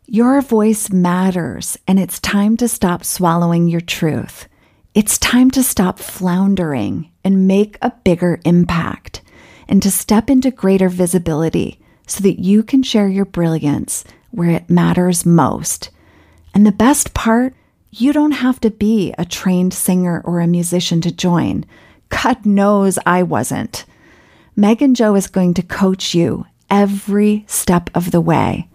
Your 0.07 0.41
voice 0.41 0.91
matters, 0.91 1.79
and 1.87 2.01
it's 2.01 2.19
time 2.19 2.57
to 2.57 2.67
stop 2.67 3.05
swallowing 3.05 3.69
your 3.69 3.81
truth. 3.81 4.49
It's 4.93 5.19
time 5.19 5.53
to 5.53 5.63
stop 5.63 6.01
floundering 6.01 7.13
and 7.23 7.47
make 7.47 7.79
a 7.81 7.93
bigger 8.03 8.41
impact, 8.45 9.23
and 9.69 9.81
to 9.85 9.91
step 9.93 10.29
into 10.29 10.51
greater 10.51 10.89
visibility 10.89 11.79
so 12.09 12.25
that 12.25 12.41
you 12.41 12.65
can 12.65 12.83
share 12.83 13.07
your 13.07 13.25
brilliance 13.25 14.03
where 14.33 14.51
it 14.51 14.69
matters 14.69 15.25
most. 15.25 15.91
And 16.53 16.67
the 16.67 16.73
best 16.73 17.15
part, 17.15 17.55
you 17.91 18.13
don't 18.13 18.33
have 18.33 18.61
to 18.61 18.71
be 18.71 19.15
a 19.19 19.25
trained 19.25 19.75
singer 19.75 20.23
or 20.25 20.41
a 20.41 20.47
musician 20.47 21.01
to 21.01 21.11
join. 21.11 21.65
God 22.09 22.47
knows 22.47 22.99
I 23.05 23.23
wasn't. 23.23 23.85
Megan 24.55 24.95
Joe 24.95 25.17
is 25.17 25.27
going 25.27 25.55
to 25.55 25.63
coach 25.63 26.15
you 26.15 26.47
every 26.71 27.45
step 27.49 27.91
of 27.95 28.11
the 28.11 28.21
way. 28.21 28.69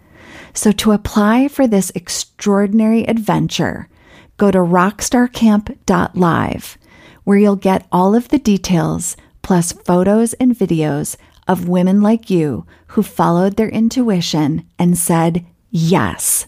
So 0.52 0.72
to 0.72 0.92
apply 0.92 1.48
for 1.48 1.66
this 1.66 1.90
extraordinary 1.94 3.04
adventure, 3.04 3.88
go 4.36 4.50
to 4.50 4.58
rockstarcamp.live, 4.58 6.78
where 7.24 7.38
you'll 7.38 7.56
get 7.56 7.86
all 7.92 8.14
of 8.14 8.28
the 8.28 8.38
details, 8.38 9.16
plus 9.42 9.72
photos 9.72 10.32
and 10.34 10.54
videos 10.54 11.16
of 11.48 11.68
women 11.68 12.00
like 12.00 12.30
you 12.30 12.64
who 12.88 13.02
followed 13.02 13.56
their 13.56 13.68
intuition 13.68 14.66
and 14.78 14.98
said 14.98 15.44
yes. 15.70 16.46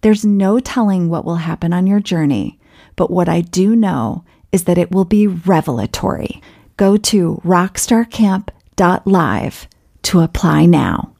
There's 0.00 0.24
no 0.24 0.60
telling 0.60 1.08
what 1.08 1.24
will 1.24 1.36
happen 1.36 1.72
on 1.72 1.86
your 1.86 2.00
journey, 2.00 2.58
but 2.96 3.10
what 3.10 3.28
I 3.28 3.40
do 3.40 3.74
know 3.74 4.24
is 4.52 4.64
that 4.64 4.78
it 4.78 4.90
will 4.90 5.04
be 5.04 5.26
revelatory. 5.26 6.42
Go 6.76 6.96
to 6.96 7.40
rockstarcamp.live 7.44 9.68
to 10.02 10.20
apply 10.20 10.66
now. 10.66 11.14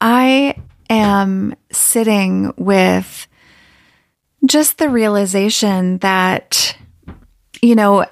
I 0.00 0.54
am 0.88 1.54
sitting 1.70 2.54
with 2.56 3.28
just 4.46 4.78
the 4.78 4.88
realization 4.88 5.98
that, 5.98 6.74
you 7.60 7.74
know, 7.74 8.06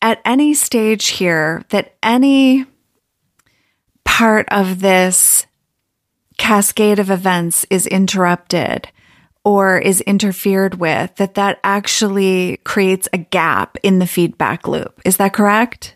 at 0.00 0.20
any 0.24 0.54
stage 0.54 1.08
here, 1.08 1.64
that 1.70 1.96
any 2.02 2.64
part 4.16 4.48
of 4.50 4.80
this 4.80 5.46
cascade 6.38 6.98
of 6.98 7.10
events 7.10 7.66
is 7.68 7.86
interrupted 7.86 8.88
or 9.44 9.76
is 9.76 10.00
interfered 10.00 10.76
with, 10.76 11.14
that 11.16 11.34
that 11.34 11.60
actually 11.62 12.56
creates 12.64 13.06
a 13.12 13.18
gap 13.18 13.76
in 13.82 13.98
the 13.98 14.06
feedback 14.06 14.66
loop. 14.66 15.02
Is 15.04 15.18
that 15.18 15.34
correct? 15.34 15.95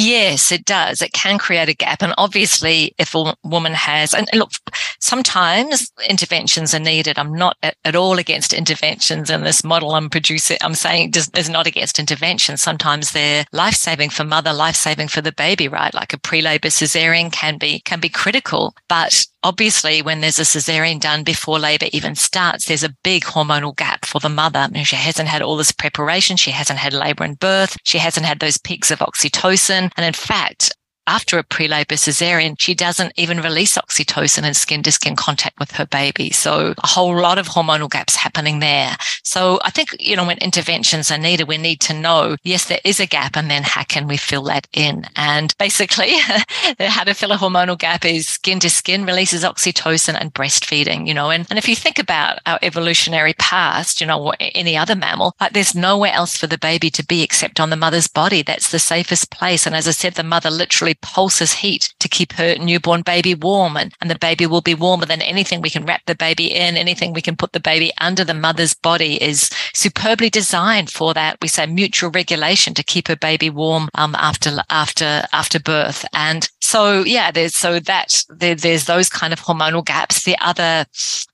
Yes, 0.00 0.52
it 0.52 0.64
does. 0.64 1.02
It 1.02 1.12
can 1.12 1.38
create 1.38 1.68
a 1.68 1.74
gap. 1.74 2.02
And 2.02 2.14
obviously, 2.18 2.94
if 2.98 3.16
a 3.16 3.34
woman 3.42 3.74
has, 3.74 4.14
and 4.14 4.28
look, 4.32 4.52
sometimes 5.00 5.90
interventions 6.08 6.72
are 6.72 6.78
needed. 6.78 7.18
I'm 7.18 7.34
not 7.34 7.56
at, 7.64 7.76
at 7.84 7.96
all 7.96 8.16
against 8.16 8.52
interventions 8.52 9.28
in 9.28 9.42
this 9.42 9.64
model 9.64 9.96
I'm 9.96 10.08
producing. 10.08 10.58
I'm 10.60 10.76
saying 10.76 11.14
is 11.16 11.50
not 11.50 11.66
against 11.66 11.98
intervention. 11.98 12.56
Sometimes 12.58 13.10
they're 13.10 13.44
life 13.50 13.74
saving 13.74 14.10
for 14.10 14.22
mother, 14.22 14.52
life 14.52 14.76
saving 14.76 15.08
for 15.08 15.20
the 15.20 15.32
baby, 15.32 15.66
right? 15.66 15.92
Like 15.92 16.12
a 16.12 16.18
pre-labor 16.18 16.68
cesarean 16.68 17.32
can 17.32 17.58
be, 17.58 17.80
can 17.80 17.98
be 17.98 18.08
critical, 18.08 18.76
but 18.88 19.26
obviously 19.42 20.02
when 20.02 20.20
there's 20.20 20.38
a 20.38 20.42
cesarean 20.42 21.00
done 21.00 21.22
before 21.22 21.58
labor 21.58 21.86
even 21.92 22.14
starts, 22.14 22.66
there's 22.66 22.82
a 22.82 22.94
big 23.04 23.24
hormonal 23.24 23.76
gap 23.76 24.04
for 24.04 24.20
the 24.20 24.28
mother. 24.28 24.60
I 24.60 24.68
mean, 24.68 24.84
she 24.84 24.96
hasn't 24.96 25.28
had 25.28 25.42
all 25.42 25.56
this 25.56 25.72
preparation. 25.72 26.36
She 26.36 26.50
hasn't 26.50 26.78
had 26.78 26.92
labor 26.92 27.24
and 27.24 27.38
birth. 27.38 27.76
She 27.84 27.98
hasn't 27.98 28.26
had 28.26 28.40
those 28.40 28.58
peaks 28.58 28.90
of 28.90 28.98
oxytocin. 28.98 29.90
And 29.96 30.06
in 30.06 30.12
fact, 30.12 30.74
after 31.08 31.38
a 31.38 31.42
pre-labor 31.42 31.94
cesarean, 31.94 32.54
she 32.58 32.74
doesn't 32.74 33.12
even 33.16 33.40
release 33.40 33.76
oxytocin 33.76 34.42
and 34.42 34.56
skin 34.56 34.82
to 34.82 34.92
skin 34.92 35.16
contact 35.16 35.58
with 35.58 35.72
her 35.72 35.86
baby. 35.86 36.30
So 36.30 36.74
a 36.76 36.86
whole 36.86 37.16
lot 37.16 37.38
of 37.38 37.48
hormonal 37.48 37.90
gaps 37.90 38.14
happening 38.14 38.60
there. 38.60 38.94
So 39.24 39.58
I 39.64 39.70
think, 39.70 39.96
you 39.98 40.14
know, 40.14 40.26
when 40.26 40.38
interventions 40.38 41.10
are 41.10 41.18
needed, 41.18 41.48
we 41.48 41.56
need 41.56 41.80
to 41.80 41.94
know, 41.94 42.36
yes, 42.44 42.66
there 42.66 42.80
is 42.84 43.00
a 43.00 43.06
gap 43.06 43.36
and 43.36 43.50
then 43.50 43.62
how 43.62 43.84
can 43.84 44.06
we 44.06 44.18
fill 44.18 44.42
that 44.44 44.68
in? 44.72 45.06
And 45.16 45.56
basically 45.58 46.12
how 46.78 47.04
to 47.04 47.14
fill 47.14 47.32
a 47.32 47.38
hormonal 47.38 47.78
gap 47.78 48.04
is 48.04 48.28
skin 48.28 48.60
to 48.60 48.68
skin 48.68 49.06
releases 49.06 49.44
oxytocin 49.44 50.16
and 50.20 50.34
breastfeeding, 50.34 51.06
you 51.06 51.14
know, 51.14 51.30
and, 51.30 51.46
and 51.48 51.58
if 51.58 51.68
you 51.68 51.74
think 51.74 51.98
about 51.98 52.38
our 52.44 52.58
evolutionary 52.60 53.32
past, 53.38 54.00
you 54.02 54.06
know, 54.06 54.34
any 54.40 54.76
other 54.76 54.94
mammal, 54.94 55.34
like 55.40 55.54
there's 55.54 55.74
nowhere 55.74 56.12
else 56.12 56.36
for 56.36 56.46
the 56.46 56.58
baby 56.58 56.90
to 56.90 57.06
be 57.06 57.22
except 57.22 57.60
on 57.60 57.70
the 57.70 57.76
mother's 57.76 58.08
body. 58.08 58.42
That's 58.42 58.70
the 58.70 58.78
safest 58.78 59.30
place. 59.30 59.66
And 59.66 59.74
as 59.74 59.88
I 59.88 59.92
said, 59.92 60.14
the 60.14 60.22
mother 60.22 60.50
literally 60.50 60.97
pulses 61.02 61.52
heat 61.52 61.92
to 62.00 62.08
keep 62.08 62.32
her 62.32 62.56
newborn 62.56 63.02
baby 63.02 63.34
warm 63.34 63.76
and, 63.76 63.94
and 64.00 64.10
the 64.10 64.18
baby 64.18 64.46
will 64.46 64.60
be 64.60 64.74
warmer 64.74 65.06
than 65.06 65.22
anything 65.22 65.60
we 65.60 65.70
can 65.70 65.84
wrap 65.84 66.02
the 66.06 66.14
baby 66.14 66.46
in. 66.46 66.76
Anything 66.76 67.12
we 67.12 67.22
can 67.22 67.36
put 67.36 67.52
the 67.52 67.60
baby 67.60 67.92
under 67.98 68.24
the 68.24 68.34
mother's 68.34 68.74
body 68.74 69.22
is 69.22 69.50
superbly 69.74 70.30
designed 70.30 70.90
for 70.90 71.14
that. 71.14 71.38
We 71.40 71.48
say 71.48 71.66
mutual 71.66 72.10
regulation 72.10 72.74
to 72.74 72.82
keep 72.82 73.08
her 73.08 73.16
baby 73.16 73.50
warm 73.50 73.88
um, 73.94 74.14
after 74.16 74.58
after 74.70 75.24
after 75.32 75.60
birth. 75.60 76.04
And 76.12 76.48
so 76.60 77.02
yeah, 77.02 77.30
there's 77.30 77.54
so 77.54 77.80
that 77.80 78.24
there, 78.28 78.54
there's 78.54 78.86
those 78.86 79.08
kind 79.08 79.32
of 79.32 79.40
hormonal 79.40 79.84
gaps. 79.84 80.24
The 80.24 80.36
other 80.40 80.86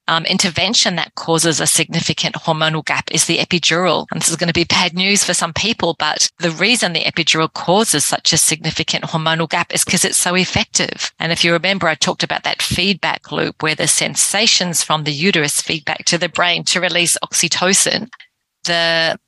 um, 0.09 0.25
intervention 0.27 0.97
that 0.97 1.15
causes 1.15 1.61
a 1.61 1.67
significant 1.67 2.35
hormonal 2.35 2.85
gap 2.85 3.11
is 3.11 3.27
the 3.27 3.39
epidural. 3.39 4.07
And 4.11 4.21
this 4.21 4.29
is 4.29 4.37
going 4.37 4.49
to 4.49 4.55
be 4.55 4.65
bad 4.65 4.95
news 4.95 5.25
for 5.25 5.35
some 5.35 5.53
people, 5.53 5.97
but 5.99 6.29
the 6.39 6.51
reason 6.51 6.93
the 6.93 7.05
epidural 7.05 7.53
causes 7.53 8.05
such 8.05 8.33
a 8.33 8.39
significant 8.39 9.05
hormonal 9.05 9.49
gap 9.49 9.73
is 9.75 9.85
because 9.85 10.05
it's 10.05 10.19
so 10.19 10.35
effective. 10.35 11.13
And 11.19 11.33
if 11.33 11.45
you 11.45 11.53
remember, 11.53 11.89
I 11.89 11.95
talked 11.95 12.23
about 12.23 12.45
that 12.45 12.63
feedback 12.63 13.33
loop 13.33 13.63
where 13.63 13.75
the 13.75 13.89
sensations 13.89 14.83
from 14.83 15.05
the 15.05 15.13
uterus 15.13 15.61
feedback 15.61 16.05
to 16.07 16.19
the 16.19 16.29
brain 16.29 16.65
to 16.65 16.81
release 16.81 17.17
oxytocin. 17.25 18.09
The 18.65 19.19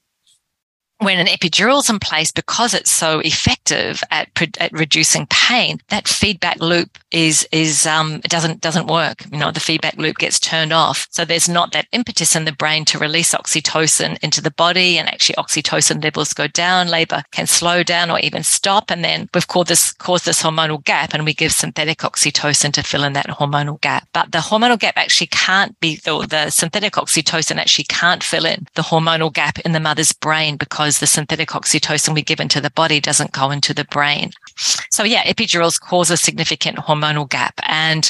when 0.99 1.19
an 1.19 1.27
epidural 1.27 1.79
is 1.79 1.91
in 1.91 1.99
place, 1.99 2.33
because 2.33 2.73
it's 2.73 2.91
so 2.91 3.21
effective 3.21 4.03
at, 4.11 4.29
at 4.59 4.73
reducing 4.73 5.27
pain, 5.27 5.79
that 5.89 6.09
feedback 6.09 6.59
loop 6.61 6.99
is, 7.11 7.47
is, 7.53 7.87
um, 7.87 8.21
doesn't, 8.21 8.61
doesn't 8.63 8.87
work. 8.87 9.25
You 9.31 9.39
know, 9.39 9.51
the 9.51 9.61
feedback 9.61 9.97
loop 9.99 10.17
gets 10.17 10.41
turned 10.41 10.73
off. 10.73 11.07
So 11.11 11.25
there's 11.25 11.49
not 11.49 11.73
that 11.73 11.87
impetus 11.93 12.35
in 12.35 12.47
the 12.47 12.53
brain 12.53 12.85
to 12.87 12.99
release 12.99 13.35
oxytocin 13.35 14.19
into 14.23 14.41
the 14.41 14.51
body 14.51 14.99
and 14.99 15.09
actually 15.09 15.37
oxytocin 15.37 16.03
levels 16.03 16.33
go 16.33 16.47
down. 16.47 16.89
Labor 16.89 17.23
can 17.31 17.47
slow 17.47 17.83
down 17.83 18.11
or 18.11 18.19
even 18.21 18.43
stop. 18.43 18.91
And 18.91 19.05
then 19.05 19.29
we've 19.35 19.49
caused 19.49 19.69
this, 19.69 19.93
caused 19.93 20.25
this 20.25 20.43
hormonal 20.43 20.83
gap 20.83 21.13
and 21.13 21.27
we 21.27 21.35
give 21.35 21.53
synthetic 21.53 21.99
oxytocin 21.99 22.73
to 22.73 22.83
fill 22.83 23.05
in 23.05 23.13
that 23.13 23.27
hormonal 23.27 23.81
gap. 23.83 24.09
But 24.15 24.33
the 24.33 24.39
hormonal 24.39 24.79
gap 24.79 24.97
actually 24.97 25.29
can't 25.29 25.79
be, 25.81 25.97
the, 25.97 26.27
the 26.27 26.51
synthetic 26.51 26.95
oxytocin 26.95 27.59
actually 27.59 27.85
can't 27.85 28.25
fill 28.25 28.47
in 28.47 28.67
the 28.75 28.83
hormonal 28.83 29.33
gap 29.33 29.59
in 29.61 29.73
the 29.73 29.81
mother's 29.81 30.13
brain 30.13 30.57
because 30.57 30.86
because 30.87 31.01
the 31.01 31.07
synthetic 31.09 31.49
oxytocin 31.49 32.15
we 32.15 32.23
give 32.23 32.39
into 32.39 32.61
the 32.61 32.71
body 32.71 33.01
doesn't 33.01 33.33
go 33.33 33.51
into 33.51 33.75
the 33.75 33.85
brain. 33.87 34.31
So 34.93 35.03
yeah, 35.03 35.25
epidurals 35.25 35.81
cause 35.81 36.13
a 36.13 36.17
significant 36.17 36.77
hormonal 36.77 37.29
gap. 37.29 37.59
And 37.65 38.09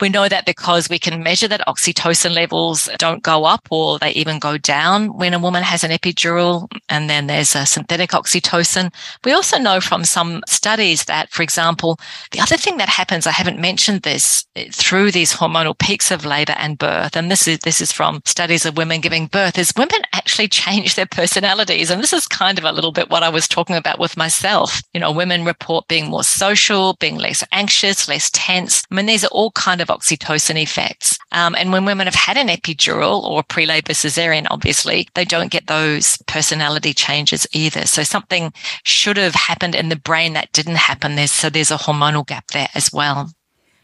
we 0.00 0.08
know 0.08 0.28
that 0.28 0.44
because 0.44 0.88
we 0.88 0.98
can 0.98 1.22
measure 1.22 1.46
that 1.48 1.66
oxytocin 1.68 2.34
levels 2.34 2.88
don't 2.98 3.22
go 3.22 3.44
up 3.44 3.68
or 3.70 3.98
they 3.98 4.10
even 4.10 4.38
go 4.40 4.58
down 4.58 5.16
when 5.16 5.34
a 5.34 5.38
woman 5.38 5.62
has 5.62 5.84
an 5.84 5.92
epidural 5.92 6.68
and 6.88 7.08
then 7.08 7.28
there's 7.28 7.54
a 7.54 7.64
synthetic 7.64 8.10
oxytocin. 8.10 8.92
We 9.24 9.32
also 9.32 9.58
know 9.58 9.80
from 9.80 10.04
some 10.04 10.42
studies 10.48 11.04
that, 11.04 11.30
for 11.30 11.42
example, 11.42 11.98
the 12.32 12.40
other 12.40 12.56
thing 12.56 12.76
that 12.78 12.88
happens, 12.88 13.26
I 13.26 13.30
haven't 13.30 13.60
mentioned 13.60 14.02
this 14.02 14.44
eh, 14.56 14.68
through 14.72 15.12
these 15.12 15.32
hormonal 15.32 15.78
peaks 15.78 16.10
of 16.10 16.24
labor 16.24 16.54
and 16.58 16.76
birth. 16.76 17.16
And 17.16 17.30
this 17.30 17.46
is, 17.46 17.60
this 17.60 17.80
is 17.80 17.92
from 17.92 18.20
studies 18.24 18.66
of 18.66 18.76
women 18.76 19.00
giving 19.00 19.26
birth 19.26 19.58
is 19.58 19.72
women 19.76 20.00
actually 20.12 20.48
change 20.64 20.96
their 20.96 21.06
personalities. 21.06 21.90
And 21.90 22.02
this 22.02 22.12
is 22.12 22.26
kind 22.26 22.58
of 22.58 22.64
a 22.64 22.72
little 22.72 22.92
bit 22.92 23.10
what 23.10 23.22
I 23.22 23.28
was 23.28 23.46
talking 23.46 23.76
about 23.76 24.00
with 24.00 24.16
myself. 24.16 24.82
You 24.92 25.00
know, 25.00 25.12
women 25.12 25.44
report 25.44 25.86
being 25.86 26.08
more 26.08 26.24
social, 26.24 26.94
being 26.94 27.16
less 27.16 27.44
anxious, 27.52 28.08
less 28.08 28.28
tense. 28.32 28.82
I 28.90 28.94
mean, 28.96 29.06
these 29.06 29.24
are 29.24 29.28
all 29.28 29.52
kind 29.52 29.80
of 29.80 29.83
oxytocin 29.88 30.62
effects. 30.62 31.18
Um, 31.32 31.54
and 31.54 31.72
when 31.72 31.84
women 31.84 32.06
have 32.06 32.14
had 32.14 32.36
an 32.36 32.48
epidural 32.48 33.22
or 33.22 33.42
pre-labor 33.42 33.92
cesarean, 33.92 34.46
obviously, 34.50 35.08
they 35.14 35.24
don't 35.24 35.50
get 35.50 35.66
those 35.66 36.18
personality 36.26 36.92
changes 36.94 37.46
either. 37.52 37.86
So 37.86 38.02
something 38.02 38.52
should 38.84 39.16
have 39.16 39.34
happened 39.34 39.74
in 39.74 39.88
the 39.88 39.96
brain 39.96 40.34
that 40.34 40.52
didn't 40.52 40.76
happen. 40.76 41.16
There's, 41.16 41.32
so 41.32 41.50
there's 41.50 41.70
a 41.70 41.76
hormonal 41.76 42.26
gap 42.26 42.48
there 42.48 42.68
as 42.74 42.92
well. 42.92 43.30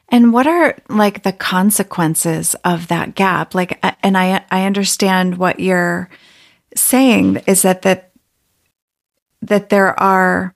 And 0.09 0.33
what 0.33 0.47
are 0.47 0.77
like 0.89 1.23
the 1.23 1.33
consequences 1.33 2.57
of 2.65 2.89
that 2.89 3.15
gap? 3.15 3.55
Like, 3.55 3.79
and 4.03 4.19
I, 4.19 4.45
I 4.51 4.67
understand 4.67 5.39
what 5.39 5.61
you're 5.61 6.11
saying 6.75 7.43
is 7.47 7.63
that, 7.63 7.83
that, 7.83 8.11
that 9.43 9.69
there 9.69 9.99
are 9.99 10.55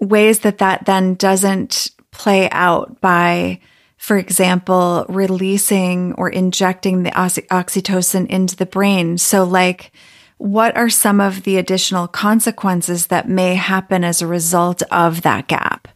ways 0.00 0.40
that 0.40 0.58
that 0.58 0.86
then 0.86 1.14
doesn't 1.14 1.90
play 2.10 2.50
out 2.50 3.00
by 3.00 3.60
for 3.98 4.16
example, 4.16 5.04
releasing 5.08 6.14
or 6.14 6.30
injecting 6.30 7.02
the 7.02 7.10
oxytocin 7.10 8.26
into 8.28 8.56
the 8.56 8.64
brain. 8.64 9.18
So, 9.18 9.44
like, 9.44 9.92
what 10.38 10.76
are 10.76 10.88
some 10.88 11.20
of 11.20 11.42
the 11.42 11.58
additional 11.58 12.06
consequences 12.06 13.08
that 13.08 13.28
may 13.28 13.56
happen 13.56 14.04
as 14.04 14.22
a 14.22 14.26
result 14.26 14.82
of 14.92 15.22
that 15.22 15.48
gap? 15.48 15.88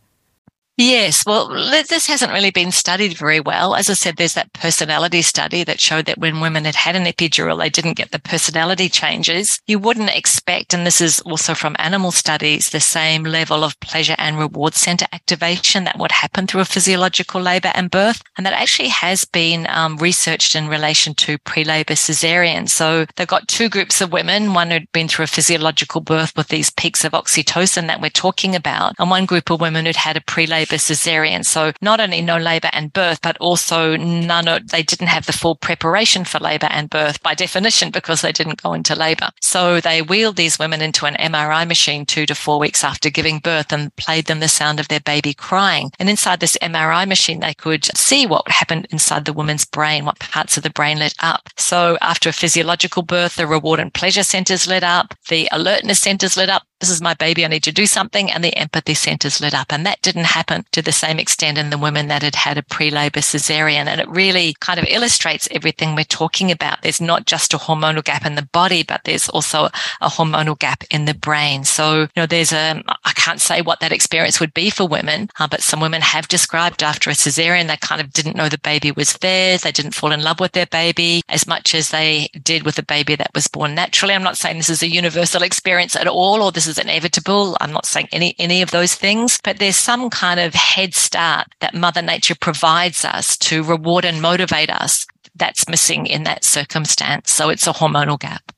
Yes, 0.79 1.27
well, 1.27 1.49
this 1.49 2.07
hasn't 2.07 2.33
really 2.33 2.51
been 2.51 2.73
studied 2.73 3.19
very 3.19 3.41
well. 3.41 3.75
As 3.75 3.91
I 3.91 3.93
said, 3.93 4.17
there's 4.17 4.33
that 4.35 4.55
personality 4.55 5.21
study 5.21 5.65
that 5.65 5.81
showed 5.81 6.07
that 6.07 6.17
when 6.17 6.41
women 6.41 6.65
had 6.65 6.75
had 6.75 6.97
an 6.97 7.05
epidural, 7.05 7.59
they 7.59 7.69
didn't 7.69 7.99
get 7.99 8.11
the 8.11 8.19
personality 8.19 8.89
changes. 8.89 9.61
You 9.67 9.79
wouldn't 9.79 10.17
expect, 10.17 10.73
and 10.73 10.87
this 10.87 11.03
is 11.03 11.21
also 11.21 11.53
from 11.53 11.77
animal 11.79 12.11
studies, 12.11 12.71
the 12.71 12.81
same 12.81 13.23
level 13.23 13.65
of 13.65 13.79
pleasure 13.81 14.15
and 14.17 14.39
reward 14.39 14.73
center 14.73 15.05
activation 15.13 15.85
that 15.85 15.99
would 15.99 16.11
happen 16.11 16.47
through 16.47 16.63
a 16.63 16.65
physiological 16.65 17.43
labor 17.43 17.71
and 17.75 17.91
birth. 17.91 18.23
And 18.39 18.47
that 18.47 18.55
actually 18.55 18.89
has 18.89 19.27
been 19.27 19.67
um, 19.69 19.99
researched 19.99 20.57
in 20.57 20.69
relation 20.69 21.15
to 21.17 21.37
pre-labor 21.39 21.95
cesarean. 21.95 22.67
So 22.67 23.05
they've 23.17 23.29
got 23.29 23.47
two 23.47 23.69
groups 23.69 24.01
of 24.01 24.11
women, 24.11 24.55
one 24.55 24.71
who'd 24.71 24.91
been 24.93 25.09
through 25.09 25.25
a 25.25 25.29
physiological 25.29 26.01
birth 26.01 26.33
with 26.35 26.49
these 26.49 26.71
peaks 26.71 27.05
of 27.05 27.13
oxytocin 27.13 27.89
that 27.89 28.01
we're 28.01 28.09
talking 28.09 28.57
about, 28.57 28.95
and 28.99 29.11
one 29.11 29.27
group 29.27 29.51
of 29.51 29.61
women 29.61 29.85
who'd 29.85 29.97
had 29.97 30.17
a 30.17 30.23
pre-labor 30.23 30.62
labor 30.63 30.77
cesarean. 30.77 31.45
So 31.45 31.73
not 31.81 31.99
only 32.01 32.21
no 32.23 32.37
labor 32.37 32.71
and 32.73 32.93
birth, 32.93 33.21
but 33.21 33.37
also 33.39 33.97
none 33.97 34.47
of, 34.47 34.69
they 34.69 34.83
didn't 34.83 35.09
have 35.09 35.27
the 35.27 35.33
full 35.33 35.57
preparation 35.57 36.25
for 36.25 36.39
labor 36.39 36.69
and 36.71 36.89
birth 36.89 37.21
by 37.23 37.35
definition 37.35 37.91
because 37.91 38.23
they 38.23 38.31
didn't 38.31 38.63
go 38.63 38.73
into 38.73 38.95
labor. 38.95 39.31
So 39.41 39.81
they 39.81 40.03
wheeled 40.03 40.37
these 40.37 40.59
women 40.59 40.81
into 40.81 41.07
an 41.07 41.15
MRI 41.15 41.67
machine 41.67 42.07
two 42.07 42.27
to 42.27 42.35
four 42.35 42.61
weeks 42.61 42.85
after 42.85 43.11
giving 43.11 43.41
birth 43.41 43.73
and 43.73 43.95
played 43.97 44.27
them 44.27 44.41
the 44.41 44.49
sound 44.49 44.79
of 44.79 44.87
their 44.87 45.01
baby 45.01 45.35
crying. 45.35 45.91
And 45.99 46.09
inside 46.09 46.39
this 46.39 46.57
MRI 46.63 47.09
machine, 47.09 47.41
they 47.41 47.55
could 47.55 47.85
see 47.97 48.25
what 48.27 48.49
happened 48.49 48.87
inside 48.91 49.25
the 49.25 49.33
woman's 49.33 49.65
brain, 49.65 50.05
what 50.05 50.21
parts 50.21 50.57
of 50.57 50.63
the 50.63 50.71
brain 50.71 50.99
lit 50.99 51.15
up. 51.21 51.49
So 51.57 51.99
after 52.01 52.29
a 52.29 52.33
physiological 52.33 53.03
birth, 53.03 53.35
the 53.35 53.47
reward 53.49 53.81
and 53.81 53.93
pleasure 53.93 54.23
centers 54.23 54.69
lit 54.69 54.85
up, 54.85 55.15
the 55.29 55.49
alertness 55.51 56.01
centers 56.01 56.37
lit 56.37 56.49
up, 56.49 56.63
this 56.83 56.91
is 56.91 57.01
my 57.01 57.15
baby, 57.15 57.45
I 57.45 57.49
need 57.49 57.63
to 57.63 57.73
do 57.73 57.87
something. 57.87 58.29
And 58.29 58.43
the 58.43 58.57
empathy 58.57 58.95
centers 58.95 59.41
lit 59.41 59.55
up. 59.55 59.73
And 59.73 59.87
that 59.87 60.03
didn't 60.03 60.25
happen 60.25 60.65
to 60.73 60.83
the 60.83 60.91
same 60.91 61.21
extent 61.21 61.57
in 61.57 61.71
the 61.71 61.79
women 61.79 62.09
that 62.09 62.23
had 62.23 62.35
had 62.35 62.59
a 62.59 62.63
pre-labor 62.65 63.21
cesarean. 63.21 63.87
And 63.87 64.01
it 64.01 64.09
really 64.09 64.57
kind 64.59 64.81
of 64.81 64.87
illustrates 64.89 65.47
everything 65.53 65.95
we're 65.95 66.03
talking 66.03 66.51
about. 66.51 66.83
There's 66.83 67.01
not 67.01 67.27
just 67.27 67.55
a 67.55 67.57
hormonal 67.57 68.03
gap 68.03 68.27
in 68.27 68.35
the 68.35 68.49
body, 68.53 68.83
but 68.83 69.03
there's 69.05 69.29
also 69.29 69.67
a 70.01 70.09
hormonal 70.09 70.59
gap 70.59 70.83
in 70.91 71.05
the 71.05 71.15
brain. 71.15 71.63
So, 71.63 72.01
you 72.01 72.09
know, 72.17 72.27
there's 72.27 72.53
a, 72.53 72.83
can't 73.23 73.41
say 73.41 73.63
what 73.63 73.79
that 73.81 73.93
experience 73.93 74.41
would 74.41 74.53
be 74.53 74.69
for 74.69 74.89
women, 74.89 75.31
uh, 75.39 75.47
but 75.47 75.63
some 75.63 75.81
women 75.81 76.03
have 76.03 76.27
described 76.27 76.83
after 76.83 77.09
a 77.09 77.13
cesarean, 77.13 77.69
they 77.69 77.77
kind 77.77 78.01
of 78.01 78.13
didn't 78.13 78.37
know 78.37 78.49
the 78.49 78.59
baby 78.59 78.91
was 78.91 79.13
theirs. 79.15 79.63
They 79.63 79.71
didn't 79.71 79.95
fall 79.95 80.11
in 80.11 80.23
love 80.23 80.41
with 80.41 80.53
their 80.53 80.67
baby 80.67 81.23
as 81.29 81.47
much 81.47 81.73
as 81.75 81.91
they 81.91 82.29
did 82.43 82.65
with 82.65 82.79
a 82.79 82.83
baby 82.83 83.15
that 83.15 83.31
was 83.33 83.47
born 83.47 83.77
naturally. 83.77 84.15
I'm 84.15 84.25
not 84.25 84.37
saying 84.37 84.57
this 84.57 84.71
is 84.71 84.83
a 84.83 84.93
universal 84.93 85.43
experience 85.43 85.95
at 85.95 86.09
all, 86.09 86.43
or 86.43 86.51
this 86.51 86.67
is 86.67 86.79
inevitable. 86.79 87.57
I'm 87.61 87.73
not 87.73 87.87
saying 87.87 88.09
any, 88.11 88.35
any 88.39 88.61
of 88.61 88.73
those 88.73 88.95
things, 88.95 89.39
but 89.45 89.59
there's 89.59 89.77
some 89.77 90.11
kind 90.11 90.41
of 90.41 90.55
head 90.55 90.95
start 90.95 91.47
that 91.61 91.75
Mother 91.75 92.03
Nature 92.03 92.37
provides 92.41 93.05
us 93.05 93.37
to 93.39 93.63
reward 93.63 94.05
and 94.05 94.21
motivate 94.21 94.71
us 94.71 95.07
that's 95.37 95.69
missing 95.69 96.07
in 96.07 96.25
that 96.25 96.45
circumstance. 96.45 97.31
So 97.31 97.51
it's 97.51 97.67
a 97.67 97.73
hormonal 97.73 98.19
gap. 98.19 98.53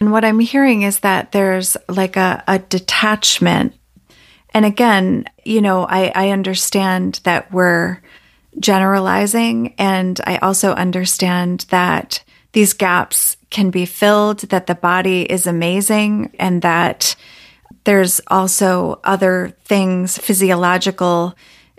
And 0.00 0.12
what 0.12 0.24
I'm 0.24 0.40
hearing 0.40 0.82
is 0.82 1.00
that 1.00 1.32
there's 1.32 1.76
like 1.88 2.16
a, 2.16 2.44
a 2.46 2.58
detachment. 2.58 3.74
And 4.56 4.64
again, 4.64 5.26
you 5.44 5.60
know, 5.60 5.86
I, 5.86 6.10
I 6.14 6.30
understand 6.30 7.20
that 7.24 7.52
we're 7.52 8.00
generalizing, 8.58 9.74
and 9.76 10.18
I 10.26 10.38
also 10.38 10.72
understand 10.72 11.66
that 11.68 12.24
these 12.52 12.72
gaps 12.72 13.36
can 13.50 13.68
be 13.68 13.84
filled, 13.84 14.38
that 14.48 14.66
the 14.66 14.74
body 14.74 15.30
is 15.30 15.46
amazing, 15.46 16.34
and 16.38 16.62
that 16.62 17.16
there's 17.84 18.18
also 18.28 18.98
other 19.04 19.54
things, 19.64 20.16
physiological 20.16 21.34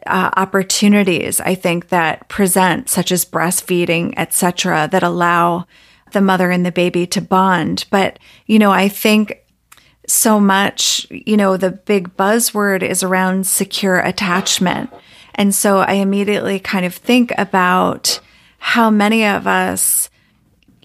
uh, 0.06 0.30
opportunities, 0.38 1.40
I 1.40 1.56
think, 1.56 1.90
that 1.90 2.30
present, 2.30 2.90
such 2.90 3.12
as 3.12 3.26
breastfeeding, 3.26 4.14
etc., 4.18 4.88
that 4.92 5.02
allow 5.02 5.66
the 6.12 6.22
mother 6.22 6.52
and 6.52 6.64
the 6.64 6.72
baby 6.72 7.08
to 7.08 7.22
bond. 7.22 7.86
But, 7.90 8.20
you 8.46 8.60
know, 8.60 8.72
I 8.72 8.88
think 8.88 9.44
so 10.08 10.40
much, 10.40 11.06
you 11.10 11.38
know, 11.38 11.58
the 11.58 11.72
big 11.72 12.16
buzzword 12.18 12.82
is 12.82 13.04
around 13.04 13.46
secure 13.46 14.00
attachment. 14.00 14.90
And 15.36 15.54
so 15.54 15.78
I 15.80 15.94
immediately 15.94 16.60
kind 16.60 16.86
of 16.86 16.96
think 16.96 17.32
about 17.38 18.20
how 18.58 18.90
many 18.90 19.26
of 19.26 19.46
us 19.46 20.10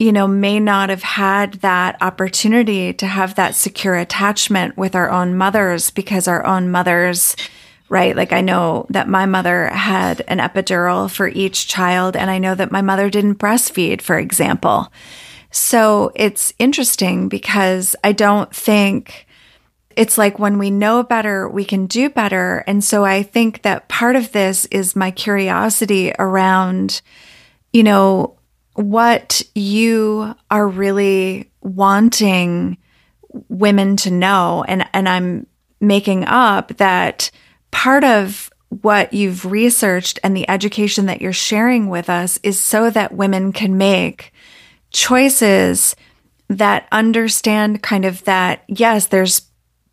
you 0.03 0.11
know, 0.11 0.27
may 0.27 0.59
not 0.59 0.89
have 0.89 1.03
had 1.03 1.55
that 1.55 1.97
opportunity 2.01 2.93
to 2.93 3.07
have 3.07 3.37
that 3.37 3.55
secure 3.55 3.95
attachment 3.95 4.77
with 4.77 4.97
our 4.97 5.09
own 5.09 5.37
mothers 5.37 5.91
because 5.91 6.27
our 6.27 6.45
own 6.45 6.71
mothers, 6.71 7.37
right? 7.89 8.17
Like 8.17 8.33
I 8.33 8.41
know 8.41 8.87
that 8.91 9.09
my 9.09 9.27
mother 9.27 9.67
had 9.69 10.25
an 10.27 10.39
epidural 10.39 11.09
for 11.09 11.29
each 11.29 11.69
child, 11.69 12.17
and 12.17 12.31
I 12.31 12.39
know 12.39 12.55
that 12.55 12.73
my 12.73 12.83
mother 12.83 13.11
didn't 13.11 13.37
breastfeed, 13.37 14.03
for 14.03 14.19
example. 14.19 14.93
So 15.53 16.11
it's 16.15 16.53
interesting 16.59 17.29
because 17.29 17.95
I 18.03 18.13
don't 18.13 18.53
think 18.55 19.27
it's 19.95 20.17
like 20.17 20.39
when 20.39 20.59
we 20.59 20.71
know 20.71 21.03
better, 21.03 21.49
we 21.49 21.65
can 21.65 21.87
do 21.87 22.09
better. 22.09 22.65
And 22.67 22.83
so 22.83 23.05
I 23.05 23.23
think 23.23 23.63
that 23.63 23.89
part 23.89 24.17
of 24.17 24.33
this 24.33 24.65
is 24.67 24.97
my 24.97 25.11
curiosity 25.11 26.13
around, 26.19 27.03
you 27.73 27.83
know, 27.83 28.39
what 28.75 29.43
you 29.55 30.35
are 30.51 30.67
really 30.67 31.51
wanting 31.61 32.79
women 33.49 33.97
to 33.99 34.11
know. 34.11 34.65
And, 34.67 34.89
and 34.95 35.07
I'm 35.07 35.47
making 35.81 36.25
up 36.25 36.69
that 36.79 37.31
part 37.71 38.05
of 38.05 38.51
what 38.69 39.13
you've 39.13 39.45
researched 39.45 40.19
and 40.25 40.35
the 40.35 40.49
education 40.49 41.05
that 41.07 41.21
you're 41.21 41.33
sharing 41.35 41.89
with 41.91 42.09
us 42.09 42.39
is 42.43 42.59
so 42.59 42.89
that 42.89 43.13
women 43.13 43.53
can 43.53 43.77
make 43.77 44.32
choices 44.93 45.97
that 46.49 46.87
understand 46.93 47.83
kind 47.83 48.05
of 48.05 48.23
that, 48.25 48.65
yes, 48.69 49.07
there's 49.07 49.43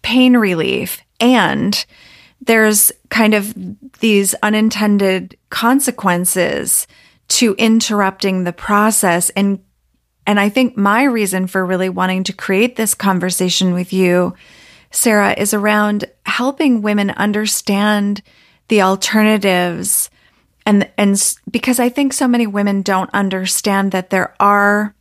pain 0.02 0.36
relief 0.38 1.02
and 1.20 1.86
there's 2.42 2.92
kind 3.10 3.34
of 3.34 3.54
these 4.00 4.34
unintended 4.36 5.38
consequences 5.50 6.88
to 7.28 7.56
interrupting 7.58 8.44
the 8.44 8.54
process. 8.54 9.30
And 9.32 9.60
and 10.26 10.40
I 10.40 10.50
think 10.50 10.78
my 10.78 11.04
reason 11.04 11.48
for 11.48 11.66
really 11.66 11.90
wanting 11.90 12.24
to 12.26 12.34
create 12.34 12.76
this 12.76 12.94
conversation 12.94 13.74
with 13.74 13.92
you 13.92 14.36
Sarah 14.92 15.34
is 15.38 15.54
around 15.54 16.06
helping 16.26 16.82
women 16.82 17.12
understand 17.12 18.22
the 18.70 18.82
alternatives 18.82 20.10
and 20.70 20.88
and 21.00 21.36
because 21.50 21.80
I 21.80 21.90
think 21.90 22.14
so 22.14 22.28
many 22.28 22.46
women 22.46 22.84
don't 22.84 23.10
understand 23.12 23.92
that 23.92 24.12
there 24.12 24.36
are 24.40 24.94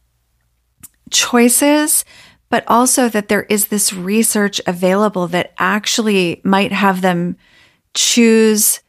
choices 1.10 2.06
but 2.48 2.64
also 2.66 3.10
that 3.10 3.28
there 3.28 3.42
is 3.42 3.66
this 3.68 3.92
research 3.92 4.58
available 4.66 5.26
that 5.28 5.52
actually 5.58 6.40
might 6.42 6.72
have 6.72 7.02
them 7.02 7.36
choose 7.92 8.80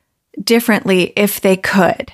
differently 0.42 1.12
if 1.18 1.42
they 1.42 1.58
could. 1.58 2.14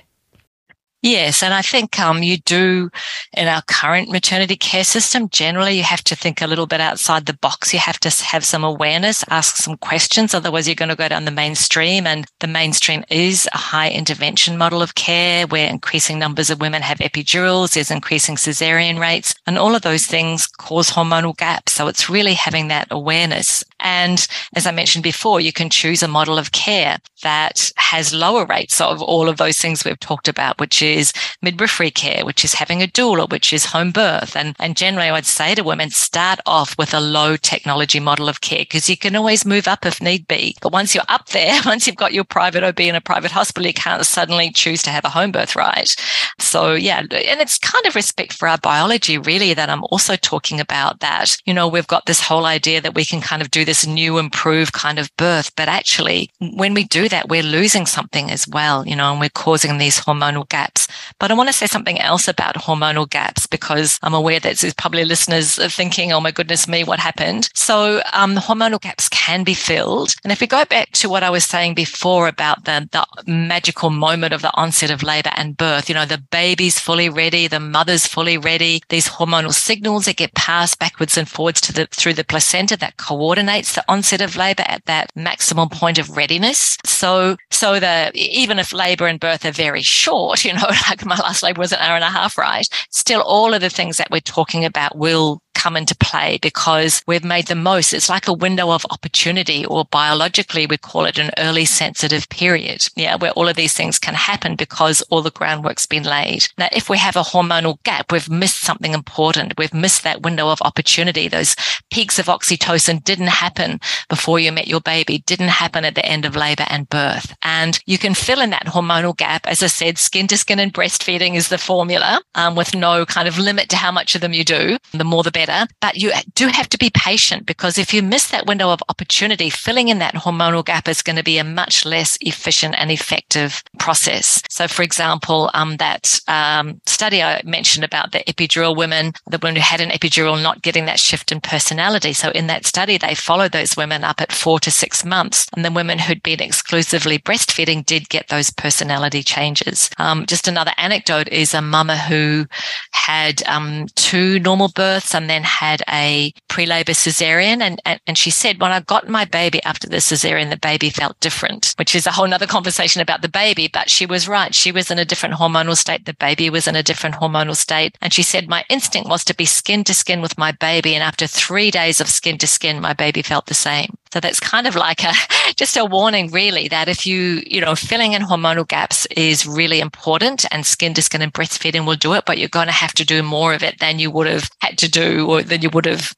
Yes, 1.06 1.43
and 1.43 1.53
I 1.53 1.62
think 1.62 1.99
um, 1.99 2.24
you 2.24 2.38
do 2.38 2.89
in 3.38 3.47
our 3.47 3.62
current 3.68 4.10
maternity 4.10 4.56
care 4.56 4.84
system. 4.84 5.30
Generally, 5.30 5.78
you 5.78 5.84
have 5.84 6.03
to 6.06 6.16
think 6.16 6.41
a 6.41 6.47
little 6.47 6.66
bit 6.66 6.82
outside 6.82 7.28
the 7.28 7.38
box. 7.38 7.72
You 7.72 7.78
have 7.78 7.99
to 7.99 8.10
have 8.26 8.43
some 8.43 8.64
awareness, 8.64 9.24
ask 9.30 9.58
some 9.58 9.78
questions. 9.78 10.34
Otherwise, 10.34 10.68
you're 10.68 10.74
going 10.74 10.89
to 10.89 10.95
go 10.95 11.08
down 11.08 11.26
the 11.26 11.30
mainstream, 11.30 12.08
and 12.08 12.26
the 12.39 12.47
mainstream 12.47 13.03
is 13.12 13.47
a 13.53 13.58
high 13.58 13.91
intervention 13.91 14.58
model 14.58 14.82
of 14.82 14.95
care 14.95 15.45
where 15.45 15.70
increasing 15.70 16.18
numbers 16.18 16.49
of 16.49 16.60
women 16.60 16.82
have 16.82 16.97
epidurals. 16.97 17.76
There's 17.76 17.91
increasing 17.91 18.36
cesarean 18.36 18.99
rates, 18.99 19.36
and 19.45 19.60
all 19.60 19.76
of 19.76 19.84
those 19.84 20.08
things 20.08 20.47
cause 20.47 20.89
hormonal 20.89 21.38
gaps. 21.38 21.74
So 21.74 21.88
it's 21.88 22.10
really 22.10 22.34
having 22.34 22.70
that 22.70 22.88
awareness. 22.89 23.64
And 23.80 24.28
as 24.56 24.66
I 24.66 24.72
mentioned 24.72 25.03
before, 25.03 25.39
you 25.39 25.53
can 25.53 25.70
choose 25.70 26.01
a 26.01 26.08
model 26.08 26.39
of 26.39 26.51
care 26.51 26.97
that 27.22 27.72
has 27.76 28.12
lower 28.12 28.45
rates 28.47 28.82
of 28.82 29.03
all 29.03 29.30
of 29.30 29.38
those 29.38 29.60
things 29.60 29.86
we've 29.86 29.99
talked 29.99 30.28
about, 30.28 30.60
which 30.60 30.82
is 30.82 30.95
is 30.96 31.14
midwifery 31.41 31.91
care, 31.91 32.26
which 32.26 32.43
is 32.43 32.54
having 32.54 32.82
a 32.82 32.88
doula, 32.88 33.30
which 33.30 33.54
is 33.54 33.66
home 33.66 33.91
birth. 33.91 34.36
And, 34.36 34.56
and 34.60 34.76
generally 34.78 35.10
I 35.10 35.12
would 35.12 35.26
say 35.26 35.54
to 35.56 35.64
women, 35.64 35.89
start 35.89 36.39
off 36.46 36.78
with 36.78 36.93
a 36.93 37.00
low 37.00 37.36
technology 37.38 38.00
model 38.00 38.30
of 38.30 38.41
care 38.41 38.60
because 38.60 38.89
you 38.89 38.98
can 38.98 39.16
always 39.16 39.46
move 39.46 39.68
up 39.68 39.86
if 39.86 40.02
need 40.02 40.28
be. 40.28 40.56
But 40.62 40.72
once 40.72 40.96
you're 40.96 41.04
up 41.10 41.28
there, 41.30 41.60
once 41.66 41.86
you've 41.86 41.96
got 41.96 42.14
your 42.14 42.24
private 42.24 42.64
OB 42.64 42.80
in 42.80 42.96
a 42.96 43.02
private 43.02 43.32
hospital, 43.32 43.68
you 43.68 43.74
can't 43.74 44.06
suddenly 44.06 44.52
choose 44.52 44.82
to 44.84 44.89
have 44.89 45.06
a 45.06 45.10
home 45.10 45.32
birth, 45.32 45.56
right? 45.56 45.93
So 46.39 46.74
yeah, 46.74 47.00
and 47.00 47.41
it's 47.41 47.60
kind 47.60 47.86
of 47.86 47.96
respect 47.96 48.34
for 48.34 48.48
our 48.48 48.58
biology 48.58 49.18
really 49.18 49.54
that 49.54 49.70
I'm 49.70 49.84
also 49.86 50.16
talking 50.16 50.60
about 50.60 51.00
that, 51.00 51.38
you 51.46 51.54
know, 51.54 51.68
we've 51.68 51.88
got 51.88 52.06
this 52.06 52.22
whole 52.22 52.46
idea 52.46 52.82
that 52.82 52.96
we 52.96 53.06
can 53.06 53.22
kind 53.22 53.41
of 53.41 53.52
do 53.52 53.66
this 53.66 53.86
new 53.86 54.18
improved 54.18 54.74
kind 54.74 55.00
of 55.00 55.10
birth, 55.18 55.52
but 55.56 55.68
actually 55.68 56.30
when 56.39 56.74
we 56.74 56.84
do 56.86 57.10
that, 57.10 57.30
we're 57.30 57.43
losing 57.43 57.86
something 57.86 58.32
as 58.32 58.48
well, 58.48 58.88
you 58.88 58.96
know, 58.96 59.12
and 59.12 59.20
we're 59.20 59.30
causing 59.30 59.78
these 59.78 60.00
hormonal 60.00 60.48
gaps 60.50 60.85
But 61.20 61.32
I 61.32 61.34
want 61.34 61.50
to 61.50 61.54
say 61.54 61.68
something 61.68 62.00
else 62.00 62.28
about 62.28 62.56
hormonal 62.56 63.10
gaps 63.10 63.48
because 63.48 64.00
I'm 64.04 64.14
aware 64.14 64.40
that 64.40 64.58
there's 64.58 64.74
probably 64.74 65.06
listeners 65.06 65.60
are 65.60 65.70
thinking, 65.70 66.12
oh 66.12 66.22
my 66.22 66.32
goodness 66.32 66.68
me, 66.68 66.84
what 66.84 67.00
happened? 67.00 67.50
So 67.54 68.02
um, 68.14 68.36
hormonal 68.36 68.82
gaps 68.82 69.10
can 69.10 69.44
be 69.44 69.54
filled. 69.54 70.14
And 70.24 70.32
if 70.32 70.42
we 70.42 70.48
go 70.48 70.66
back 70.66 70.92
to 70.92 71.10
what 71.10 71.24
I 71.24 71.30
was 71.30 71.46
saying 71.46 71.76
before 71.76 72.28
about 72.28 72.66
the, 72.66 72.88
the 72.92 73.06
magical 73.32 73.90
moment 73.90 74.34
of 74.34 74.42
the 74.42 74.56
onset 74.56 74.92
of 74.92 75.04
labor 75.04 75.32
and 75.36 75.58
birth, 75.58 75.90
you 75.90 75.96
know, 75.96 76.06
the 76.06 76.24
baby's 76.32 76.80
fully 76.80 77.10
ready, 77.10 77.48
the 77.48 77.60
mother's 77.60 78.08
fully 78.08 78.38
ready, 78.38 78.82
these 78.90 79.08
hormonal 79.08 79.54
signals 79.54 80.06
that 80.06 80.18
get 80.18 80.34
passed 80.34 80.80
backwards 80.80 81.18
and 81.18 81.30
forwards 81.30 81.62
to 81.62 81.74
the, 81.74 81.88
through 81.88 82.14
the 82.14 82.24
placenta 82.24 82.78
that 82.78 82.98
coordinates 82.98 83.74
the 83.74 83.84
onset 83.88 84.22
of 84.22 84.36
labor 84.36 84.64
at 84.68 84.86
that 84.86 85.10
maximum 85.16 85.70
point 85.70 85.98
of 85.98 86.16
readiness. 86.16 86.78
So, 86.86 87.38
so 87.52 87.80
the, 87.80 88.12
even 88.14 88.60
if 88.60 88.74
labor 88.74 89.08
and 89.08 89.20
birth 89.20 89.46
are 89.46 89.52
very 89.52 89.82
short, 89.82 90.46
you 90.46 90.54
know, 90.54 90.70
like 90.90 91.06
my 91.06 91.16
last 91.18 91.44
labor 91.44 91.60
was 91.60 91.72
an 91.72 91.80
hour 91.80 91.96
and 91.96 92.04
a 92.04 92.10
half, 92.10 92.38
right? 92.38 92.68
Still 92.92 93.22
all 93.22 93.54
of 93.54 93.62
the 93.62 93.70
things 93.70 93.98
that 93.98 94.12
we're 94.12 94.20
talking 94.20 94.66
about 94.66 94.98
will 94.98 95.42
come 95.66 95.76
into 95.76 95.95
play 95.97 96.38
because 96.43 97.01
we've 97.07 97.24
made 97.24 97.47
the 97.47 97.55
most. 97.55 97.91
It's 97.91 98.07
like 98.07 98.28
a 98.28 98.34
window 98.34 98.70
of 98.70 98.86
opportunity, 98.91 99.66
or 99.66 99.86
biologically, 99.86 100.68
we 100.68 100.78
call 100.78 101.05
it 101.05 101.18
an 101.18 101.32
early 101.39 101.66
sensitive 101.66 102.30
period. 102.30 102.88
Yeah, 102.95 103.16
where 103.16 103.32
all 103.32 103.47
of 103.47 103.55
these 103.55 103.74
things 103.74 103.97
can 103.97 104.13
happen 104.13 104.55
because 104.55 105.01
all 105.09 105.24
the 105.24 105.32
groundwork's 105.32 105.88
been 105.88 106.03
laid. 106.03 106.45
Now, 106.59 106.68
if 106.72 106.88
we 106.88 106.99
have 106.99 107.16
a 107.16 107.30
hormonal 107.32 107.82
gap, 107.82 108.11
we've 108.11 108.30
missed 108.30 108.61
something 108.61 108.93
important. 108.93 109.57
We've 109.57 109.74
missed 109.74 110.03
that 110.03 110.22
window 110.22 110.49
of 110.49 110.61
opportunity. 110.61 111.28
Those 111.28 111.55
peaks 111.91 112.20
of 112.20 112.28
oxytocin 112.28 113.03
didn't 113.03 113.41
happen 113.45 113.80
before 114.07 114.39
you 114.39 114.51
met 114.51 114.68
your 114.68 114.82
baby, 114.82 115.24
didn't 115.26 115.47
happen 115.63 115.84
at 115.84 115.95
the 115.95 116.05
end 116.05 116.26
of 116.26 116.36
labor 116.36 116.68
and 116.70 116.88
birth. 116.89 117.36
And 117.41 117.80
you 117.88 117.97
can 117.97 118.13
fill 118.13 118.41
in 118.41 118.51
that 118.51 118.68
hormonal 118.68 119.18
gap. 119.18 119.47
As 119.47 119.63
I 119.63 119.68
said, 119.68 119.97
skin 119.97 120.28
to 120.28 120.38
skin 120.38 120.59
and 120.59 120.72
breastfeeding 120.72 121.34
is 121.34 121.49
the 121.49 121.57
formula 121.57 122.22
um, 122.36 122.55
with 122.55 122.76
no 122.76 123.03
kind 123.03 123.28
of 123.28 123.39
limit 123.39 123.70
to 123.70 123.78
how 123.78 123.91
much 123.91 124.13
of 124.13 124.22
them 124.22 124.34
you 124.34 124.43
do. 124.43 124.78
The 124.91 125.03
more, 125.03 125.24
the 125.24 125.32
better 125.32 125.55
but 125.82 125.95
you 125.97 126.12
do 126.34 126.47
have 126.47 126.70
to 126.70 126.78
be 126.78 126.89
patient 126.89 127.45
because 127.45 127.78
if 127.78 127.93
you 127.93 128.01
miss 128.01 128.30
that 128.30 128.45
window 128.45 128.70
of 128.70 128.82
opportunity, 128.89 129.49
filling 129.49 129.88
in 129.89 129.99
that 129.99 130.14
hormonal 130.16 130.66
gap 130.66 130.88
is 130.88 131.01
going 131.01 131.16
to 131.16 131.24
be 131.24 131.38
a 131.38 131.43
much 131.43 131.86
less 131.86 132.18
efficient 132.22 132.76
and 132.78 132.91
effective 132.91 133.64
process. 133.80 134.41
So, 134.49 134.68
for 134.68 134.84
example, 134.84 135.49
um, 135.53 135.78
that 135.78 136.20
um, 136.28 136.82
study 136.86 137.22
I 137.22 137.41
mentioned 137.45 137.86
about 137.86 138.12
the 138.12 138.20
epidural 138.20 138.76
women, 138.76 139.14
the 139.28 139.39
women 139.39 139.56
who 139.56 139.62
had 139.62 139.82
an 139.82 139.89
epidural 139.89 140.41
not 140.41 140.62
getting 140.62 140.86
that 140.86 140.99
shift 140.99 141.32
in 141.32 141.41
personality. 141.41 142.14
So, 142.14 142.32
in 142.32 142.47
that 142.47 142.66
study, 142.66 142.97
they 142.97 143.16
followed 143.16 143.51
those 143.51 143.78
women 143.78 144.03
up 144.03 144.22
at 144.22 144.32
four 144.32 144.60
to 144.62 144.72
six 144.72 145.06
months, 145.06 145.47
and 145.56 145.64
the 145.64 145.72
women 145.72 145.99
who'd 145.99 146.24
been 146.24 146.41
exclusively 146.41 147.20
breastfeeding 147.20 147.86
did 147.86 148.10
get 148.10 148.28
those 148.28 148.49
personality 148.49 149.24
changes. 149.24 149.89
Um, 149.97 150.26
just 150.26 150.47
another 150.47 150.74
anecdote 150.78 151.28
is 151.30 151.53
a 151.53 151.62
mama 151.62 151.97
who 151.97 152.45
had 152.91 153.43
um, 153.47 153.88
two 153.95 154.39
normal 154.39 154.70
births 154.70 155.14
and 155.14 155.30
then 155.30 155.43
then 155.46 155.70
had 155.70 155.84
a 155.89 156.34
pre-labor 156.48 156.93
cesarean. 156.93 157.62
And, 157.62 157.82
and, 157.86 158.00
and 158.08 158.18
she 158.18 158.30
said, 158.30 158.60
when 158.60 158.72
I 158.72 158.82
got 158.82 159.08
my 159.08 159.26
baby 159.26 159.62
after 159.64 159.88
the 159.88 159.98
cesarean, 159.98 160.50
the 160.50 160.58
baby 160.58 160.89
felt 160.89 161.20
different, 161.20 161.74
which 161.78 161.96
is 161.96 162.08
a 162.08 162.12
whole 162.12 162.28
nother 162.28 162.48
conversation 162.48 163.02
about 163.02 163.22
the 163.22 163.30
baby. 163.30 163.70
But 163.72 163.89
she 163.89 164.06
was 164.06 164.28
right. 164.28 164.54
She 164.54 164.72
was 164.72 164.91
in 164.91 165.00
a 165.00 165.06
different 165.06 165.36
hormonal 165.36 165.78
state. 165.78 166.06
The 166.06 166.14
baby 166.14 166.50
was 166.50 166.68
in 166.68 166.76
a 166.76 166.84
different 166.84 167.16
hormonal 167.16 167.56
state. 167.56 167.98
And 168.02 168.14
she 168.14 168.24
said, 168.24 168.48
my 168.48 168.64
instinct 168.70 169.10
was 169.10 169.24
to 169.26 169.36
be 169.36 169.46
skin 169.46 169.84
to 169.86 169.93
skin 169.93 170.22
with 170.22 170.38
my 170.38 170.52
baby. 170.52 170.93
And 170.96 171.04
after 171.04 171.28
three 171.28 171.72
days 171.72 172.02
of 172.02 172.08
skin 172.08 172.38
to 172.39 172.48
skin, 172.48 172.82
my 172.82 172.93
baby 172.93 173.22
felt 173.22 173.46
the 173.46 173.54
same. 173.54 173.96
So 174.16 174.22
that's 174.22 174.39
kind 174.39 174.66
of 174.66 174.76
like 174.76 175.03
a, 175.03 175.11
just 175.57 175.76
a 175.76 175.84
warning 175.84 176.32
really 176.32 176.70
that 176.70 176.88
if 176.88 177.05
you, 177.05 177.43
you 177.45 177.59
know, 177.59 177.76
filling 177.76 178.13
in 178.13 178.22
hormonal 178.22 178.66
gaps 178.66 179.05
is 179.07 179.45
really 179.45 179.82
important 179.82 180.45
and 180.51 180.66
skin 180.66 180.93
to 180.93 181.01
skin 181.01 181.22
and 181.22 181.34
breastfeeding 181.34 181.86
will 181.86 181.97
do 181.97 182.13
it, 182.13 182.24
but 182.26 182.38
you're 182.38 182.47
going 182.47 182.68
to 182.68 182.72
have 182.72 182.93
to 182.93 183.03
do 183.03 183.22
more 183.22 183.53
of 183.53 183.61
it 183.61 183.78
than 183.80 183.99
you 183.99 184.09
would 184.09 184.28
have 184.28 184.49
had 184.61 184.78
to 184.78 184.89
do 184.89 185.30
or 185.30 185.43
than 185.43 185.61
you 185.61 185.70
would 185.70 185.86
have 185.86 186.13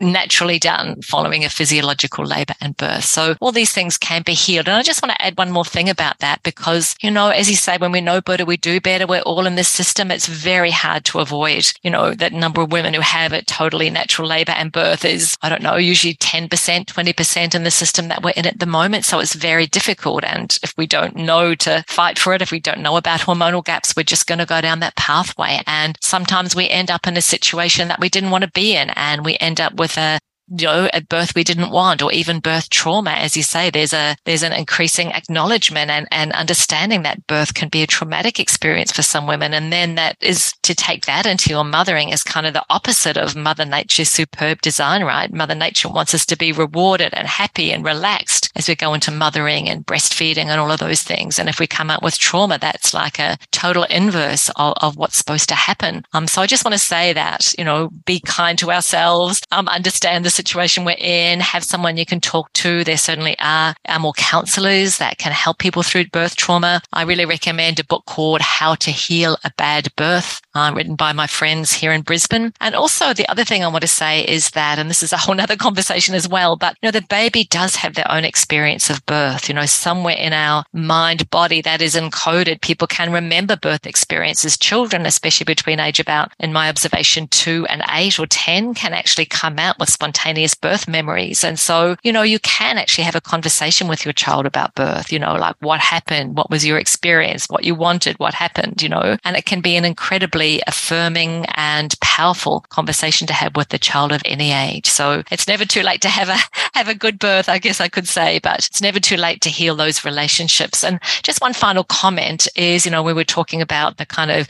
naturally 0.00 0.58
done 0.58 1.00
following 1.02 1.44
a 1.44 1.48
physiological 1.48 2.24
labor 2.24 2.54
and 2.60 2.76
birth. 2.76 3.04
So 3.04 3.36
all 3.40 3.52
these 3.52 3.72
things 3.72 3.98
can 3.98 4.22
be 4.22 4.34
healed. 4.34 4.68
And 4.68 4.76
I 4.76 4.82
just 4.82 5.02
want 5.02 5.12
to 5.12 5.22
add 5.22 5.38
one 5.38 5.50
more 5.50 5.64
thing 5.64 5.88
about 5.88 6.18
that 6.18 6.42
because, 6.42 6.94
you 7.02 7.10
know, 7.10 7.28
as 7.28 7.50
you 7.50 7.56
say, 7.56 7.76
when 7.76 7.92
we 7.92 8.00
know 8.00 8.20
better, 8.20 8.44
we 8.44 8.56
do 8.56 8.80
better. 8.80 9.06
We're 9.06 9.20
all 9.22 9.46
in 9.46 9.54
this 9.54 9.68
system. 9.68 10.10
It's 10.10 10.26
very 10.26 10.70
hard 10.70 11.04
to 11.06 11.18
avoid, 11.20 11.72
you 11.82 11.90
know, 11.90 12.14
that 12.14 12.32
number 12.32 12.62
of 12.62 12.72
women 12.72 12.94
who 12.94 13.00
have 13.00 13.32
it 13.32 13.46
totally 13.46 13.90
natural 13.90 14.28
labor 14.28 14.52
and 14.52 14.72
birth 14.72 15.04
is, 15.04 15.36
I 15.42 15.48
don't 15.48 15.62
know, 15.62 15.76
usually 15.76 16.14
10%, 16.14 16.48
20% 16.48 17.54
in 17.54 17.64
the 17.64 17.70
system 17.70 18.08
that 18.08 18.22
we're 18.22 18.30
in 18.30 18.46
at 18.46 18.60
the 18.60 18.66
moment. 18.66 19.04
So 19.04 19.18
it's 19.18 19.34
very 19.34 19.66
difficult. 19.66 20.24
And 20.24 20.56
if 20.62 20.74
we 20.76 20.86
don't 20.86 21.16
know 21.16 21.54
to 21.56 21.84
fight 21.88 22.18
for 22.18 22.34
it, 22.34 22.42
if 22.42 22.50
we 22.50 22.60
don't 22.60 22.80
know 22.80 22.96
about 22.96 23.20
hormonal 23.20 23.64
gaps, 23.64 23.96
we're 23.96 24.02
just 24.02 24.26
going 24.26 24.38
to 24.38 24.46
go 24.46 24.60
down 24.60 24.80
that 24.80 24.96
pathway. 24.96 25.60
And 25.66 25.96
sometimes 26.00 26.54
we 26.54 26.68
end 26.68 26.90
up 26.90 27.06
in 27.06 27.16
a 27.16 27.22
situation 27.22 27.88
that 27.88 28.00
we 28.00 28.08
didn't 28.08 28.30
want 28.30 28.44
to 28.44 28.50
be 28.50 28.76
in 28.76 28.90
and 28.90 29.24
we 29.24 29.36
end 29.40 29.60
up 29.60 29.74
with 29.74 29.87
with 29.88 29.96
a 29.96 30.27
you 30.50 30.66
know, 30.66 30.88
at 30.92 31.08
birth 31.08 31.34
we 31.34 31.44
didn't 31.44 31.70
want, 31.70 32.02
or 32.02 32.12
even 32.12 32.40
birth 32.40 32.70
trauma, 32.70 33.10
as 33.10 33.36
you 33.36 33.42
say, 33.42 33.70
there's 33.70 33.92
a 33.92 34.16
there's 34.24 34.42
an 34.42 34.52
increasing 34.52 35.12
acknowledgement 35.12 35.90
and, 35.90 36.08
and 36.10 36.32
understanding 36.32 37.02
that 37.02 37.26
birth 37.26 37.54
can 37.54 37.68
be 37.68 37.82
a 37.82 37.86
traumatic 37.86 38.40
experience 38.40 38.92
for 38.92 39.02
some 39.02 39.26
women. 39.26 39.54
And 39.54 39.72
then 39.72 39.94
that 39.96 40.16
is 40.20 40.52
to 40.62 40.74
take 40.74 41.06
that 41.06 41.26
into 41.26 41.50
your 41.50 41.64
mothering 41.64 42.10
is 42.10 42.22
kind 42.22 42.46
of 42.46 42.54
the 42.54 42.64
opposite 42.70 43.16
of 43.16 43.36
Mother 43.36 43.64
Nature's 43.64 44.10
superb 44.10 44.60
design, 44.60 45.04
right? 45.04 45.32
Mother 45.32 45.54
Nature 45.54 45.88
wants 45.88 46.14
us 46.14 46.26
to 46.26 46.36
be 46.36 46.52
rewarded 46.52 47.12
and 47.14 47.26
happy 47.26 47.70
and 47.72 47.84
relaxed 47.84 48.50
as 48.56 48.68
we 48.68 48.74
go 48.74 48.94
into 48.94 49.10
mothering 49.10 49.68
and 49.68 49.86
breastfeeding 49.86 50.46
and 50.46 50.60
all 50.60 50.70
of 50.70 50.80
those 50.80 51.02
things. 51.02 51.38
And 51.38 51.48
if 51.48 51.60
we 51.60 51.66
come 51.66 51.90
out 51.90 52.02
with 52.02 52.18
trauma, 52.18 52.58
that's 52.58 52.94
like 52.94 53.18
a 53.18 53.38
total 53.50 53.84
inverse 53.84 54.50
of, 54.56 54.74
of 54.80 54.96
what's 54.96 55.16
supposed 55.16 55.48
to 55.50 55.54
happen. 55.54 56.04
Um, 56.12 56.26
so 56.26 56.42
I 56.42 56.46
just 56.46 56.64
want 56.64 56.74
to 56.74 56.78
say 56.78 57.12
that, 57.12 57.52
you 57.58 57.64
know, 57.64 57.90
be 58.04 58.20
kind 58.20 58.58
to 58.58 58.70
ourselves, 58.70 59.42
um, 59.52 59.68
understand 59.68 60.24
the 60.24 60.30
situation 60.38 60.84
we're 60.84 60.96
in, 60.98 61.40
have 61.40 61.64
someone 61.64 61.96
you 61.96 62.06
can 62.06 62.20
talk 62.20 62.52
to. 62.54 62.84
There 62.84 62.96
certainly 62.96 63.36
are, 63.40 63.74
more 63.98 64.12
counselors 64.12 64.98
that 64.98 65.18
can 65.18 65.32
help 65.32 65.58
people 65.58 65.82
through 65.82 66.06
birth 66.06 66.36
trauma. 66.36 66.80
I 66.92 67.02
really 67.02 67.24
recommend 67.24 67.80
a 67.80 67.84
book 67.84 68.04
called 68.06 68.40
How 68.40 68.76
to 68.76 68.90
Heal 68.90 69.36
a 69.42 69.50
Bad 69.56 69.88
Birth, 69.96 70.40
uh, 70.58 70.74
written 70.74 70.96
by 70.96 71.12
my 71.12 71.26
friends 71.26 71.72
here 71.72 71.92
in 71.92 72.02
Brisbane. 72.02 72.52
And 72.60 72.74
also 72.74 73.14
the 73.14 73.28
other 73.28 73.44
thing 73.44 73.62
I 73.64 73.68
want 73.68 73.82
to 73.82 73.88
say 73.88 74.24
is 74.24 74.50
that, 74.50 74.78
and 74.78 74.90
this 74.90 75.02
is 75.02 75.12
a 75.12 75.16
whole 75.24 75.40
other 75.40 75.56
conversation 75.56 76.14
as 76.14 76.28
well, 76.28 76.56
but 76.56 76.76
you 76.82 76.88
know, 76.88 76.90
the 76.90 77.06
baby 77.08 77.44
does 77.44 77.76
have 77.76 77.94
their 77.94 78.10
own 78.10 78.24
experience 78.24 78.90
of 78.90 79.04
birth. 79.06 79.48
You 79.48 79.54
know, 79.54 79.66
somewhere 79.66 80.16
in 80.16 80.32
our 80.32 80.64
mind 80.72 81.30
body 81.30 81.60
that 81.62 81.80
is 81.80 81.94
encoded, 81.94 82.60
people 82.60 82.86
can 82.86 83.12
remember 83.12 83.56
birth 83.56 83.86
experiences. 83.86 84.58
Children, 84.58 85.06
especially 85.06 85.44
between 85.44 85.80
age 85.80 86.00
about, 86.00 86.32
in 86.38 86.52
my 86.52 86.68
observation, 86.68 87.28
two 87.28 87.66
and 87.68 87.82
eight 87.92 88.18
or 88.18 88.26
10 88.26 88.74
can 88.74 88.92
actually 88.92 89.26
come 89.26 89.58
out 89.58 89.78
with 89.78 89.90
spontaneous 89.90 90.54
birth 90.54 90.88
memories. 90.88 91.44
And 91.44 91.58
so, 91.58 91.96
you 92.02 92.12
know, 92.12 92.22
you 92.22 92.38
can 92.40 92.78
actually 92.78 93.04
have 93.04 93.14
a 93.14 93.20
conversation 93.20 93.88
with 93.88 94.04
your 94.04 94.12
child 94.12 94.46
about 94.46 94.74
birth, 94.74 95.12
you 95.12 95.18
know, 95.18 95.34
like 95.34 95.56
what 95.60 95.80
happened? 95.80 96.36
What 96.36 96.50
was 96.50 96.66
your 96.66 96.78
experience? 96.78 97.46
What 97.48 97.64
you 97.64 97.74
wanted? 97.74 98.18
What 98.18 98.34
happened? 98.34 98.82
You 98.82 98.88
know, 98.88 99.16
and 99.24 99.36
it 99.36 99.44
can 99.44 99.60
be 99.60 99.76
an 99.76 99.84
incredibly 99.84 100.47
affirming 100.66 101.46
and 101.54 101.94
powerful 102.00 102.64
conversation 102.68 103.26
to 103.26 103.32
have 103.32 103.56
with 103.56 103.68
the 103.68 103.78
child 103.78 104.12
of 104.12 104.22
any 104.24 104.52
age. 104.52 104.86
So 104.86 105.22
it's 105.30 105.46
never 105.46 105.64
too 105.64 105.82
late 105.82 106.00
to 106.02 106.08
have 106.08 106.28
a, 106.28 106.38
have 106.78 106.88
a 106.88 106.94
good 106.94 107.18
birth, 107.18 107.48
I 107.48 107.58
guess 107.58 107.80
I 107.80 107.88
could 107.88 108.08
say, 108.08 108.40
but 108.40 108.58
it's 108.66 108.82
never 108.82 109.00
too 109.00 109.16
late 109.16 109.40
to 109.42 109.50
heal 109.50 109.76
those 109.76 110.04
relationships. 110.04 110.82
And 110.84 111.00
just 111.22 111.40
one 111.40 111.52
final 111.52 111.84
comment 111.84 112.48
is, 112.56 112.84
you 112.84 112.90
know, 112.90 113.02
we 113.02 113.12
were 113.12 113.24
talking 113.24 113.62
about 113.62 113.96
the 113.98 114.06
kind 114.06 114.30
of 114.30 114.48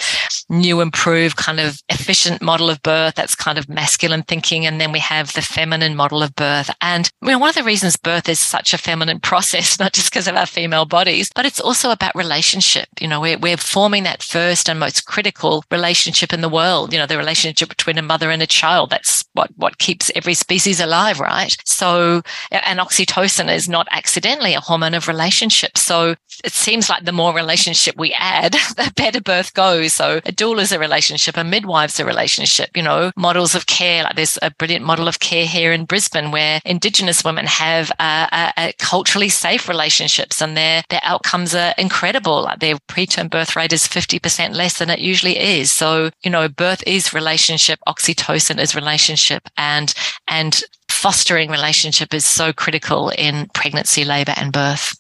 new, 0.49 0.81
improved, 0.81 1.37
kind 1.37 1.61
of 1.61 1.83
efficient 1.89 2.41
model 2.41 2.71
of 2.71 2.83
birth. 2.83 3.15
That's 3.15 3.35
kind 3.35 3.59
of 3.59 3.69
masculine 3.69 4.23
thinking. 4.23 4.67
And 4.67 4.81
then 4.81 4.93
we 4.93 4.99
have 5.01 5.33
the 5.33 5.43
feminine 5.43 5.97
model 5.97 6.23
of 6.23 6.35
birth. 6.35 6.71
And 6.81 7.11
you 7.23 7.31
know, 7.31 7.39
one 7.39 7.51
of 7.51 7.55
the 7.55 7.63
reasons 7.63 7.97
birth 7.97 8.29
is 8.29 8.41
such 8.41 8.73
a 8.73 8.79
feminine 8.79 9.21
process, 9.29 9.79
not 9.79 9.93
just 9.93 10.11
because 10.11 10.29
of 10.29 10.37
our 10.37 10.47
female 10.47 10.85
bodies, 10.85 11.31
but 11.35 11.47
it's 11.47 11.61
also 11.61 11.91
about 11.91 12.15
relationship. 12.15 12.89
You 13.01 13.09
know, 13.09 13.21
we're, 13.21 13.39
we're 13.39 13.57
forming 13.57 14.05
that 14.05 14.23
first 14.23 14.69
and 14.69 14.81
most 14.81 15.07
critical 15.07 15.65
relationship 15.71 16.33
in 16.33 16.41
the 16.41 16.49
world, 16.49 16.93
you 16.93 16.99
know, 16.99 17.07
the 17.07 17.19
relationship 17.19 17.69
between 17.69 17.99
a 17.99 18.03
mother 18.03 18.31
and 18.31 18.43
a 18.43 18.47
child. 18.47 18.91
That's 18.91 19.25
what, 19.33 19.51
what 19.57 19.79
keeps 19.79 20.11
every 20.15 20.35
species 20.35 20.81
alive, 20.81 21.21
right? 21.21 21.57
So, 21.65 22.23
and 22.51 22.81
oxytocin 22.81 23.53
is 23.53 23.69
not 23.69 23.87
accidentally 23.91 24.55
a 24.55 24.61
hormone 24.61 24.95
of 24.95 25.09
relationship. 25.09 25.77
So 25.77 26.15
it 26.45 26.53
seems 26.53 26.89
like 26.89 27.05
the 27.05 27.13
more 27.13 27.35
relationship 27.35 27.97
we 27.97 28.13
add, 28.13 28.53
the 28.77 28.93
better 28.97 29.21
birth 29.21 29.55
goes. 29.55 29.93
So 29.93 30.21
a 30.25 30.33
doula 30.39 30.63
is 30.63 30.73
a 30.73 30.79
relationship, 30.79 31.37
a 31.37 31.45
midwife's 31.45 32.01
a 32.01 32.05
relationship, 32.05 32.71
you 32.77 32.83
know, 32.83 33.11
models 33.17 33.55
of 33.55 33.67
care. 33.67 34.05
Like 34.05 34.17
there's 34.17 34.39
a 34.41 34.51
brilliant 34.53 34.85
model 34.85 35.09
of 35.09 35.19
care 35.19 35.45
here 35.45 35.73
in 35.73 35.85
Brisbane 35.85 36.31
where 36.31 36.61
Indigenous 36.65 37.25
women 37.25 37.47
have 37.47 37.91
a, 37.99 38.29
a, 38.33 38.53
a 38.57 38.73
culturally 38.79 39.29
safe 39.29 39.69
relationships 39.69 40.41
and 40.41 40.57
their, 40.57 40.83
their 40.89 41.01
outcomes 41.03 41.55
are 41.55 41.75
incredible. 41.77 42.43
Like 42.43 42.61
their 42.61 42.77
preterm 42.89 43.29
birth 43.31 43.57
rate 43.57 43.73
is 43.73 43.87
50% 43.87 44.55
less 44.55 44.79
than 44.79 44.91
it 44.91 45.01
usually 45.01 45.39
is. 45.39 45.71
So, 45.71 46.11
you 46.23 46.31
know, 46.31 46.49
birth 46.49 46.83
is 46.87 47.13
relationship, 47.13 47.81
oxytocin 47.89 48.61
is 48.61 48.75
relationship 48.75 49.43
and, 49.57 49.93
and 50.29 50.63
fostering 50.89 51.51
relationship 51.51 52.15
is 52.15 52.25
so 52.25 52.53
critical 52.53 53.11
in 53.11 53.49
pregnancy, 53.55 54.05
labor 54.05 54.35
and 54.37 54.53
birth. 54.53 54.97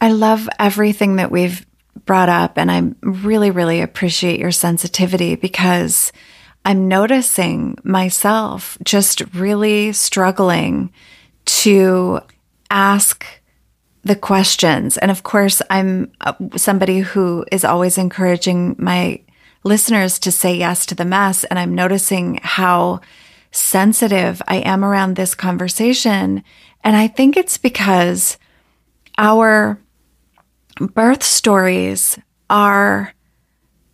I 0.00 0.10
love 0.10 0.48
everything 0.58 1.16
that 1.16 1.30
we've 1.30 1.64
brought 2.04 2.28
up, 2.28 2.58
and 2.58 2.70
I 2.70 2.82
really, 3.02 3.50
really 3.50 3.80
appreciate 3.80 4.40
your 4.40 4.52
sensitivity 4.52 5.36
because 5.36 6.12
I'm 6.64 6.88
noticing 6.88 7.76
myself 7.82 8.78
just 8.82 9.22
really 9.34 9.92
struggling 9.92 10.92
to 11.46 12.20
ask 12.70 13.26
the 14.02 14.16
questions. 14.16 14.96
And 14.98 15.10
of 15.10 15.22
course, 15.22 15.60
I'm 15.70 16.12
uh, 16.20 16.34
somebody 16.56 17.00
who 17.00 17.44
is 17.50 17.64
always 17.64 17.98
encouraging 17.98 18.76
my 18.78 19.20
listeners 19.62 20.18
to 20.20 20.30
say 20.30 20.54
yes 20.56 20.86
to 20.86 20.94
the 20.94 21.04
mess. 21.04 21.44
And 21.44 21.58
I'm 21.58 21.74
noticing 21.74 22.38
how 22.42 23.00
sensitive 23.50 24.42
I 24.46 24.56
am 24.56 24.84
around 24.84 25.16
this 25.16 25.34
conversation. 25.34 26.44
And 26.82 26.96
I 26.96 27.08
think 27.08 27.36
it's 27.36 27.56
because 27.56 28.36
our 29.16 29.78
birth 30.80 31.22
stories 31.22 32.18
are 32.50 33.12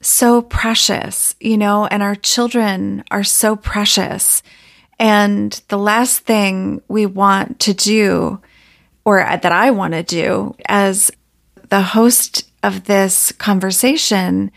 so 0.00 0.42
precious, 0.42 1.34
you 1.40 1.58
know, 1.58 1.86
and 1.86 2.02
our 2.02 2.14
children 2.14 3.04
are 3.10 3.24
so 3.24 3.56
precious. 3.56 4.42
And 4.98 5.52
the 5.68 5.78
last 5.78 6.20
thing 6.20 6.82
we 6.88 7.06
want 7.06 7.60
to 7.60 7.74
do, 7.74 8.40
or 9.04 9.18
that 9.20 9.52
I 9.52 9.70
want 9.70 9.94
to 9.94 10.02
do 10.02 10.54
as 10.66 11.10
the 11.68 11.82
host 11.82 12.50
of 12.62 12.84
this 12.84 13.32
conversation, 13.32 14.50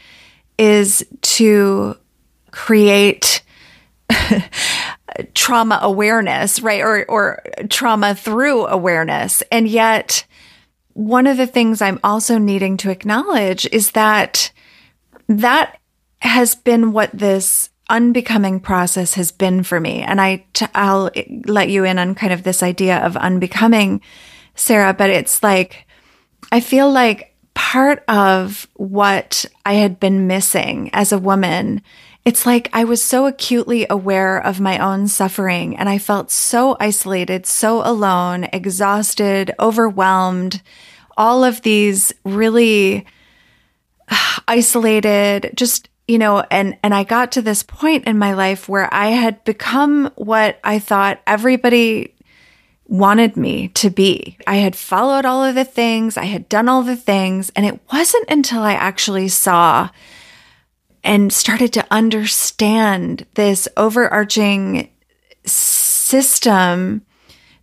is 0.57 1.05
to 1.21 1.95
create 2.51 3.41
trauma 5.33 5.79
awareness, 5.81 6.61
right? 6.61 6.81
Or, 6.81 7.05
or 7.07 7.43
trauma 7.69 8.15
through 8.15 8.67
awareness. 8.67 9.43
And 9.51 9.67
yet, 9.67 10.25
one 10.93 11.27
of 11.27 11.37
the 11.37 11.47
things 11.47 11.81
I'm 11.81 11.99
also 12.03 12.37
needing 12.37 12.77
to 12.77 12.91
acknowledge 12.91 13.67
is 13.71 13.91
that 13.91 14.51
that 15.27 15.79
has 16.19 16.55
been 16.55 16.93
what 16.93 17.11
this 17.13 17.69
unbecoming 17.89 18.59
process 18.59 19.15
has 19.15 19.31
been 19.31 19.63
for 19.63 19.79
me. 19.79 20.01
And 20.01 20.21
I, 20.21 20.45
t- 20.53 20.65
I'll 20.73 21.11
let 21.45 21.69
you 21.69 21.83
in 21.83 21.99
on 21.99 22.15
kind 22.15 22.31
of 22.31 22.43
this 22.43 22.63
idea 22.63 22.97
of 22.99 23.17
unbecoming, 23.17 24.01
Sarah, 24.55 24.93
but 24.93 25.09
it's 25.09 25.43
like, 25.43 25.85
I 26.51 26.59
feel 26.59 26.91
like 26.91 27.35
part 27.53 28.03
of 28.07 28.67
what 28.75 29.45
I 29.65 29.73
had 29.73 29.99
been 29.99 30.27
missing 30.27 30.89
as 30.93 31.11
a 31.11 31.19
woman 31.19 31.81
it's 32.25 32.45
like 32.45 32.69
I 32.71 32.85
was 32.85 33.03
so 33.03 33.25
acutely 33.25 33.85
aware 33.89 34.37
of 34.37 34.61
my 34.61 34.77
own 34.77 35.07
suffering 35.07 35.75
and 35.75 35.89
I 35.89 35.97
felt 35.97 36.31
so 36.31 36.77
isolated, 36.79 37.45
so 37.45 37.85
alone, 37.85 38.45
exhausted, 38.53 39.53
overwhelmed, 39.59 40.61
all 41.17 41.43
of 41.43 41.61
these 41.61 42.13
really 42.23 43.05
isolated, 44.47 45.51
just, 45.55 45.89
you 46.07 46.17
know, 46.17 46.45
and, 46.49 46.77
and 46.81 46.93
I 46.93 47.03
got 47.03 47.33
to 47.33 47.41
this 47.41 47.61
point 47.61 48.05
in 48.05 48.17
my 48.17 48.33
life 48.33 48.69
where 48.69 48.93
I 48.93 49.07
had 49.07 49.43
become 49.43 50.09
what 50.15 50.59
I 50.63 50.79
thought 50.79 51.21
everybody 51.27 52.13
wanted 52.87 53.35
me 53.35 53.69
to 53.69 53.89
be. 53.89 54.37
I 54.47 54.57
had 54.57 54.75
followed 54.75 55.25
all 55.25 55.43
of 55.43 55.55
the 55.55 55.65
things, 55.65 56.15
I 56.15 56.25
had 56.25 56.47
done 56.47 56.69
all 56.69 56.83
the 56.83 56.95
things, 56.95 57.51
and 57.55 57.65
it 57.65 57.79
wasn't 57.91 58.29
until 58.29 58.61
I 58.61 58.73
actually 58.73 59.27
saw 59.27 59.89
and 61.03 61.33
started 61.33 61.73
to 61.73 61.85
understand 61.91 63.25
this 63.35 63.67
overarching 63.77 64.89
system 65.45 67.05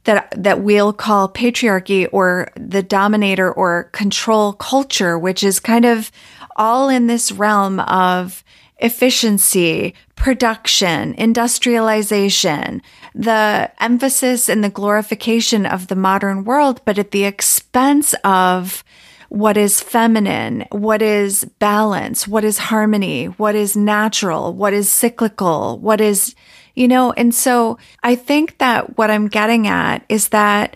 that 0.04 0.32
that 0.36 0.60
we'll 0.60 0.92
call 0.92 1.28
patriarchy 1.28 2.08
or 2.12 2.50
the 2.56 2.82
dominator 2.82 3.52
or 3.52 3.84
control 3.92 4.52
culture 4.52 5.18
which 5.18 5.42
is 5.42 5.60
kind 5.60 5.84
of 5.84 6.10
all 6.56 6.88
in 6.88 7.06
this 7.06 7.32
realm 7.32 7.80
of 7.80 8.44
efficiency, 8.80 9.94
production, 10.16 11.14
industrialization, 11.14 12.82
the 13.14 13.70
emphasis 13.80 14.48
and 14.48 14.64
the 14.64 14.70
glorification 14.70 15.66
of 15.66 15.88
the 15.88 15.96
modern 15.96 16.44
world, 16.44 16.80
but 16.84 16.98
at 16.98 17.10
the 17.10 17.24
expense 17.24 18.14
of 18.24 18.82
what 19.30 19.56
is 19.56 19.80
feminine, 19.80 20.66
what 20.72 21.00
is 21.00 21.44
balance, 21.60 22.26
what 22.26 22.44
is 22.44 22.58
harmony, 22.58 23.26
what 23.26 23.54
is 23.54 23.76
natural, 23.76 24.52
what 24.52 24.72
is 24.72 24.90
cyclical, 24.90 25.78
what 25.78 26.00
is, 26.00 26.34
you 26.74 26.88
know, 26.88 27.12
and 27.12 27.32
so 27.32 27.78
I 28.02 28.16
think 28.16 28.58
that 28.58 28.98
what 28.98 29.08
I'm 29.08 29.28
getting 29.28 29.68
at 29.68 30.04
is 30.08 30.30
that 30.30 30.74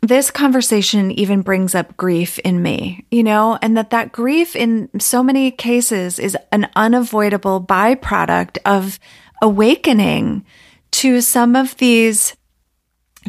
this 0.00 0.30
conversation 0.30 1.10
even 1.12 1.42
brings 1.42 1.74
up 1.74 1.94
grief 1.98 2.38
in 2.38 2.62
me, 2.62 3.04
you 3.10 3.22
know, 3.22 3.58
and 3.60 3.76
that 3.76 3.90
that 3.90 4.10
grief 4.10 4.56
in 4.56 4.88
so 4.98 5.22
many 5.22 5.50
cases 5.50 6.18
is 6.18 6.34
an 6.50 6.70
unavoidable 6.74 7.62
byproduct 7.62 8.56
of 8.64 8.98
awakening 9.42 10.46
to 10.92 11.20
some 11.20 11.54
of 11.54 11.76
these 11.76 12.34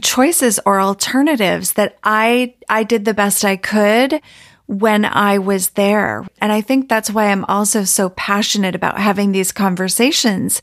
choices 0.01 0.57
or 0.65 0.79
alternatives 0.79 1.73
that 1.73 1.97
I 2.01 2.55
I 2.69 2.83
did 2.83 3.03
the 3.03 3.13
best 3.13 3.43
I 3.43 3.57
could 3.57 4.21
when 4.67 5.05
I 5.05 5.37
was 5.37 5.71
there. 5.71 6.25
And 6.39 6.51
I 6.51 6.61
think 6.61 6.89
that's 6.89 7.09
why 7.09 7.25
I'm 7.25 7.45
also 7.45 7.83
so 7.83 8.09
passionate 8.09 8.75
about 8.75 8.99
having 8.99 9.31
these 9.31 9.51
conversations 9.51 10.61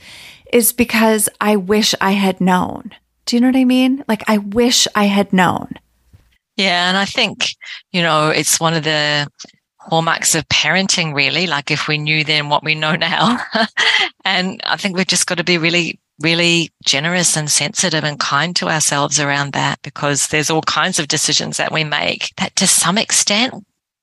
is 0.52 0.72
because 0.72 1.28
I 1.40 1.56
wish 1.56 1.94
I 2.00 2.12
had 2.12 2.40
known. 2.40 2.90
Do 3.26 3.36
you 3.36 3.40
know 3.40 3.48
what 3.48 3.56
I 3.56 3.64
mean? 3.64 4.04
Like, 4.08 4.28
I 4.28 4.38
wish 4.38 4.88
I 4.94 5.04
had 5.04 5.32
known. 5.32 5.74
Yeah. 6.56 6.88
And 6.88 6.96
I 6.96 7.04
think, 7.04 7.54
you 7.92 8.02
know, 8.02 8.30
it's 8.30 8.58
one 8.58 8.74
of 8.74 8.84
the 8.84 9.28
hallmarks 9.78 10.34
of 10.34 10.48
parenting, 10.48 11.14
really. 11.14 11.46
Like, 11.46 11.70
if 11.70 11.86
we 11.86 11.98
knew 11.98 12.24
then 12.24 12.48
what 12.48 12.64
we 12.64 12.74
know 12.74 12.96
now. 12.96 13.38
and 14.24 14.60
I 14.64 14.76
think 14.76 14.96
we've 14.96 15.06
just 15.06 15.26
got 15.26 15.38
to 15.38 15.44
be 15.44 15.58
really 15.58 16.00
really 16.22 16.70
generous 16.84 17.36
and 17.36 17.50
sensitive 17.50 18.04
and 18.04 18.20
kind 18.20 18.54
to 18.54 18.68
ourselves 18.68 19.18
around 19.18 19.54
that 19.54 19.80
because 19.82 20.28
there's 20.28 20.50
all 20.50 20.60
kinds 20.62 20.98
of 20.98 21.08
decisions 21.08 21.56
that 21.56 21.72
we 21.72 21.82
make 21.82 22.30
that 22.36 22.54
to 22.56 22.66
some 22.66 22.98
extent 22.98 23.54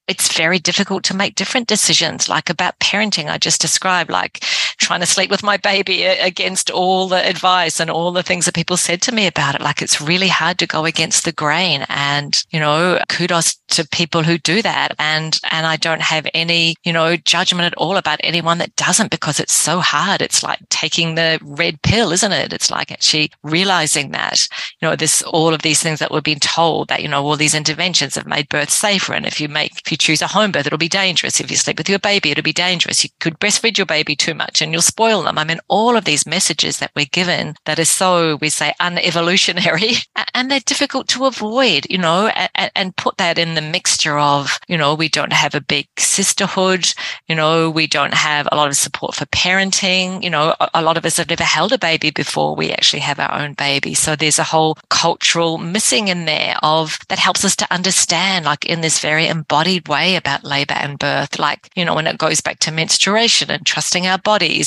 it's 0.07 0.35
very 0.35 0.59
difficult 0.59 1.03
to 1.05 1.15
make 1.15 1.35
different 1.35 1.67
decisions, 1.67 2.29
like 2.29 2.49
about 2.49 2.79
parenting 2.79 3.29
I 3.29 3.37
just 3.37 3.61
described, 3.61 4.09
like 4.09 4.43
trying 4.77 4.99
to 4.99 5.05
sleep 5.05 5.29
with 5.29 5.43
my 5.43 5.57
baby 5.57 6.03
against 6.03 6.69
all 6.69 7.07
the 7.07 7.27
advice 7.27 7.79
and 7.79 7.89
all 7.89 8.11
the 8.11 8.23
things 8.23 8.45
that 8.45 8.55
people 8.55 8.77
said 8.77 9.01
to 9.01 9.11
me 9.11 9.27
about 9.27 9.55
it. 9.55 9.61
Like 9.61 9.81
it's 9.81 9.99
really 9.99 10.27
hard 10.27 10.57
to 10.59 10.67
go 10.67 10.85
against 10.85 11.25
the 11.25 11.31
grain. 11.31 11.85
And, 11.89 12.41
you 12.51 12.59
know, 12.59 12.99
kudos 13.09 13.55
to 13.69 13.87
people 13.87 14.23
who 14.23 14.37
do 14.37 14.61
that. 14.61 14.95
And, 14.99 15.39
and 15.51 15.65
I 15.65 15.75
don't 15.75 16.01
have 16.01 16.27
any, 16.33 16.75
you 16.83 16.93
know, 16.93 17.17
judgment 17.17 17.65
at 17.65 17.73
all 17.75 17.97
about 17.97 18.19
anyone 18.23 18.59
that 18.59 18.75
doesn't 18.75 19.11
because 19.11 19.39
it's 19.39 19.53
so 19.53 19.79
hard. 19.79 20.21
It's 20.21 20.43
like 20.43 20.59
taking 20.69 21.15
the 21.15 21.39
red 21.41 21.81
pill, 21.81 22.11
isn't 22.11 22.31
it? 22.31 22.53
It's 22.53 22.71
like 22.71 22.91
actually 22.91 23.31
realizing 23.43 24.11
that, 24.11 24.47
you 24.81 24.87
know, 24.87 24.95
this, 24.95 25.21
all 25.23 25.53
of 25.53 25.63
these 25.63 25.81
things 25.81 25.99
that 25.99 26.11
we're 26.11 26.21
being 26.21 26.39
told 26.39 26.87
that, 26.89 27.01
you 27.01 27.07
know, 27.07 27.23
all 27.25 27.35
these 27.35 27.55
interventions 27.55 28.15
have 28.15 28.27
made 28.27 28.49
birth 28.49 28.69
safer. 28.69 29.13
And 29.13 29.25
if 29.25 29.41
you 29.41 29.49
make, 29.49 29.81
if 29.83 29.91
you 29.91 29.97
choose 29.97 30.21
a 30.21 30.27
home 30.27 30.51
birth, 30.51 30.67
it'll 30.67 30.77
be 30.77 30.87
dangerous. 30.87 31.39
If 31.39 31.49
you 31.51 31.57
sleep 31.57 31.77
with 31.77 31.89
your 31.89 31.99
baby, 31.99 32.31
it'll 32.31 32.43
be 32.43 32.53
dangerous. 32.53 33.03
You 33.03 33.09
could 33.19 33.39
breastfeed 33.39 33.77
your 33.77 33.85
baby 33.85 34.15
too 34.15 34.33
much 34.33 34.61
and 34.67 34.73
you'll 34.73 34.81
spoil 34.81 35.23
them. 35.23 35.37
I 35.37 35.45
mean, 35.45 35.59
all 35.69 35.95
of 35.95 36.03
these 36.03 36.27
messages 36.27 36.79
that 36.79 36.91
we're 36.93 37.05
given 37.05 37.55
that 37.65 37.79
are 37.79 37.85
so, 37.85 38.37
we 38.41 38.49
say, 38.49 38.73
unevolutionary 38.79 39.93
and 40.33 40.51
they're 40.51 40.59
difficult 40.59 41.07
to 41.09 41.25
avoid, 41.25 41.87
you 41.89 41.97
know, 41.97 42.27
and, 42.27 42.71
and 42.75 42.95
put 42.97 43.17
that 43.17 43.39
in 43.39 43.55
the 43.55 43.61
mixture 43.61 44.19
of, 44.19 44.59
you 44.67 44.77
know, 44.77 44.93
we 44.93 45.07
don't 45.07 45.31
have 45.31 45.55
a 45.55 45.61
big 45.61 45.87
sisterhood, 45.97 46.93
you 47.27 47.35
know, 47.35 47.69
we 47.69 47.87
don't 47.87 48.13
have 48.13 48.47
a 48.51 48.55
lot 48.55 48.67
of 48.67 48.75
support 48.75 49.15
for 49.15 49.25
parenting. 49.27 50.21
You 50.21 50.29
know, 50.29 50.53
a, 50.59 50.69
a 50.75 50.81
lot 50.81 50.97
of 50.97 51.05
us 51.05 51.17
have 51.17 51.29
never 51.29 51.43
held 51.43 51.71
a 51.71 51.77
baby 51.77 52.11
before 52.11 52.55
we 52.55 52.71
actually 52.71 52.99
have 52.99 53.19
our 53.19 53.33
own 53.33 53.53
baby. 53.53 53.93
So 53.93 54.15
there's 54.15 54.39
a 54.39 54.43
whole 54.43 54.77
cultural 54.89 55.57
missing 55.57 56.09
in 56.09 56.25
there 56.25 56.55
of 56.61 56.99
that 57.07 57.19
helps 57.19 57.45
us 57.45 57.55
to 57.55 57.73
understand, 57.73 58.43
like 58.43 58.65
in 58.65 58.81
this 58.81 58.99
very 58.99 59.27
embodied 59.27 59.87
way 59.87 60.17
about 60.17 60.43
labor 60.43 60.73
and 60.73 60.99
birth, 60.99 61.39
like, 61.39 61.69
you 61.75 61.85
know, 61.85 61.95
when 61.95 62.07
it 62.07 62.17
goes 62.17 62.41
back 62.41 62.59
to 62.59 62.71
menstruation 62.71 63.49
and 63.49 63.65
trusting 63.65 64.05
our 64.05 64.17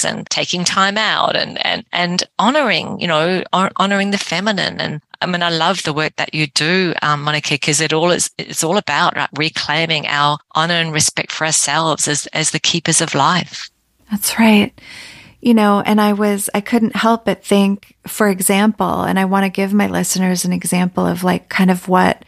and 0.04 0.28
taking 0.30 0.64
time 0.64 0.96
out 0.96 1.36
and, 1.36 1.64
and, 1.64 1.84
and 1.92 2.24
honoring, 2.38 3.00
you 3.00 3.06
know, 3.06 3.42
honoring 3.52 4.10
the 4.10 4.18
feminine. 4.18 4.80
And 4.80 5.00
I 5.20 5.26
mean, 5.26 5.42
I 5.42 5.50
love 5.50 5.82
the 5.82 5.92
work 5.92 6.16
that 6.16 6.34
you 6.34 6.46
do, 6.48 6.94
um, 7.02 7.22
Monica, 7.22 7.54
because 7.54 7.80
it 7.80 7.92
all 7.92 8.10
is, 8.10 8.30
it's 8.38 8.64
all 8.64 8.76
about 8.76 9.16
right, 9.16 9.28
reclaiming 9.36 10.06
our 10.06 10.38
honor 10.52 10.74
and 10.74 10.92
respect 10.92 11.32
for 11.32 11.44
ourselves 11.44 12.08
as, 12.08 12.26
as 12.28 12.50
the 12.50 12.60
keepers 12.60 13.00
of 13.00 13.14
life. 13.14 13.70
That's 14.10 14.38
right. 14.38 14.72
You 15.40 15.54
know, 15.54 15.82
and 15.84 16.00
I 16.00 16.12
was, 16.12 16.50
I 16.54 16.60
couldn't 16.60 16.96
help 16.96 17.24
but 17.24 17.44
think, 17.44 17.94
for 18.06 18.28
example, 18.28 19.02
and 19.02 19.18
I 19.18 19.24
want 19.24 19.44
to 19.44 19.50
give 19.50 19.72
my 19.72 19.86
listeners 19.86 20.44
an 20.44 20.52
example 20.52 21.06
of 21.06 21.24
like 21.24 21.48
kind 21.48 21.70
of 21.70 21.88
what 21.88 22.24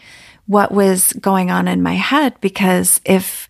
what 0.46 0.72
was 0.72 1.12
going 1.14 1.50
on 1.50 1.68
in 1.68 1.82
my 1.82 1.94
head 1.94 2.34
because 2.40 3.00
if 3.04 3.48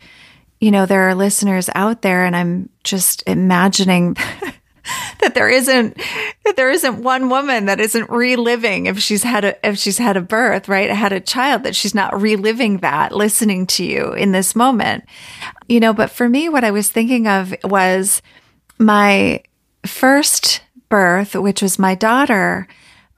you 0.62 0.70
know 0.70 0.86
there 0.86 1.08
are 1.08 1.14
listeners 1.14 1.68
out 1.74 2.02
there 2.02 2.24
and 2.24 2.36
I'm 2.36 2.68
just 2.84 3.24
imagining 3.26 4.14
that 5.20 5.34
there 5.34 5.48
isn't 5.48 6.00
that 6.44 6.54
there 6.54 6.70
isn't 6.70 7.02
one 7.02 7.28
woman 7.28 7.64
that 7.64 7.80
isn't 7.80 8.08
reliving 8.08 8.86
if 8.86 9.00
she's 9.00 9.24
had 9.24 9.44
a 9.44 9.68
if 9.68 9.76
she's 9.76 9.98
had 9.98 10.16
a 10.16 10.20
birth, 10.20 10.68
right? 10.68 10.88
Had 10.88 11.12
a 11.12 11.18
child 11.18 11.64
that 11.64 11.74
she's 11.74 11.96
not 11.96 12.20
reliving 12.20 12.78
that 12.78 13.10
listening 13.10 13.66
to 13.66 13.84
you 13.84 14.12
in 14.12 14.30
this 14.30 14.54
moment. 14.54 15.04
You 15.66 15.80
know, 15.80 15.92
but 15.92 16.10
for 16.10 16.28
me 16.28 16.48
what 16.48 16.62
I 16.62 16.70
was 16.70 16.88
thinking 16.88 17.26
of 17.26 17.52
was 17.64 18.22
my 18.78 19.42
first 19.84 20.62
birth, 20.88 21.34
which 21.34 21.60
was 21.60 21.76
my 21.76 21.96
daughter. 21.96 22.68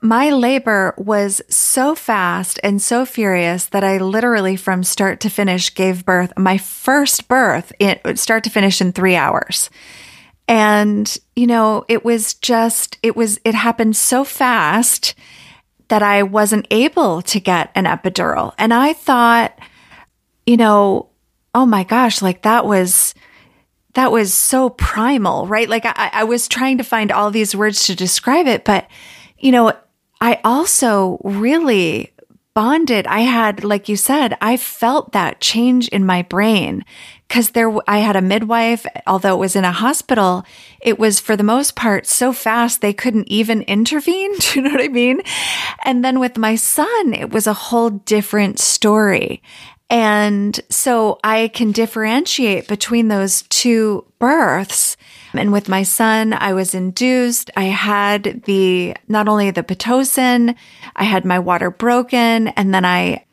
My 0.04 0.28
labor 0.28 0.94
was 0.98 1.40
so 1.48 1.94
fast 1.94 2.60
and 2.62 2.82
so 2.82 3.06
furious 3.06 3.64
that 3.64 3.82
I 3.82 3.96
literally 3.96 4.54
from 4.54 4.84
start 4.84 5.18
to 5.20 5.30
finish 5.30 5.74
gave 5.74 6.04
birth 6.04 6.30
my 6.36 6.58
first 6.58 7.26
birth 7.26 7.72
in 7.78 7.98
start 8.16 8.44
to 8.44 8.50
finish 8.50 8.82
in 8.82 8.92
3 8.92 9.16
hours. 9.16 9.70
And, 10.46 11.16
you 11.34 11.46
know, 11.46 11.86
it 11.88 12.04
was 12.04 12.34
just, 12.34 12.98
it 13.02 13.16
was, 13.16 13.40
it 13.46 13.54
happened 13.54 13.96
so 13.96 14.24
fast 14.24 15.14
that 15.88 16.02
I 16.02 16.22
wasn't 16.22 16.66
able 16.70 17.22
to 17.22 17.40
get 17.40 17.70
an 17.74 17.86
epidural. 17.86 18.52
And 18.58 18.74
I 18.74 18.92
thought, 18.92 19.58
you 20.44 20.58
know, 20.58 21.08
oh 21.54 21.64
my 21.64 21.82
gosh, 21.82 22.20
like 22.20 22.42
that 22.42 22.66
was, 22.66 23.14
that 23.94 24.12
was 24.12 24.34
so 24.34 24.68
primal, 24.68 25.46
right? 25.46 25.66
Like 25.70 25.86
I, 25.86 26.10
I 26.12 26.24
was 26.24 26.46
trying 26.46 26.76
to 26.76 26.84
find 26.84 27.10
all 27.10 27.30
these 27.30 27.56
words 27.56 27.86
to 27.86 27.96
describe 27.96 28.46
it, 28.46 28.66
but, 28.66 28.86
you 29.38 29.50
know, 29.50 29.72
I 30.24 30.40
also 30.42 31.20
really 31.22 32.14
bonded. 32.54 33.06
I 33.06 33.20
had, 33.20 33.62
like 33.62 33.90
you 33.90 33.96
said, 33.96 34.38
I 34.40 34.56
felt 34.56 35.12
that 35.12 35.42
change 35.42 35.88
in 35.88 36.06
my 36.06 36.22
brain 36.22 36.82
because 37.28 37.50
there, 37.50 37.70
I 37.86 37.98
had 37.98 38.16
a 38.16 38.22
midwife, 38.22 38.86
although 39.06 39.34
it 39.34 39.38
was 39.38 39.54
in 39.54 39.64
a 39.64 39.70
hospital, 39.72 40.46
it 40.80 40.98
was 40.98 41.20
for 41.20 41.36
the 41.36 41.42
most 41.42 41.76
part 41.76 42.06
so 42.06 42.32
fast 42.32 42.80
they 42.80 42.94
couldn't 42.94 43.28
even 43.28 43.60
intervene. 43.62 44.34
Do 44.38 44.46
you 44.54 44.62
know 44.62 44.70
what 44.70 44.80
I 44.80 44.88
mean? 44.88 45.20
And 45.84 46.02
then 46.02 46.18
with 46.18 46.38
my 46.38 46.54
son, 46.54 47.12
it 47.12 47.28
was 47.28 47.46
a 47.46 47.52
whole 47.52 47.90
different 47.90 48.58
story. 48.58 49.42
And 49.90 50.58
so 50.70 51.18
I 51.22 51.48
can 51.48 51.70
differentiate 51.70 52.66
between 52.66 53.08
those 53.08 53.42
two 53.42 54.06
births. 54.18 54.96
And 55.38 55.52
with 55.52 55.68
my 55.68 55.82
son, 55.82 56.32
I 56.32 56.52
was 56.52 56.74
induced. 56.74 57.50
I 57.56 57.64
had 57.64 58.42
the, 58.44 58.96
not 59.08 59.28
only 59.28 59.50
the 59.50 59.62
Pitocin, 59.62 60.54
I 60.96 61.04
had 61.04 61.24
my 61.24 61.38
water 61.38 61.70
broken 61.70 62.48
and 62.48 62.74
then 62.74 62.84
I, 62.84 63.24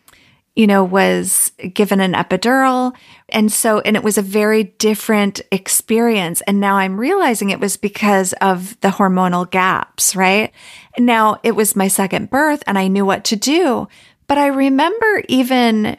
you 0.56 0.68
know, 0.68 0.84
was 0.84 1.52
given 1.74 2.02
an 2.02 2.14
epidural. 2.14 2.94
And 3.30 3.52
so, 3.52 3.80
and 3.80 3.96
it 3.96 4.04
was 4.04 4.18
a 4.18 4.22
very 4.22 4.64
different 4.64 5.42
experience. 5.52 6.42
And 6.42 6.60
now 6.60 6.76
I'm 6.76 7.00
realizing 7.00 7.50
it 7.50 7.60
was 7.60 7.78
because 7.78 8.34
of 8.42 8.80
the 8.82 8.90
hormonal 8.90 9.50
gaps, 9.50 10.16
right? 10.16 10.52
Now 10.98 11.40
it 11.44 11.56
was 11.56 11.76
my 11.76 11.88
second 11.88 12.30
birth 12.30 12.64
and 12.68 12.78
I 12.78 12.88
knew 12.88 13.06
what 13.06 13.24
to 13.26 13.36
do. 13.36 13.88
But 14.28 14.38
I 14.38 14.48
remember 14.48 15.24
even 15.28 15.98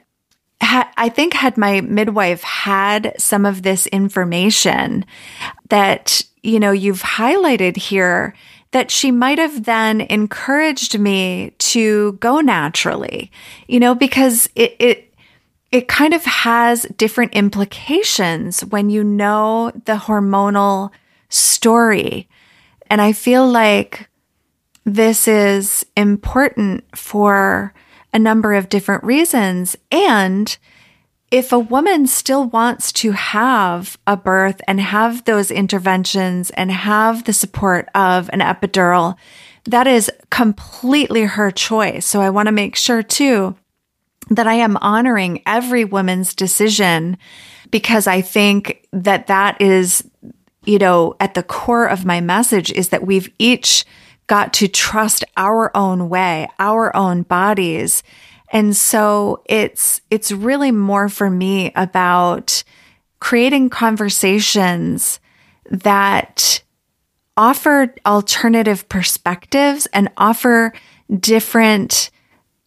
I 0.62 1.08
think 1.08 1.34
had 1.34 1.58
my 1.58 1.80
midwife 1.80 2.42
had 2.42 3.14
some 3.18 3.44
of 3.44 3.62
this 3.62 3.86
information 3.88 5.04
that, 5.68 6.22
you 6.42 6.60
know, 6.60 6.70
you've 6.70 7.02
highlighted 7.02 7.76
here, 7.76 8.34
that 8.70 8.90
she 8.90 9.10
might 9.10 9.38
have 9.38 9.64
then 9.64 10.00
encouraged 10.02 10.98
me 10.98 11.52
to 11.58 12.12
go 12.12 12.40
naturally, 12.40 13.30
you 13.66 13.80
know, 13.80 13.94
because 13.94 14.48
it, 14.54 14.76
it, 14.78 15.14
it 15.72 15.88
kind 15.88 16.14
of 16.14 16.24
has 16.24 16.84
different 16.96 17.34
implications 17.34 18.60
when 18.60 18.88
you 18.88 19.02
know 19.02 19.72
the 19.84 19.96
hormonal 19.96 20.90
story. 21.28 22.28
And 22.88 23.00
I 23.00 23.12
feel 23.12 23.46
like 23.48 24.08
this 24.84 25.26
is 25.26 25.84
important 25.96 26.84
for 26.96 27.74
a 28.12 28.18
number 28.18 28.54
of 28.54 28.68
different 28.68 29.04
reasons. 29.04 29.76
And 29.90 30.56
if 31.30 31.50
a 31.50 31.58
woman 31.58 32.06
still 32.06 32.44
wants 32.44 32.92
to 32.92 33.12
have 33.12 33.96
a 34.06 34.16
birth 34.16 34.60
and 34.68 34.80
have 34.80 35.24
those 35.24 35.50
interventions 35.50 36.50
and 36.50 36.70
have 36.70 37.24
the 37.24 37.32
support 37.32 37.88
of 37.94 38.28
an 38.32 38.40
epidural, 38.40 39.16
that 39.64 39.86
is 39.86 40.10
completely 40.30 41.22
her 41.22 41.50
choice. 41.50 42.04
So 42.04 42.20
I 42.20 42.30
want 42.30 42.48
to 42.48 42.52
make 42.52 42.76
sure 42.76 43.02
too 43.02 43.56
that 44.28 44.46
I 44.46 44.54
am 44.54 44.76
honoring 44.78 45.42
every 45.46 45.84
woman's 45.84 46.34
decision 46.34 47.16
because 47.70 48.06
I 48.06 48.20
think 48.20 48.86
that 48.92 49.28
that 49.28 49.60
is, 49.60 50.04
you 50.64 50.78
know, 50.78 51.16
at 51.18 51.34
the 51.34 51.42
core 51.42 51.86
of 51.86 52.04
my 52.04 52.20
message 52.20 52.70
is 52.72 52.90
that 52.90 53.06
we've 53.06 53.32
each 53.38 53.84
got 54.32 54.54
to 54.54 54.66
trust 54.66 55.24
our 55.36 55.70
own 55.76 56.08
way, 56.08 56.48
our 56.58 56.96
own 56.96 57.20
bodies. 57.20 58.02
And 58.50 58.74
so 58.74 59.42
it's, 59.44 60.00
it's 60.08 60.32
really 60.32 60.70
more 60.70 61.10
for 61.10 61.28
me 61.28 61.70
about 61.76 62.64
creating 63.20 63.68
conversations 63.68 65.20
that 65.70 66.62
offer 67.36 67.94
alternative 68.06 68.88
perspectives 68.88 69.84
and 69.92 70.08
offer 70.16 70.72
different 71.20 72.10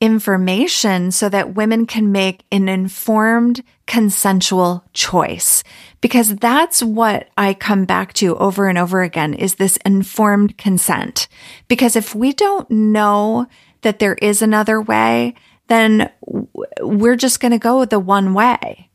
information 0.02 1.12
so 1.12 1.30
that 1.30 1.56
women 1.56 1.86
can 1.86 2.12
make 2.12 2.44
an 2.52 2.68
informed, 2.68 3.64
consensual 3.88 4.84
choice. 4.94 5.64
Because 6.02 6.36
that's 6.36 6.84
what 6.84 7.30
I 7.38 7.54
come 7.54 7.86
back 7.86 8.14
to 8.14 8.36
over 8.38 8.68
and 8.68 8.78
over 8.78 9.02
again 9.02 9.34
is 9.34 9.56
this 9.56 9.78
informed 9.86 10.58
consent. 10.58 11.28
Because 11.68 11.96
if 11.96 12.14
we 12.14 12.34
don't 12.34 12.70
know 12.70 13.48
that 13.82 14.00
there 14.00 14.16
is 14.16 14.42
another 14.42 14.82
way, 14.82 15.34
then 15.68 16.12
we're 16.82 17.16
just 17.16 17.40
going 17.40 17.52
to 17.52 17.58
go 17.58 17.86
the 17.86 18.00
one 18.00 18.34
way. 18.34 18.90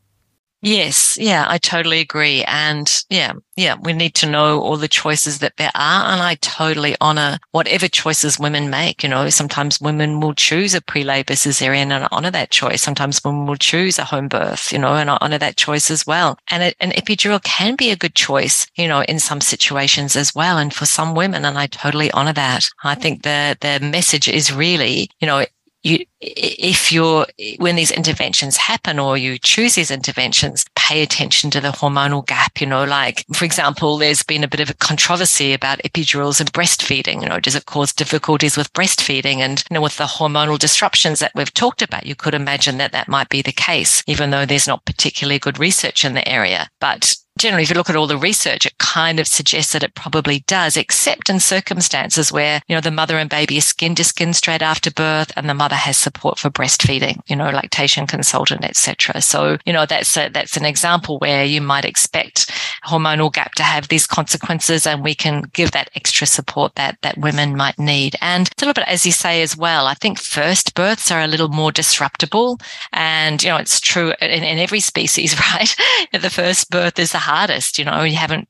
Yes, 0.63 1.17
yeah, 1.19 1.45
I 1.47 1.57
totally 1.57 2.01
agree. 2.01 2.43
And 2.43 2.87
yeah, 3.09 3.33
yeah, 3.55 3.75
we 3.81 3.93
need 3.93 4.13
to 4.15 4.29
know 4.29 4.59
all 4.61 4.77
the 4.77 4.87
choices 4.87 5.39
that 5.39 5.57
there 5.57 5.71
are. 5.73 6.13
And 6.13 6.21
I 6.21 6.35
totally 6.35 6.95
honor 7.01 7.39
whatever 7.51 7.87
choices 7.87 8.37
women 8.39 8.69
make. 8.69 9.01
You 9.01 9.09
know, 9.09 9.27
sometimes 9.29 9.81
women 9.81 10.19
will 10.19 10.35
choose 10.35 10.75
a 10.75 10.81
pre-labor 10.81 11.33
cesarean 11.33 11.89
and 11.89 12.07
honor 12.11 12.29
that 12.29 12.51
choice. 12.51 12.83
Sometimes 12.83 13.23
women 13.25 13.47
will 13.47 13.55
choose 13.55 13.97
a 13.97 14.03
home 14.03 14.27
birth, 14.27 14.71
you 14.71 14.77
know, 14.77 14.93
and 14.93 15.09
I 15.09 15.17
honor 15.19 15.39
that 15.39 15.57
choice 15.57 15.89
as 15.89 16.05
well. 16.05 16.37
And 16.51 16.75
an 16.79 16.91
epidural 16.91 17.43
can 17.43 17.75
be 17.75 17.89
a 17.89 17.95
good 17.95 18.13
choice, 18.13 18.67
you 18.75 18.87
know, 18.87 19.01
in 19.01 19.17
some 19.17 19.41
situations 19.41 20.15
as 20.15 20.35
well. 20.35 20.59
And 20.59 20.71
for 20.71 20.85
some 20.85 21.15
women, 21.15 21.43
and 21.43 21.57
I 21.57 21.65
totally 21.67 22.11
honor 22.11 22.33
that. 22.33 22.69
I 22.83 22.93
think 22.93 23.23
the, 23.23 23.57
the 23.61 23.79
message 23.83 24.27
is 24.27 24.53
really, 24.53 25.09
you 25.19 25.25
know, 25.25 25.43
you, 25.83 26.05
if 26.19 26.91
you're, 26.91 27.25
when 27.57 27.75
these 27.75 27.91
interventions 27.91 28.57
happen 28.57 28.99
or 28.99 29.17
you 29.17 29.37
choose 29.37 29.75
these 29.75 29.91
interventions, 29.91 30.65
pay 30.75 31.01
attention 31.01 31.49
to 31.51 31.61
the 31.61 31.69
hormonal 31.69 32.25
gap. 32.25 32.61
You 32.61 32.67
know, 32.67 32.83
like, 32.83 33.25
for 33.33 33.45
example, 33.45 33.97
there's 33.97 34.23
been 34.23 34.43
a 34.43 34.47
bit 34.47 34.59
of 34.59 34.69
a 34.69 34.75
controversy 34.75 35.53
about 35.53 35.79
epidurals 35.79 36.39
and 36.39 36.51
breastfeeding. 36.53 37.21
You 37.21 37.29
know, 37.29 37.39
does 37.39 37.55
it 37.55 37.65
cause 37.65 37.93
difficulties 37.93 38.57
with 38.57 38.71
breastfeeding? 38.73 39.37
And, 39.37 39.63
you 39.69 39.73
know, 39.73 39.81
with 39.81 39.97
the 39.97 40.03
hormonal 40.03 40.59
disruptions 40.59 41.19
that 41.19 41.31
we've 41.35 41.53
talked 41.53 41.81
about, 41.81 42.05
you 42.05 42.15
could 42.15 42.33
imagine 42.33 42.77
that 42.77 42.91
that 42.91 43.07
might 43.07 43.29
be 43.29 43.41
the 43.41 43.51
case, 43.51 44.03
even 44.07 44.29
though 44.29 44.45
there's 44.45 44.67
not 44.67 44.85
particularly 44.85 45.39
good 45.39 45.59
research 45.59 46.05
in 46.05 46.13
the 46.13 46.27
area. 46.27 46.69
But 46.79 47.15
generally, 47.41 47.63
if 47.63 47.69
you 47.69 47.75
look 47.75 47.89
at 47.89 47.95
all 47.95 48.05
the 48.05 48.17
research, 48.17 48.67
it 48.67 48.77
kind 48.77 49.19
of 49.19 49.27
suggests 49.27 49.73
that 49.73 49.81
it 49.81 49.95
probably 49.95 50.41
does, 50.41 50.77
except 50.77 51.27
in 51.27 51.39
circumstances 51.39 52.31
where, 52.31 52.61
you 52.67 52.75
know, 52.75 52.81
the 52.81 52.91
mother 52.91 53.17
and 53.17 53.29
baby 53.29 53.57
are 53.57 53.61
skin 53.61 53.95
to 53.95 54.03
skin 54.03 54.31
straight 54.31 54.61
after 54.61 54.91
birth 54.91 55.31
and 55.35 55.49
the 55.49 55.55
mother 55.55 55.75
has 55.75 55.97
support 55.97 56.37
for 56.37 56.51
breastfeeding, 56.51 57.19
you 57.25 57.35
know, 57.35 57.49
lactation 57.49 58.05
consultant, 58.05 58.63
etc. 58.63 59.21
So, 59.21 59.57
you 59.65 59.73
know, 59.73 59.87
that's 59.87 60.15
a, 60.17 60.29
that's 60.29 60.55
an 60.55 60.65
example 60.65 61.17
where 61.17 61.43
you 61.43 61.61
might 61.61 61.83
expect 61.83 62.51
hormonal 62.85 63.33
gap 63.33 63.53
to 63.55 63.63
have 63.63 63.87
these 63.87 64.05
consequences 64.05 64.85
and 64.85 65.03
we 65.03 65.15
can 65.15 65.43
give 65.53 65.71
that 65.71 65.89
extra 65.95 66.27
support 66.27 66.75
that, 66.75 66.97
that 67.01 67.17
women 67.17 67.55
might 67.55 67.79
need. 67.79 68.15
And 68.21 68.47
a 68.47 68.53
little 68.61 68.73
bit, 68.73 68.87
as 68.87 69.03
you 69.03 69.11
say 69.11 69.41
as 69.41 69.57
well, 69.57 69.87
I 69.87 69.95
think 69.95 70.19
first 70.19 70.75
births 70.75 71.09
are 71.09 71.21
a 71.21 71.27
little 71.27 71.49
more 71.49 71.71
disruptable. 71.71 72.61
And, 72.93 73.41
you 73.41 73.49
know, 73.49 73.57
it's 73.57 73.79
true 73.79 74.13
in, 74.21 74.43
in 74.43 74.59
every 74.59 74.79
species, 74.79 75.35
right? 75.55 75.75
the 76.11 76.29
first 76.29 76.69
birth 76.69 76.99
is 76.99 77.11
the 77.13 77.30
hardest. 77.31 77.77
You 77.77 77.85
know, 77.85 78.03
you 78.03 78.15
haven't 78.15 78.47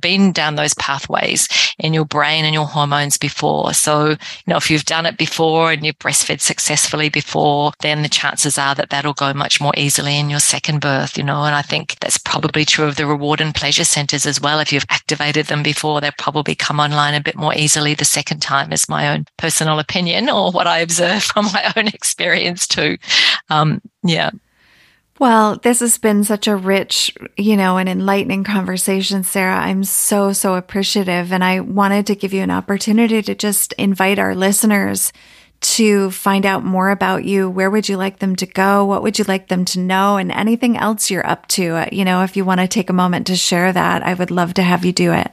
been 0.00 0.32
down 0.32 0.54
those 0.54 0.74
pathways 0.74 1.48
in 1.78 1.92
your 1.92 2.04
brain 2.04 2.44
and 2.44 2.54
your 2.54 2.66
hormones 2.66 3.18
before. 3.18 3.74
So, 3.74 4.10
you 4.10 4.16
know, 4.46 4.56
if 4.56 4.70
you've 4.70 4.84
done 4.84 5.06
it 5.06 5.18
before 5.18 5.72
and 5.72 5.84
you've 5.84 5.98
breastfed 5.98 6.40
successfully 6.40 7.08
before, 7.08 7.72
then 7.80 8.02
the 8.02 8.08
chances 8.08 8.58
are 8.58 8.74
that 8.76 8.90
that'll 8.90 9.12
go 9.12 9.34
much 9.34 9.60
more 9.60 9.72
easily 9.76 10.18
in 10.18 10.30
your 10.30 10.40
second 10.40 10.80
birth, 10.80 11.18
you 11.18 11.24
know, 11.24 11.44
and 11.44 11.54
I 11.54 11.62
think 11.62 11.98
that's 12.00 12.18
probably 12.18 12.64
true 12.64 12.86
of 12.86 12.96
the 12.96 13.06
reward 13.06 13.40
and 13.40 13.54
pleasure 13.54 13.84
centers 13.84 14.24
as 14.24 14.40
well. 14.40 14.60
If 14.60 14.72
you've 14.72 14.86
activated 14.88 15.46
them 15.46 15.62
before, 15.62 16.00
they'll 16.00 16.12
probably 16.16 16.54
come 16.54 16.80
online 16.80 17.14
a 17.14 17.20
bit 17.20 17.36
more 17.36 17.54
easily 17.54 17.94
the 17.94 18.04
second 18.04 18.40
time 18.40 18.72
is 18.72 18.88
my 18.88 19.08
own 19.08 19.26
personal 19.36 19.78
opinion 19.78 20.30
or 20.30 20.52
what 20.52 20.66
I 20.66 20.78
observe 20.78 21.22
from 21.24 21.46
my 21.46 21.72
own 21.76 21.88
experience 21.88 22.66
too. 22.66 22.96
Um, 23.50 23.82
yeah. 24.04 24.30
Well, 25.18 25.56
this 25.56 25.80
has 25.80 25.96
been 25.96 26.24
such 26.24 26.46
a 26.46 26.56
rich, 26.56 27.14
you 27.38 27.56
know, 27.56 27.78
and 27.78 27.88
enlightening 27.88 28.44
conversation, 28.44 29.24
Sarah. 29.24 29.56
I'm 29.56 29.82
so, 29.82 30.32
so 30.32 30.56
appreciative. 30.56 31.32
And 31.32 31.42
I 31.42 31.60
wanted 31.60 32.06
to 32.08 32.14
give 32.14 32.34
you 32.34 32.42
an 32.42 32.50
opportunity 32.50 33.22
to 33.22 33.34
just 33.34 33.72
invite 33.74 34.18
our 34.18 34.34
listeners 34.34 35.12
to 35.58 36.10
find 36.10 36.44
out 36.44 36.64
more 36.64 36.90
about 36.90 37.24
you. 37.24 37.48
Where 37.48 37.70
would 37.70 37.88
you 37.88 37.96
like 37.96 38.18
them 38.18 38.36
to 38.36 38.46
go? 38.46 38.84
What 38.84 39.02
would 39.02 39.18
you 39.18 39.24
like 39.26 39.48
them 39.48 39.64
to 39.66 39.80
know? 39.80 40.18
And 40.18 40.30
anything 40.30 40.76
else 40.76 41.10
you're 41.10 41.26
up 41.26 41.48
to? 41.48 41.76
Uh, 41.76 41.88
you 41.90 42.04
know, 42.04 42.22
if 42.22 42.36
you 42.36 42.44
want 42.44 42.60
to 42.60 42.68
take 42.68 42.90
a 42.90 42.94
moment 42.94 43.26
to 43.28 43.36
share 43.36 43.72
that, 43.72 44.02
I 44.02 44.12
would 44.12 44.30
love 44.30 44.52
to 44.54 44.62
have 44.62 44.84
you 44.84 44.92
do 44.92 45.12
it. 45.12 45.32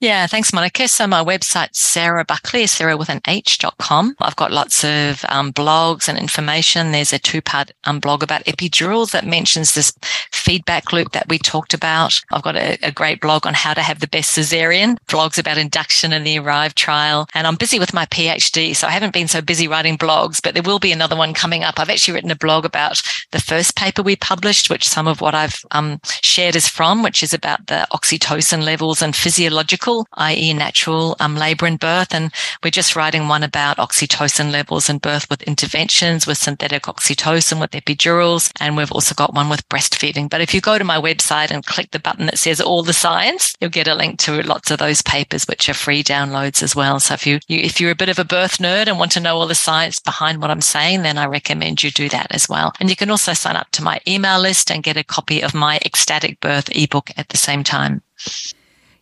Yeah, 0.00 0.28
thanks, 0.28 0.52
Monica. 0.52 0.86
So 0.86 1.08
my 1.08 1.24
website's 1.24 1.80
Sarah 1.80 2.24
Buckley, 2.24 2.68
Sarah 2.68 2.96
with 2.96 3.08
an 3.08 3.20
H.com. 3.26 4.14
I've 4.20 4.36
got 4.36 4.52
lots 4.52 4.84
of 4.84 5.24
um, 5.28 5.52
blogs 5.52 6.08
and 6.08 6.16
information. 6.16 6.92
There's 6.92 7.12
a 7.12 7.18
two 7.18 7.42
part 7.42 7.72
um, 7.82 7.98
blog 7.98 8.22
about 8.22 8.44
epidurals 8.44 9.10
that 9.10 9.26
mentions 9.26 9.74
this 9.74 9.92
feedback 10.30 10.92
loop 10.92 11.10
that 11.12 11.28
we 11.28 11.36
talked 11.36 11.74
about. 11.74 12.20
I've 12.30 12.44
got 12.44 12.54
a, 12.54 12.78
a, 12.84 12.92
great 12.92 13.20
blog 13.20 13.44
on 13.44 13.54
how 13.54 13.74
to 13.74 13.82
have 13.82 13.98
the 13.98 14.06
best 14.06 14.38
cesarean, 14.38 14.98
blogs 15.08 15.36
about 15.36 15.58
induction 15.58 16.12
and 16.12 16.24
the 16.24 16.38
ARRIVE 16.38 16.76
trial. 16.76 17.26
And 17.34 17.44
I'm 17.48 17.56
busy 17.56 17.80
with 17.80 17.92
my 17.92 18.06
PhD, 18.06 18.76
so 18.76 18.86
I 18.86 18.90
haven't 18.90 19.12
been 19.12 19.26
so 19.26 19.42
busy 19.42 19.66
writing 19.66 19.98
blogs, 19.98 20.40
but 20.40 20.54
there 20.54 20.62
will 20.62 20.78
be 20.78 20.92
another 20.92 21.16
one 21.16 21.34
coming 21.34 21.64
up. 21.64 21.80
I've 21.80 21.90
actually 21.90 22.14
written 22.14 22.30
a 22.30 22.36
blog 22.36 22.64
about 22.64 23.02
the 23.32 23.40
first 23.40 23.74
paper 23.74 24.02
we 24.02 24.14
published, 24.14 24.70
which 24.70 24.88
some 24.88 25.08
of 25.08 25.20
what 25.20 25.34
I've 25.34 25.60
um, 25.72 26.00
shared 26.04 26.54
is 26.54 26.68
from, 26.68 27.02
which 27.02 27.20
is 27.20 27.34
about 27.34 27.66
the 27.66 27.84
oxytocin 27.92 28.62
levels 28.62 29.02
and 29.02 29.16
physiological 29.16 29.87
i.e. 30.14 30.52
natural 30.54 31.16
um, 31.20 31.36
labor 31.36 31.66
and 31.66 31.78
birth. 31.78 32.14
And 32.14 32.32
we're 32.62 32.70
just 32.70 32.96
writing 32.96 33.28
one 33.28 33.42
about 33.42 33.78
oxytocin 33.78 34.50
levels 34.50 34.88
in 34.88 34.98
birth 34.98 35.28
with 35.30 35.42
interventions 35.42 36.26
with 36.26 36.38
synthetic 36.38 36.84
oxytocin 36.84 37.60
with 37.60 37.72
epidurals. 37.72 38.50
And 38.60 38.76
we've 38.76 38.92
also 38.92 39.14
got 39.14 39.34
one 39.34 39.48
with 39.48 39.68
breastfeeding. 39.68 40.28
But 40.30 40.40
if 40.40 40.54
you 40.54 40.60
go 40.60 40.78
to 40.78 40.84
my 40.84 40.98
website 41.00 41.50
and 41.50 41.64
click 41.64 41.90
the 41.90 41.98
button 41.98 42.26
that 42.26 42.38
says 42.38 42.60
all 42.60 42.82
the 42.82 42.92
science, 42.92 43.54
you'll 43.60 43.70
get 43.70 43.88
a 43.88 43.94
link 43.94 44.18
to 44.20 44.42
lots 44.42 44.70
of 44.70 44.78
those 44.78 45.02
papers, 45.02 45.46
which 45.46 45.68
are 45.68 45.74
free 45.74 46.02
downloads 46.02 46.62
as 46.62 46.74
well. 46.76 47.00
So 47.00 47.14
if 47.14 47.26
you, 47.26 47.40
you 47.48 47.60
if 47.60 47.80
you're 47.80 47.90
a 47.90 48.02
bit 48.02 48.08
of 48.08 48.18
a 48.18 48.24
birth 48.24 48.58
nerd 48.58 48.86
and 48.86 48.98
want 48.98 49.12
to 49.12 49.20
know 49.20 49.36
all 49.36 49.46
the 49.46 49.54
science 49.54 50.00
behind 50.00 50.40
what 50.40 50.50
I'm 50.50 50.60
saying, 50.60 51.02
then 51.02 51.18
I 51.18 51.26
recommend 51.26 51.82
you 51.82 51.90
do 51.90 52.08
that 52.10 52.28
as 52.30 52.48
well. 52.48 52.72
And 52.80 52.90
you 52.90 52.96
can 52.96 53.10
also 53.10 53.32
sign 53.32 53.56
up 53.56 53.70
to 53.72 53.82
my 53.82 54.00
email 54.06 54.40
list 54.40 54.70
and 54.70 54.82
get 54.82 54.96
a 54.96 55.04
copy 55.04 55.42
of 55.42 55.54
my 55.54 55.78
ecstatic 55.84 56.40
birth 56.40 56.68
ebook 56.76 57.10
at 57.16 57.28
the 57.28 57.36
same 57.36 57.64
time. 57.64 58.02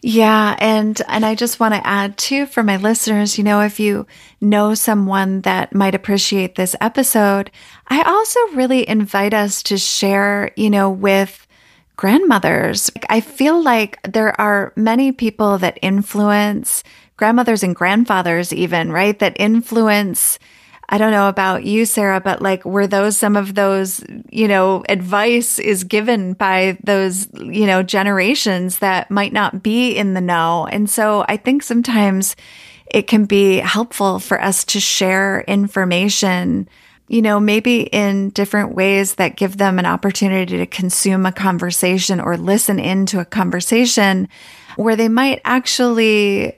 Yeah. 0.09 0.55
And, 0.61 1.03
and 1.09 1.27
I 1.27 1.35
just 1.35 1.59
want 1.59 1.75
to 1.75 1.85
add 1.85 2.17
too 2.17 2.47
for 2.47 2.63
my 2.63 2.77
listeners, 2.77 3.37
you 3.39 3.43
know, 3.43 3.61
if 3.63 3.81
you 3.81 4.07
know 4.41 4.73
someone 4.73 5.41
that 5.41 5.75
might 5.75 5.97
appreciate 5.97 6.55
this 6.55 6.77
episode, 6.81 7.51
I 7.89 8.03
also 8.03 8.39
really 8.55 8.89
invite 8.89 9.35
us 9.35 9.65
to 9.65 9.77
share, 9.77 10.53
you 10.55 10.71
know, 10.71 10.89
with 10.89 11.45
grandmothers. 11.97 12.89
I 13.11 13.21
feel 13.21 13.61
like 13.61 14.01
there 14.05 14.41
are 14.41 14.73
many 14.77 15.11
people 15.11 15.59
that 15.59 15.77
influence 15.83 16.85
grandmothers 17.17 17.65
and 17.65 17.75
grandfathers 17.75 18.53
even, 18.53 18.93
right? 18.93 19.19
That 19.19 19.35
influence 19.41 20.39
I 20.89 20.99
don't 20.99 21.11
know 21.11 21.29
about 21.29 21.65
you, 21.65 21.85
Sarah, 21.85 22.21
but 22.21 22.41
like, 22.41 22.65
were 22.65 22.87
those 22.87 23.17
some 23.17 23.37
of 23.37 23.55
those, 23.55 24.05
you 24.31 24.47
know, 24.47 24.85
advice 24.89 25.59
is 25.59 25.85
given 25.85 26.35
by 26.35 26.79
those, 26.85 27.29
you 27.35 27.67
know, 27.67 27.83
generations 27.83 28.79
that 28.79 29.11
might 29.11 29.33
not 29.33 29.63
be 29.63 29.97
in 29.97 30.15
the 30.15 30.21
know. 30.21 30.67
And 30.71 30.89
so 30.89 31.25
I 31.29 31.39
think 31.39 31.65
sometimes 31.65 32.37
it 32.87 33.09
can 33.09 33.25
be 33.25 33.57
helpful 33.57 34.21
for 34.21 34.41
us 34.41 34.65
to 34.67 34.81
share 34.81 35.41
information, 35.49 36.69
you 37.09 37.21
know, 37.21 37.41
maybe 37.41 37.83
in 37.83 38.31
different 38.31 38.75
ways 38.77 39.17
that 39.17 39.37
give 39.37 39.57
them 39.57 39.81
an 39.81 39.87
opportunity 39.87 40.59
to 40.59 40.67
consume 40.67 41.27
a 41.27 41.33
conversation 41.33 42.21
or 42.21 42.37
listen 42.37 42.79
into 42.79 43.19
a 43.19 43.25
conversation 43.25 44.29
where 44.77 44.95
they 44.95 45.09
might 45.09 45.41
actually 45.45 46.57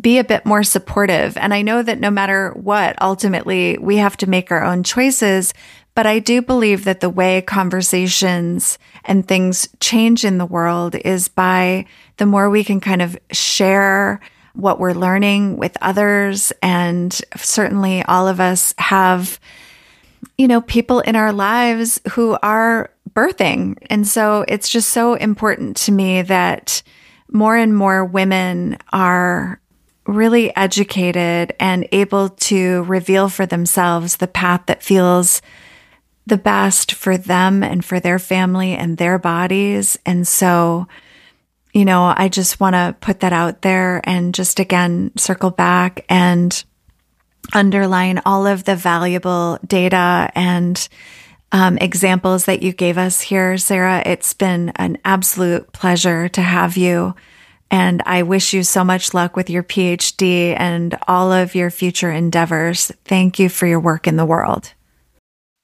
be 0.00 0.18
a 0.18 0.24
bit 0.24 0.44
more 0.44 0.62
supportive. 0.62 1.36
And 1.36 1.54
I 1.54 1.62
know 1.62 1.82
that 1.82 2.00
no 2.00 2.10
matter 2.10 2.50
what, 2.54 3.00
ultimately 3.00 3.78
we 3.78 3.96
have 3.96 4.16
to 4.18 4.28
make 4.28 4.50
our 4.50 4.64
own 4.64 4.82
choices. 4.82 5.54
But 5.94 6.06
I 6.06 6.18
do 6.18 6.42
believe 6.42 6.84
that 6.84 7.00
the 7.00 7.08
way 7.08 7.40
conversations 7.40 8.78
and 9.04 9.26
things 9.26 9.68
change 9.80 10.24
in 10.24 10.38
the 10.38 10.44
world 10.44 10.94
is 10.94 11.28
by 11.28 11.86
the 12.18 12.26
more 12.26 12.50
we 12.50 12.64
can 12.64 12.80
kind 12.80 13.00
of 13.00 13.16
share 13.32 14.20
what 14.52 14.78
we're 14.80 14.92
learning 14.92 15.56
with 15.56 15.76
others. 15.80 16.52
And 16.62 17.12
certainly 17.36 18.02
all 18.02 18.28
of 18.28 18.40
us 18.40 18.74
have, 18.78 19.38
you 20.36 20.48
know, 20.48 20.60
people 20.62 21.00
in 21.00 21.16
our 21.16 21.32
lives 21.32 22.00
who 22.10 22.36
are 22.42 22.90
birthing. 23.10 23.78
And 23.88 24.06
so 24.06 24.44
it's 24.48 24.68
just 24.68 24.90
so 24.90 25.14
important 25.14 25.76
to 25.78 25.92
me 25.92 26.22
that 26.22 26.82
more 27.32 27.56
and 27.56 27.74
more 27.74 28.04
women 28.04 28.76
are 28.92 29.60
really 30.06 30.54
educated 30.56 31.54
and 31.58 31.88
able 31.92 32.30
to 32.30 32.82
reveal 32.84 33.28
for 33.28 33.46
themselves 33.46 34.16
the 34.16 34.28
path 34.28 34.62
that 34.66 34.82
feels 34.82 35.42
the 36.26 36.36
best 36.36 36.92
for 36.92 37.16
them 37.16 37.62
and 37.62 37.84
for 37.84 38.00
their 38.00 38.18
family 38.18 38.72
and 38.72 38.96
their 38.96 39.18
bodies. 39.18 39.98
And 40.04 40.26
so, 40.26 40.88
you 41.72 41.84
know, 41.84 42.12
I 42.16 42.28
just 42.28 42.58
want 42.58 42.74
to 42.74 42.96
put 43.00 43.20
that 43.20 43.32
out 43.32 43.62
there 43.62 44.00
and 44.04 44.34
just 44.34 44.58
again 44.58 45.12
circle 45.16 45.50
back 45.50 46.04
and 46.08 46.64
underline 47.52 48.20
all 48.26 48.46
of 48.46 48.64
the 48.64 48.74
valuable 48.74 49.58
data 49.66 50.30
and 50.34 50.88
um, 51.52 51.78
examples 51.78 52.46
that 52.46 52.62
you 52.62 52.72
gave 52.72 52.98
us 52.98 53.20
here, 53.20 53.56
Sarah. 53.56 54.02
It's 54.04 54.34
been 54.34 54.70
an 54.76 54.98
absolute 55.04 55.72
pleasure 55.72 56.28
to 56.30 56.42
have 56.42 56.76
you 56.76 57.14
and 57.70 58.02
I 58.06 58.22
wish 58.22 58.52
you 58.52 58.62
so 58.62 58.84
much 58.84 59.14
luck 59.14 59.36
with 59.36 59.50
your 59.50 59.62
PhD 59.62 60.54
and 60.58 60.96
all 61.08 61.32
of 61.32 61.54
your 61.54 61.70
future 61.70 62.10
endeavors. 62.10 62.92
Thank 63.04 63.38
you 63.38 63.48
for 63.48 63.66
your 63.66 63.80
work 63.80 64.06
in 64.06 64.16
the 64.16 64.24
world. 64.26 64.72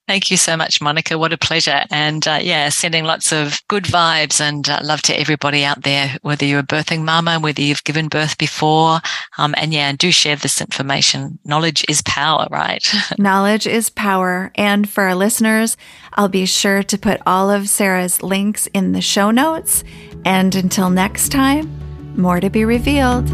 Thank 0.08 0.32
you 0.32 0.36
so 0.36 0.56
much, 0.56 0.80
Monica. 0.80 1.16
What 1.16 1.32
a 1.32 1.38
pleasure. 1.38 1.84
And 1.90 2.26
uh, 2.26 2.40
yeah, 2.42 2.68
sending 2.70 3.04
lots 3.04 3.32
of 3.32 3.62
good 3.68 3.84
vibes 3.84 4.40
and 4.40 4.68
uh, 4.68 4.80
love 4.82 5.00
to 5.02 5.18
everybody 5.18 5.64
out 5.64 5.84
there, 5.84 6.18
whether 6.22 6.44
you're 6.44 6.60
a 6.60 6.64
birthing 6.64 7.04
mama, 7.04 7.38
whether 7.38 7.62
you've 7.62 7.84
given 7.84 8.08
birth 8.08 8.36
before. 8.36 9.00
Um, 9.38 9.54
and 9.56 9.72
yeah, 9.72 9.92
do 9.92 10.10
share 10.10 10.34
this 10.34 10.60
information. 10.60 11.38
Knowledge 11.44 11.84
is 11.88 12.02
power, 12.02 12.48
right? 12.50 12.84
Knowledge 13.18 13.66
is 13.66 13.90
power. 13.90 14.50
And 14.56 14.86
for 14.86 15.04
our 15.04 15.14
listeners, 15.14 15.76
I'll 16.14 16.28
be 16.28 16.46
sure 16.46 16.82
to 16.82 16.98
put 16.98 17.22
all 17.24 17.48
of 17.48 17.68
Sarah's 17.68 18.22
links 18.24 18.66
in 18.74 18.92
the 18.92 19.00
show 19.00 19.30
notes. 19.30 19.84
And 20.24 20.54
until 20.54 20.90
next 20.90 21.30
time, 21.30 21.81
more 22.16 22.40
to 22.40 22.50
be 22.50 22.64
revealed. 22.64 23.28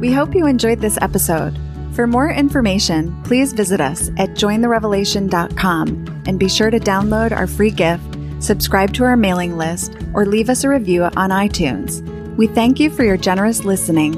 We 0.00 0.12
hope 0.12 0.34
you 0.34 0.46
enjoyed 0.46 0.80
this 0.80 0.98
episode. 1.00 1.58
For 1.92 2.06
more 2.06 2.30
information, 2.30 3.20
please 3.24 3.52
visit 3.52 3.80
us 3.80 4.10
at 4.18 4.30
jointherevelation.com 4.30 6.22
and 6.26 6.38
be 6.38 6.48
sure 6.48 6.70
to 6.70 6.78
download 6.78 7.32
our 7.32 7.46
free 7.48 7.72
gift, 7.72 8.16
subscribe 8.38 8.94
to 8.94 9.04
our 9.04 9.16
mailing 9.16 9.56
list, 9.56 9.96
or 10.14 10.24
leave 10.24 10.48
us 10.48 10.62
a 10.62 10.68
review 10.68 11.02
on 11.02 11.30
iTunes. 11.30 12.00
We 12.36 12.46
thank 12.46 12.78
you 12.78 12.90
for 12.90 13.02
your 13.02 13.16
generous 13.16 13.64
listening. 13.64 14.14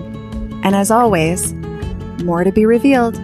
And 0.62 0.76
as 0.76 0.90
always, 0.90 1.54
more 2.22 2.44
to 2.44 2.52
be 2.52 2.66
revealed. 2.66 3.18